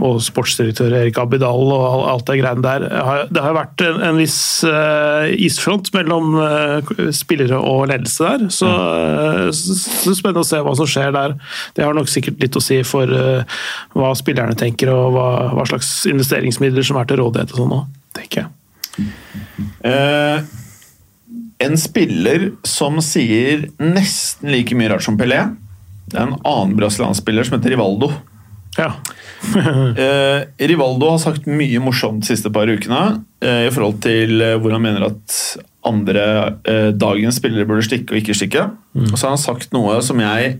og 0.04 0.18
sportsdirektør 0.26 0.92
Erik 0.98 1.20
Abidal 1.22 1.70
og 1.72 2.08
alt 2.10 2.26
det 2.28 2.40
greiene 2.40 2.64
der. 2.66 2.88
Det 3.30 3.44
har 3.46 3.54
vært 3.56 3.84
en, 3.86 4.00
en 4.04 4.18
viss 4.18 4.36
eh, 4.66 5.30
isfront 5.46 5.92
mellom 5.94 6.34
spillere 7.14 7.60
og 7.62 7.86
ledelse 7.92 8.26
der. 8.26 8.48
Så, 8.52 8.72
eh, 8.74 9.46
så, 9.54 10.16
spennende 10.18 10.42
å 10.42 10.50
se 10.50 10.60
hva 10.66 10.74
som 10.76 10.90
skjer 10.90 11.14
der. 11.16 11.38
Det 11.78 11.86
har 11.86 11.96
nok 11.96 12.10
sikkert 12.12 12.42
litt 12.42 12.58
å 12.58 12.66
si 12.66 12.82
for 12.90 13.14
hva 13.94 14.12
spillerne 14.18 14.58
tenker 14.60 14.92
og 14.92 15.14
hva, 15.14 15.30
hva 15.54 15.70
slags 15.70 15.94
investeringsmidler 16.10 16.90
som 16.90 17.00
er 17.00 17.08
til 17.08 17.22
rådighet 17.22 17.54
og 17.54 17.64
sånn 17.64 17.78
òg, 17.78 17.88
tenker 18.18 18.44
jeg. 18.44 18.52
Eh, 19.84 20.44
en 21.64 21.78
spiller 21.80 22.52
som 22.68 23.00
sier 23.04 23.68
nesten 23.82 24.52
like 24.52 24.76
mye 24.78 24.92
rart 24.92 25.06
som 25.06 25.18
Pelé, 25.20 25.42
det 26.12 26.20
er 26.20 26.28
en 26.28 26.40
annen 26.40 26.76
brasiliansk 26.78 27.24
spiller 27.24 27.48
som 27.48 27.58
heter 27.58 27.76
Rivaldo. 27.76 28.12
Ja. 28.78 28.94
Eh, 30.04 30.68
Rivaldo 30.68 31.10
har 31.12 31.20
sagt 31.22 31.48
mye 31.50 31.82
morsomt 31.84 32.24
de 32.24 32.32
siste 32.32 32.50
par 32.54 32.70
ukene 32.72 33.02
eh, 33.44 33.68
i 33.68 33.72
forhold 33.74 34.00
til 34.06 34.42
eh, 34.42 34.56
hvor 34.62 34.74
han 34.74 34.84
mener 34.86 35.08
at 35.10 35.36
andre 35.86 36.24
eh, 36.64 36.90
dagens 36.96 37.42
spillere 37.42 37.68
burde 37.68 37.84
stikke 37.86 38.16
og 38.16 38.22
ikke 38.22 38.38
stikke. 38.38 38.64
Og 39.12 39.18
så 39.18 39.28
har 39.28 39.36
han 39.36 39.42
sagt 39.42 39.76
noe 39.76 40.00
som 40.06 40.22
jeg 40.24 40.56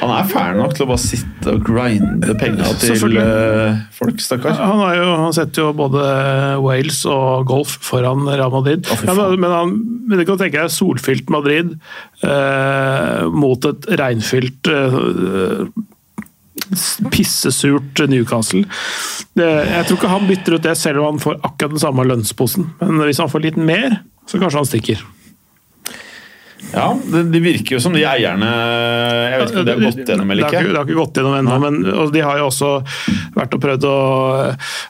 Han 0.00 0.12
er 0.14 0.28
fæl 0.30 0.56
nok 0.56 0.72
til 0.76 0.86
å 0.86 0.88
bare 0.90 1.02
sitte 1.02 1.52
og 1.52 1.64
grinde 1.66 2.34
penga 2.40 2.70
til 2.80 2.96
folk, 3.96 4.22
stakkar. 4.24 4.56
Han, 4.56 4.80
jo, 4.96 5.10
han 5.26 5.36
setter 5.36 5.66
jo 5.66 5.74
både 5.76 6.04
Wales 6.64 7.02
og 7.10 7.44
golf 7.50 7.76
foran 7.84 8.24
Real 8.28 8.52
Madrid. 8.54 8.88
Oh, 8.88 9.04
Ja, 9.04 9.16
men, 9.18 9.36
men, 9.42 9.52
han, 9.52 9.76
men 10.08 10.22
du 10.22 10.26
kan 10.28 10.40
tenke 10.40 10.62
deg 10.62 10.72
solfylt 10.72 11.30
Madrid 11.32 11.76
eh, 12.24 13.28
mot 13.34 13.68
et 13.68 13.90
regnfylt 14.00 14.72
eh, 14.72 15.68
pissesurt 17.12 18.04
Newcastle. 18.08 18.64
Det, 19.36 19.48
jeg 19.68 19.86
tror 19.88 20.00
ikke 20.00 20.12
han 20.16 20.28
bytter 20.28 20.56
ut 20.56 20.66
det 20.66 20.76
selv 20.80 21.02
om 21.02 21.12
han 21.12 21.22
får 21.22 21.40
akkurat 21.42 21.76
den 21.76 21.82
samme 21.82 22.08
lønnsposen. 22.08 22.72
Men 22.82 23.04
hvis 23.04 23.20
han 23.22 23.32
får 23.32 23.48
litt 23.50 23.60
mer, 23.60 24.00
så 24.30 24.40
kanskje 24.40 24.62
han 24.62 24.70
stikker. 24.70 25.08
Ja, 26.70 26.86
det, 27.12 27.22
det 27.32 27.40
virker 27.42 27.74
jo 27.76 27.80
som 27.82 27.94
de 27.96 28.02
eierne 28.06 28.46
Jeg 28.46 29.40
vet 29.40 29.50
ikke 29.50 29.62
om 29.62 29.66
de 29.66 29.72
har 29.74 29.80
gått 29.86 30.02
gjennom 30.12 30.30
eller 30.30 30.46
ikke, 30.46 30.60
det 30.68 30.76
har 30.76 30.86
ikke 30.86 30.98
gått 31.00 31.20
gjennom 31.20 31.36
ennå, 31.40 31.56
men 31.64 31.78
og 31.94 32.12
de 32.14 32.22
har 32.22 32.38
jo 32.38 32.48
også 32.50 32.70
vært 33.34 33.56
og 33.56 33.62
prøvd 33.64 33.86
å 33.90 33.94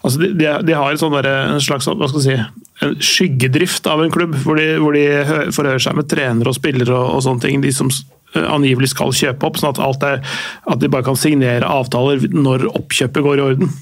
altså 0.02 0.16
de, 0.20 0.32
de, 0.40 0.50
de 0.68 0.76
har 0.76 0.98
sånn 1.00 1.14
derre- 1.16 1.36
en 1.54 1.62
slags 1.64 1.88
hva 1.88 2.10
skal 2.10 2.24
si, 2.26 2.36
en 2.84 2.94
skyggedrift 3.00 3.86
av 3.92 4.02
en 4.04 4.12
klubb, 4.12 4.34
hvor 4.44 4.60
de, 4.60 4.66
hvor 4.82 4.96
de 4.96 5.06
forhører 5.56 5.82
seg 5.86 5.96
med 5.98 6.08
trenere 6.10 6.52
og 6.52 6.56
spillere 6.58 6.92
og, 6.96 7.16
og 7.18 7.24
sånne 7.26 7.44
ting. 7.46 7.60
De 7.64 7.72
som 7.76 7.88
angivelig 8.38 8.92
skal 8.92 9.12
kjøpe 9.16 9.48
opp, 9.48 9.58
sånn 9.58 9.72
at, 9.72 9.80
alt 9.82 10.04
er, 10.06 10.20
at 10.70 10.80
de 10.82 10.90
bare 10.92 11.06
kan 11.06 11.18
signere 11.18 11.66
avtaler 11.66 12.22
når 12.30 12.68
oppkjøpet 12.68 13.24
går 13.26 13.40
i 13.40 13.44
orden. 13.44 13.72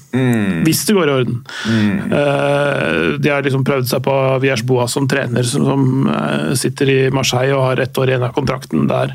Hvis 0.65 0.83
det 0.87 0.95
går 0.97 1.09
i 1.11 1.15
orden. 1.19 1.39
Eh, 1.69 3.19
de 3.21 3.31
har 3.31 3.45
liksom 3.45 3.65
prøvd 3.67 3.91
seg 3.91 4.03
på 4.05 4.15
Viers 4.43 4.65
Boas 4.65 4.95
som 4.97 5.07
trener, 5.09 5.45
som, 5.45 5.65
som 5.67 6.09
uh, 6.09 6.51
sitter 6.57 6.89
i 6.89 6.99
Marseille 7.13 7.55
og 7.55 7.67
har 7.67 7.83
ett 7.83 8.01
år 8.01 8.13
igjen 8.13 8.25
av 8.25 8.33
kontrakten 8.35 8.89
der. 8.89 9.13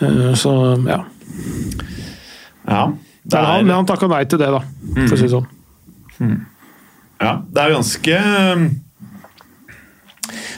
Uh, 0.00 0.32
så 0.38 0.52
ja. 0.88 1.02
Ja, 2.66 2.84
det 3.22 3.36
Men 3.36 3.46
han, 3.46 3.60
er, 3.60 3.66
men 3.66 3.76
han 3.76 3.90
takka 3.90 4.08
nei 4.10 4.24
til 4.26 4.40
det, 4.42 4.50
da, 4.54 4.62
for 5.04 5.14
å 5.14 5.18
si 5.18 5.28
det 5.28 5.34
sånn. 5.36 5.46
ja, 7.22 7.32
det 7.50 7.62
er 7.62 7.72
ganske 7.72 8.18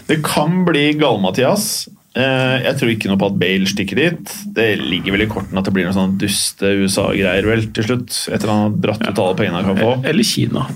Det 0.08 0.18
kan 0.24 0.64
bli 0.68 0.90
gale-Mathias. 1.00 1.86
Eh, 2.14 2.56
Jeg 2.62 2.76
tror 2.78 2.92
ikke 2.92 3.10
noe 3.10 3.18
på 3.18 3.26
at 3.32 3.38
Bale 3.40 3.66
stikker 3.70 3.98
dit. 3.98 4.34
Det 4.54 4.68
ligger 4.80 5.16
vel 5.16 5.24
i 5.26 5.30
kortene 5.30 5.58
at 5.58 5.66
det 5.66 5.74
blir 5.74 5.88
noe 5.88 5.96
sånn 5.96 6.16
duste 6.20 6.70
USA-greier 6.84 7.46
vel 7.48 7.66
til 7.74 7.88
slutt. 7.88 8.20
Etter 8.34 8.52
han 8.52 8.68
har 8.68 8.76
dratt 8.86 9.02
ut 9.08 9.18
alle 9.18 9.38
pengene 9.40 9.60
han 9.62 9.72
kan 9.72 9.82
få. 9.82 9.94
Eller 10.06 10.26
Kina. 10.28 10.68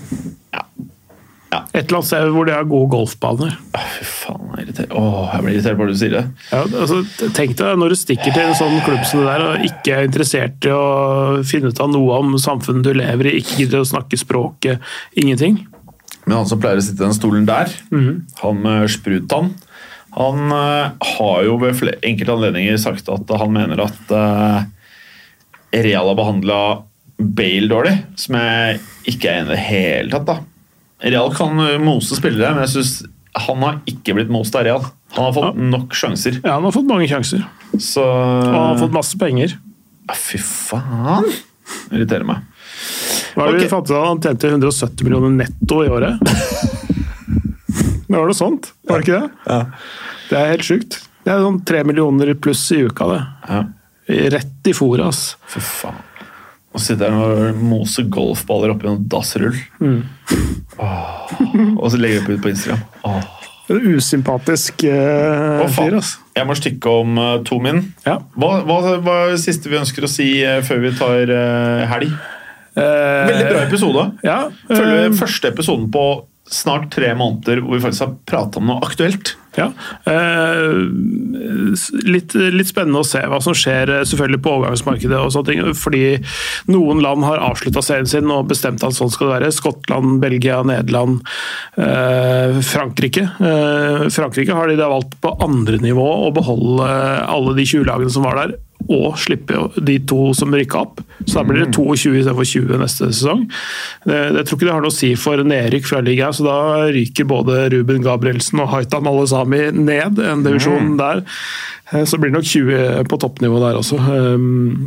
Ja. 0.53 0.65
Ja. 1.49 1.63
Et 1.73 1.87
eller 1.87 1.97
annet 1.97 2.05
sted 2.11 2.27
hvor 2.35 2.45
de 2.45 2.53
har 2.53 2.67
gode 2.69 2.91
golfbaner. 2.91 3.55
Å, 3.73 3.79
Fy 3.95 4.03
faen, 4.05 4.43
jeg 4.51 4.59
er 4.59 4.67
irritert. 4.67 4.91
Åh, 4.99 5.31
jeg 5.33 5.45
blir 5.45 5.55
irritert 5.55 5.79
bare 5.79 5.95
du 5.95 5.97
sier 5.97 6.13
det. 6.13 6.25
Ja, 6.51 6.59
altså, 6.83 6.99
tenk 7.33 7.55
deg 7.57 7.79
når 7.81 7.95
du 7.95 7.97
stikker 8.03 8.35
til 8.35 8.43
en 8.43 8.59
sånn 8.59 8.75
klubb 8.85 9.01
som 9.09 9.23
det 9.23 9.31
der 9.31 9.45
og 9.47 9.63
ikke 9.65 9.95
er 9.95 10.05
interessert 10.11 10.67
i 10.69 10.75
å 10.75 10.83
finne 11.49 11.71
ut 11.73 11.81
av 11.81 11.89
noe 11.89 12.19
om 12.21 12.35
samfunnet 12.37 12.85
du 12.85 12.91
lever 12.99 13.31
i, 13.31 13.39
ikke 13.41 13.63
gidder 13.63 13.81
å 13.81 13.87
snakke 13.95 14.19
språket, 14.21 14.83
ingenting. 15.17 15.63
Men 16.27 16.37
han 16.43 16.51
som 16.51 16.61
pleier 16.61 16.77
å 16.77 16.85
sitte 16.85 17.01
i 17.01 17.07
den 17.07 17.17
stolen 17.17 17.47
der, 17.49 17.71
han 18.43 18.61
med 18.61 18.85
sprutann, 18.93 19.53
han 20.19 20.51
eh, 20.51 20.91
har 21.15 21.43
jo 21.47 21.55
ved 21.61 21.79
enkelte 22.03 22.35
anledninger 22.35 22.77
sagt 22.81 23.07
at 23.11 23.31
han 23.39 23.53
mener 23.55 23.85
at 23.85 24.11
eh, 24.11 24.59
Real 25.79 26.09
har 26.11 26.17
behandla 26.17 26.59
Bale 27.19 27.67
dårlig, 27.67 27.93
som 28.19 28.37
jeg 28.39 28.79
ikke 29.11 29.29
er 29.29 29.41
enig 29.41 29.49
i 29.49 29.53
det 29.53 29.63
hele 29.67 30.11
tatt. 30.13 30.27
da. 30.27 30.37
Real 31.03 31.31
kan 31.35 31.59
eh, 31.63 31.77
mose 31.79 32.19
spillere, 32.19 32.51
men 32.55 32.65
jeg 32.65 32.75
synes 32.77 32.93
han 33.39 33.63
har 33.63 33.79
ikke 33.87 34.17
blitt 34.17 34.31
most 34.33 34.55
av 34.59 34.65
Real. 34.67 34.83
Han 35.15 35.29
har 35.29 35.35
fått 35.35 35.59
nok 35.59 35.95
sjanser. 35.95 36.41
Ja, 36.43 36.57
han 36.57 36.67
har 36.67 36.75
fått 36.75 36.89
mange 36.89 37.07
sjanser, 37.09 37.45
Så 37.77 38.03
og 38.03 38.49
han 38.49 38.73
har 38.73 38.79
fått 38.81 38.95
masse 38.95 39.19
penger. 39.21 39.55
Ja, 40.09 40.17
Fy 40.17 40.41
faen! 40.43 41.29
Det 41.29 41.99
Irriterer 41.99 42.25
meg. 42.25 42.43
Hva 43.35 43.45
er 43.45 43.53
det 43.53 43.59
okay. 43.59 43.65
vi 43.67 43.71
fant 43.71 43.91
ut? 43.91 43.95
Han 43.95 44.21
tjente 44.23 44.49
170 44.51 45.05
millioner 45.05 45.35
netto 45.45 45.83
i 45.85 45.91
året. 45.93 46.19
Det 48.09 48.17
var 48.17 48.25
noe 48.25 48.33
sånt, 48.33 48.71
var 48.89 48.97
det 48.97 49.05
ikke 49.05 49.19
det? 49.21 49.27
Ja. 49.45 49.59
Det 50.29 50.37
er 50.37 50.53
helt 50.53 50.65
sjukt. 50.67 50.99
Det 51.25 51.33
er 51.33 51.41
sånn 51.43 51.59
tre 51.67 51.81
millioner 51.87 52.31
pluss 52.41 52.61
i 52.75 52.83
uka, 52.87 53.07
det. 53.09 53.19
Ja. 53.49 53.63
Rett 54.37 54.69
i 54.69 54.73
fôret, 54.77 55.05
ass. 55.05 55.33
For 55.49 55.65
faen. 55.65 56.05
Å 56.69 56.79
sitter 56.81 57.09
her 57.17 57.49
og 57.49 57.61
mose 57.65 58.03
golfballer 58.13 58.75
oppi 58.75 58.85
en 58.91 59.01
dassrull. 59.09 59.57
Åh. 59.81 61.31
Og 61.73 61.85
så 61.89 61.97
legger 61.97 62.27
du 62.27 62.35
ut 62.35 62.43
på 62.43 62.51
Instagram. 62.51 62.83
Åh. 63.09 63.21
Usympatisk 63.69 64.85
uh, 64.89 65.61
oh, 65.61 65.69
fyr, 65.73 65.97
ass. 65.97 66.15
Jeg 66.37 66.49
må 66.49 66.55
stikke 66.57 66.93
om 67.01 67.17
uh, 67.21 67.35
to 67.45 67.57
min. 67.61 67.83
Ja. 68.05 68.19
Hva, 68.37 68.59
hva, 68.65 68.79
hva 69.01 69.17
er 69.25 69.35
det 69.35 69.43
siste 69.43 69.69
vi 69.69 69.77
ønsker 69.81 70.05
å 70.05 70.09
si 70.09 70.29
uh, 70.45 70.59
før 70.65 70.85
vi 70.85 70.93
tar 70.97 71.33
uh, 71.33 71.89
helg? 71.89 72.13
Eh, 72.79 73.27
Veldig 73.27 73.45
bra 73.49 73.61
episode. 73.65 74.03
Ja, 74.23 74.37
Følger 74.69 75.05
eh, 75.07 75.15
første 75.17 75.51
episoden 75.51 75.89
på 75.91 76.03
snart 76.49 76.89
tre 76.95 77.13
måneder 77.17 77.61
hvor 77.63 77.77
vi 77.77 77.83
faktisk 77.83 78.05
har 78.05 78.17
prata 78.29 78.59
om 78.61 78.69
noe 78.69 78.83
aktuelt. 78.85 79.35
Ja. 79.57 79.71
Eh, 80.07 80.75
litt, 82.05 82.35
litt 82.37 82.69
spennende 82.69 83.01
å 83.01 83.07
se 83.07 83.21
hva 83.27 83.39
som 83.43 83.55
skjer 83.57 83.91
eh, 83.91 84.05
selvfølgelig 84.07 84.41
på 84.45 84.53
overgangsmarkedet. 84.59 85.17
og 85.17 85.33
sånne 85.33 85.49
ting, 85.49 85.73
Fordi 85.77 86.03
noen 86.71 87.01
land 87.03 87.25
har 87.27 87.41
avslutta 87.43 87.83
serien 87.85 88.09
sin 88.09 88.29
og 88.33 88.47
bestemt 88.51 88.85
at 88.85 88.95
sånn 88.95 89.11
skal 89.13 89.29
det 89.29 89.35
være. 89.37 89.51
Skottland, 89.55 90.19
Belgia, 90.23 90.61
Nederland, 90.67 91.25
eh, 91.81 92.61
Frankrike. 92.65 93.25
Eh, 93.25 94.07
Frankrike 94.13 94.55
har 94.55 94.69
de 94.69 94.79
da 94.79 94.91
valgt 94.91 95.17
på 95.23 95.35
andre 95.43 95.81
nivå 95.83 96.07
å 96.29 96.33
beholde 96.35 96.89
alle 97.25 97.57
de 97.57 97.67
20 97.67 97.89
lagene 97.89 98.13
som 98.13 98.27
var 98.27 98.43
der. 98.43 98.57
Og 98.89 99.17
slippe 99.21 99.53
de 99.85 99.99
to 100.09 100.31
som 100.37 100.53
rykka 100.55 100.79
opp. 100.81 101.01
Så 101.25 101.37
da 101.39 101.43
blir 101.45 101.61
det 101.65 101.73
22 101.75 102.15
istedenfor 102.23 102.47
20 102.49 102.79
neste 102.81 103.09
sesong. 103.13 103.43
Det 104.05 104.45
tror 104.47 104.57
ikke 104.57 104.65
det 104.65 104.73
har 104.73 104.81
noe 104.85 104.89
å 104.93 104.95
si 104.95 105.11
for 105.19 105.43
nedrykk 105.45 105.85
fra 105.91 105.99
ligaen, 106.01 106.33
så 106.33 106.45
da 106.47 106.57
ryker 106.89 107.27
både 107.29 107.67
Ruben 107.75 108.01
Gabrielsen 108.05 108.63
og 108.63 108.71
Haitam 108.73 109.05
Malesami 109.05 109.67
ned 109.77 110.17
en 110.23 110.41
divisjon 110.45 110.95
der. 110.97 111.21
Eh, 111.91 112.05
Så 112.05 112.17
blir 112.17 112.31
det 112.31 112.37
nok 112.39 112.45
20 112.49 113.03
på 113.09 113.17
toppnivå 113.21 113.59
der 113.61 113.77
også. 113.79 113.97
Eh, 113.99 114.37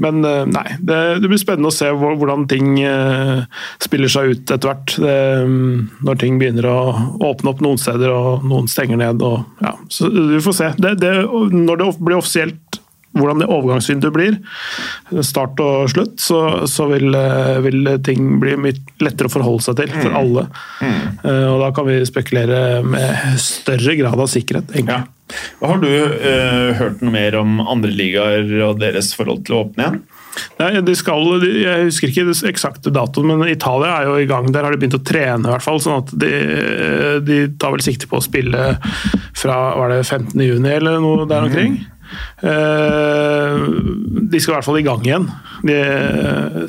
Men 0.03 0.25
eh, 0.25 0.45
nei, 0.51 0.67
det, 0.81 0.99
det 1.23 1.31
blir 1.31 1.41
spennende 1.41 1.71
å 1.71 1.75
se 1.75 1.91
hvordan 1.93 2.47
ting 2.51 2.77
eh, 2.83 3.45
spiller 3.83 4.11
seg 4.13 4.35
ut 4.35 4.51
etter 4.57 4.71
hvert. 4.73 4.97
Det, 4.99 5.17
mm, 5.47 5.79
Når 6.07 6.21
ting 6.23 6.39
begynner 6.43 6.67
å 6.71 6.79
åpne 7.31 7.55
opp 7.55 7.63
noen 7.65 7.79
steder 7.79 8.11
og 8.15 8.47
noen 8.47 8.71
stenger 8.71 8.99
ned. 9.03 9.23
Og, 9.23 9.43
ja, 9.63 9.77
så 9.93 10.11
vi 10.11 10.43
får 10.43 10.59
se. 10.59 10.73
Det, 10.83 11.13
når 11.55 11.83
det 11.85 11.91
blir 12.03 12.19
offisielt 12.19 12.82
hvordan 13.17 13.43
det 13.43 13.49
overgangsvinduet 13.53 14.15
blir, 14.15 14.37
start 15.25 15.61
og 15.61 15.91
slutt, 15.93 16.15
så, 16.23 16.41
så 16.71 16.87
vil, 16.93 17.13
eh, 17.15 17.59
vil 17.65 17.91
ting 18.05 18.39
bli 18.43 18.57
mye 18.61 18.79
lettere 19.05 19.29
å 19.29 19.35
forholde 19.35 19.67
seg 19.67 19.81
til 19.83 19.93
for 19.99 20.17
alle. 20.17 20.47
Eh, 20.83 21.49
Og 21.53 21.59
da 21.61 21.73
kan 21.77 21.89
vi 21.89 22.01
spekulere 22.09 22.83
med 22.87 23.37
større 23.43 23.97
grad 24.01 24.17
av 24.17 24.31
sikkerhet. 24.33 24.73
egentlig. 24.73 25.03
Ja. 25.03 25.05
Har 25.63 25.79
du 25.81 25.89
uh, 25.89 26.73
hørt 26.77 27.01
noe 27.01 27.13
mer 27.15 27.37
om 27.39 27.61
andre 27.63 27.89
ligaer 27.95 28.51
og 28.67 28.83
deres 28.83 29.15
forhold 29.17 29.47
til 29.47 29.55
å 29.57 29.61
åpne 29.63 29.87
igjen? 29.87 30.03
Nei, 30.59 30.69
de 30.85 30.95
skal, 30.97 31.25
de, 31.41 31.49
Jeg 31.63 31.87
husker 31.89 32.11
ikke 32.11 32.25
det 32.29 32.37
eksakte 32.49 32.93
datoen, 32.93 33.31
men 33.31 33.49
Italia 33.53 33.95
er 34.01 34.11
jo 34.11 34.19
i 34.21 34.29
gang. 34.29 34.51
Der 34.53 34.65
har 34.67 34.75
de 34.75 34.81
begynt 34.81 34.97
å 34.99 35.03
trene, 35.05 35.45
i 35.45 35.53
hvert 35.55 35.65
fall. 35.65 35.81
sånn 35.81 36.03
at 36.03 36.13
de, 36.21 36.31
de 37.25 37.41
tar 37.61 37.73
vel 37.75 37.85
sikte 37.85 38.09
på 38.11 38.21
å 38.21 38.25
spille 38.25 38.75
fra 39.37 39.59
var 39.79 39.93
det 39.93 40.03
15. 40.05 40.37
juni 40.37 40.73
eller 40.73 41.01
noe 41.01 41.27
der 41.29 41.49
omkring. 41.49 41.81
Eh, 41.81 41.89
de 44.33 44.41
skal 44.41 44.53
i 44.53 44.57
hvert 44.57 44.67
fall 44.67 44.81
i 44.81 44.85
gang 44.87 45.05
igjen. 45.07 45.27
De, 45.67 45.77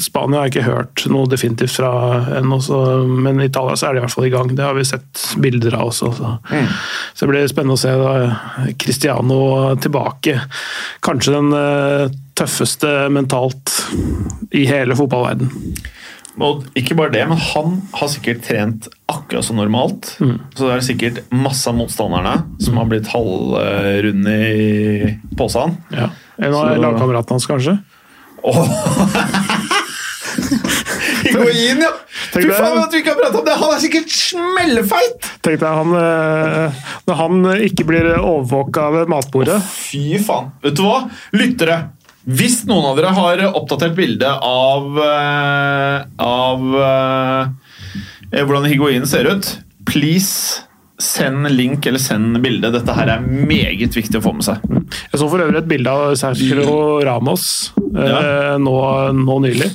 Spania 0.04 0.40
har 0.40 0.48
jeg 0.48 0.54
ikke 0.54 0.68
hørt 0.68 1.06
noe 1.12 1.30
definitivt 1.32 1.76
fra 1.78 1.92
ennå, 2.40 2.60
men 3.08 3.42
i 3.42 3.48
Italia 3.50 3.78
så 3.80 3.90
er 3.90 3.96
de 3.96 4.02
i 4.02 4.06
hvert 4.06 4.16
fall 4.16 4.28
i 4.28 4.34
gang. 4.34 4.54
Det 4.56 4.66
har 4.66 4.78
vi 4.78 4.86
sett 4.88 5.24
bilder 5.42 5.80
av 5.80 5.92
også. 5.92 6.12
Så, 6.18 6.34
så 7.14 7.26
det 7.26 7.32
blir 7.32 7.50
spennende 7.52 7.78
å 7.78 7.84
se 7.84 7.94
da 8.00 8.14
Cristiano 8.80 9.40
tilbake. 9.82 10.38
Kanskje 11.04 11.36
den 11.36 11.50
eh, 11.58 12.06
tøffeste 12.38 12.94
mentalt 13.14 13.74
i 14.54 14.66
hele 14.70 14.98
fotballverden. 14.98 15.52
Og 16.42 16.64
ikke 16.78 16.96
bare 16.98 17.14
det, 17.14 17.24
men 17.30 17.38
han 17.38 17.76
har 17.94 18.10
sikkert 18.10 18.42
trent 18.48 18.88
akkurat 19.12 19.46
som 19.46 19.60
normalt. 19.60 20.16
Så 20.18 20.66
det 20.66 20.72
er 20.74 20.86
sikkert 20.86 21.20
masse 21.34 21.70
av 21.70 21.78
motstanderne 21.78 22.40
som 22.64 22.80
har 22.82 22.90
blitt 22.90 23.10
halvrunde 23.14 24.38
i 24.50 25.12
posen. 25.38 25.78
Ja. 25.94 26.10
En 26.42 26.56
av 26.58 26.74
lagkameratene 26.82 27.38
hans, 27.38 27.46
kanskje? 27.50 27.78
Higuain, 31.24 31.82
ja! 31.86 31.92
Tenk 32.34 32.48
Fy 32.48 32.56
faen 32.58 32.80
at 32.82 32.94
vi 32.96 33.04
ikke 33.04 33.14
har 33.14 33.20
pratet 33.22 33.40
om 33.40 33.46
det! 33.46 33.56
Han 33.62 33.76
er 33.76 33.82
sikkert 33.84 34.14
smellfeit! 34.18 35.28
Tenk 35.46 35.60
deg 35.62 35.78
han, 35.80 35.94
eh, 36.00 36.86
når 37.08 37.20
han 37.20 37.50
ikke 37.68 37.86
blir 37.88 38.10
overvåka 38.18 38.88
ved 38.98 39.12
matbordet. 39.14 39.60
Fy 39.70 40.18
faen. 40.24 40.50
Vet 40.66 40.80
du 40.80 40.88
hva? 40.88 41.04
Lyttere. 41.38 41.78
Hvis 42.24 42.62
noen 42.70 42.86
av 42.88 43.00
dere 43.00 43.12
har 43.18 43.42
oppdatert 43.52 43.96
bilde 43.98 44.30
av, 44.48 44.86
eh, 45.04 46.06
av 46.24 46.62
eh, 46.80 48.44
hvordan 48.46 48.68
higuinen 48.72 49.08
ser 49.10 49.28
ut, 49.28 49.50
please 49.90 50.62
send 51.04 51.50
link 51.52 51.84
eller 51.90 52.00
send 52.00 52.38
bilde. 52.46 52.72
Dette 52.72 52.96
her 52.96 53.12
er 53.18 53.26
meget 53.28 53.98
viktig 53.98 54.22
å 54.22 54.24
få 54.24 54.32
med 54.38 54.46
seg. 54.48 54.64
Jeg 55.12 55.20
så 55.20 55.28
for 55.28 55.44
øvrig 55.44 55.60
et 55.64 55.68
bilde 55.68 55.92
av 55.92 56.14
Sergio 56.20 57.02
Ramos 57.04 57.74
eh, 57.76 58.08
Ja. 58.08 58.56
nå, 58.62 58.78
nå 59.20 59.40
nylig. 59.44 59.74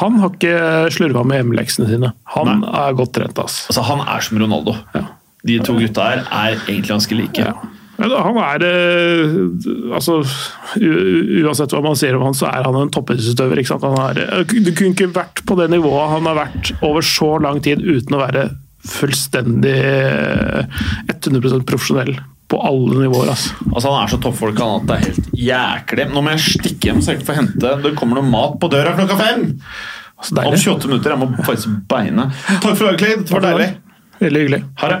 Han 0.00 0.16
har 0.22 0.32
ikke 0.32 0.88
slurva 0.94 1.22
med 1.28 1.42
hjemmeleksene 1.42 1.90
sine. 1.90 2.14
Han 2.32 2.62
Nei. 2.62 2.72
er 2.86 2.96
godt 2.96 3.12
trent. 3.18 3.36
Altså. 3.38 3.68
Altså, 3.68 3.84
Han 3.90 4.00
er 4.08 4.24
som 4.24 4.40
Ronaldo. 4.40 4.78
Ja. 4.96 5.04
De 5.44 5.58
to 5.60 5.76
gutta 5.76 6.06
her 6.08 6.22
er 6.32 6.56
egentlig 6.64 6.88
ganske 6.88 7.18
like. 7.18 7.44
Ja. 7.44 7.52
Men 7.94 8.10
han 8.10 8.38
er 8.42 8.64
eh, 8.66 9.34
altså, 9.94 10.16
Uansett 10.80 11.74
hva 11.74 11.82
man 11.84 11.98
sier 11.98 12.16
om 12.18 12.24
han, 12.26 12.36
så 12.36 12.48
er 12.50 12.66
han 12.66 12.78
en 12.80 12.92
toppidrettsutøver. 12.94 13.62
Er, 13.62 14.44
du 14.50 14.70
kunne 14.74 14.92
ikke 14.92 15.12
vært 15.14 15.44
på 15.46 15.56
det 15.60 15.70
nivået 15.72 16.14
han 16.16 16.28
har 16.30 16.40
vært 16.42 16.72
over 16.82 17.06
så 17.06 17.34
lang 17.42 17.62
tid 17.64 17.84
uten 17.84 18.16
å 18.16 18.22
være 18.24 18.48
fullstendig 18.84 19.74
eh, 19.80 20.80
100% 21.14 21.64
profesjonell 21.68 22.16
på 22.50 22.58
alle 22.60 23.06
nivåer. 23.06 23.30
altså. 23.32 23.54
Altså, 23.72 23.88
Han 23.90 24.02
er 24.02 24.12
så 24.12 24.20
toppfolk 24.20 24.60
han 24.60 24.82
at 24.82 24.88
det 24.90 24.96
er 24.96 25.06
helt 25.08 25.30
jæklig. 25.46 26.08
Nå 26.12 26.24
må 26.24 26.34
jeg 26.34 26.44
stikke 26.58 26.90
hjem 26.90 27.00
så 27.04 27.14
jeg 27.14 27.24
får 27.24 27.38
hente 27.40 27.76
Det 27.86 27.94
kommer 27.98 28.20
noe 28.20 28.28
mat 28.28 28.58
på 28.60 28.70
døra 28.72 28.92
klokka 28.98 29.16
fem! 29.20 29.46
Altså, 30.14 30.36
Om 30.42 30.54
28 30.56 30.90
minutter. 30.90 31.14
Jeg 31.14 31.20
må 31.22 31.46
faktisk 31.46 31.80
beine. 31.90 32.28
Takk 32.62 32.76
for 32.76 32.84
i 32.84 32.92
dag, 32.92 33.00
Clay. 33.00 33.16
Dette 33.22 33.34
var 33.34 33.46
deilig. 33.48 33.70
Veldig 34.20 34.44
hyggelig. 34.44 34.60
Ha 34.80 34.92
det. 34.92 35.00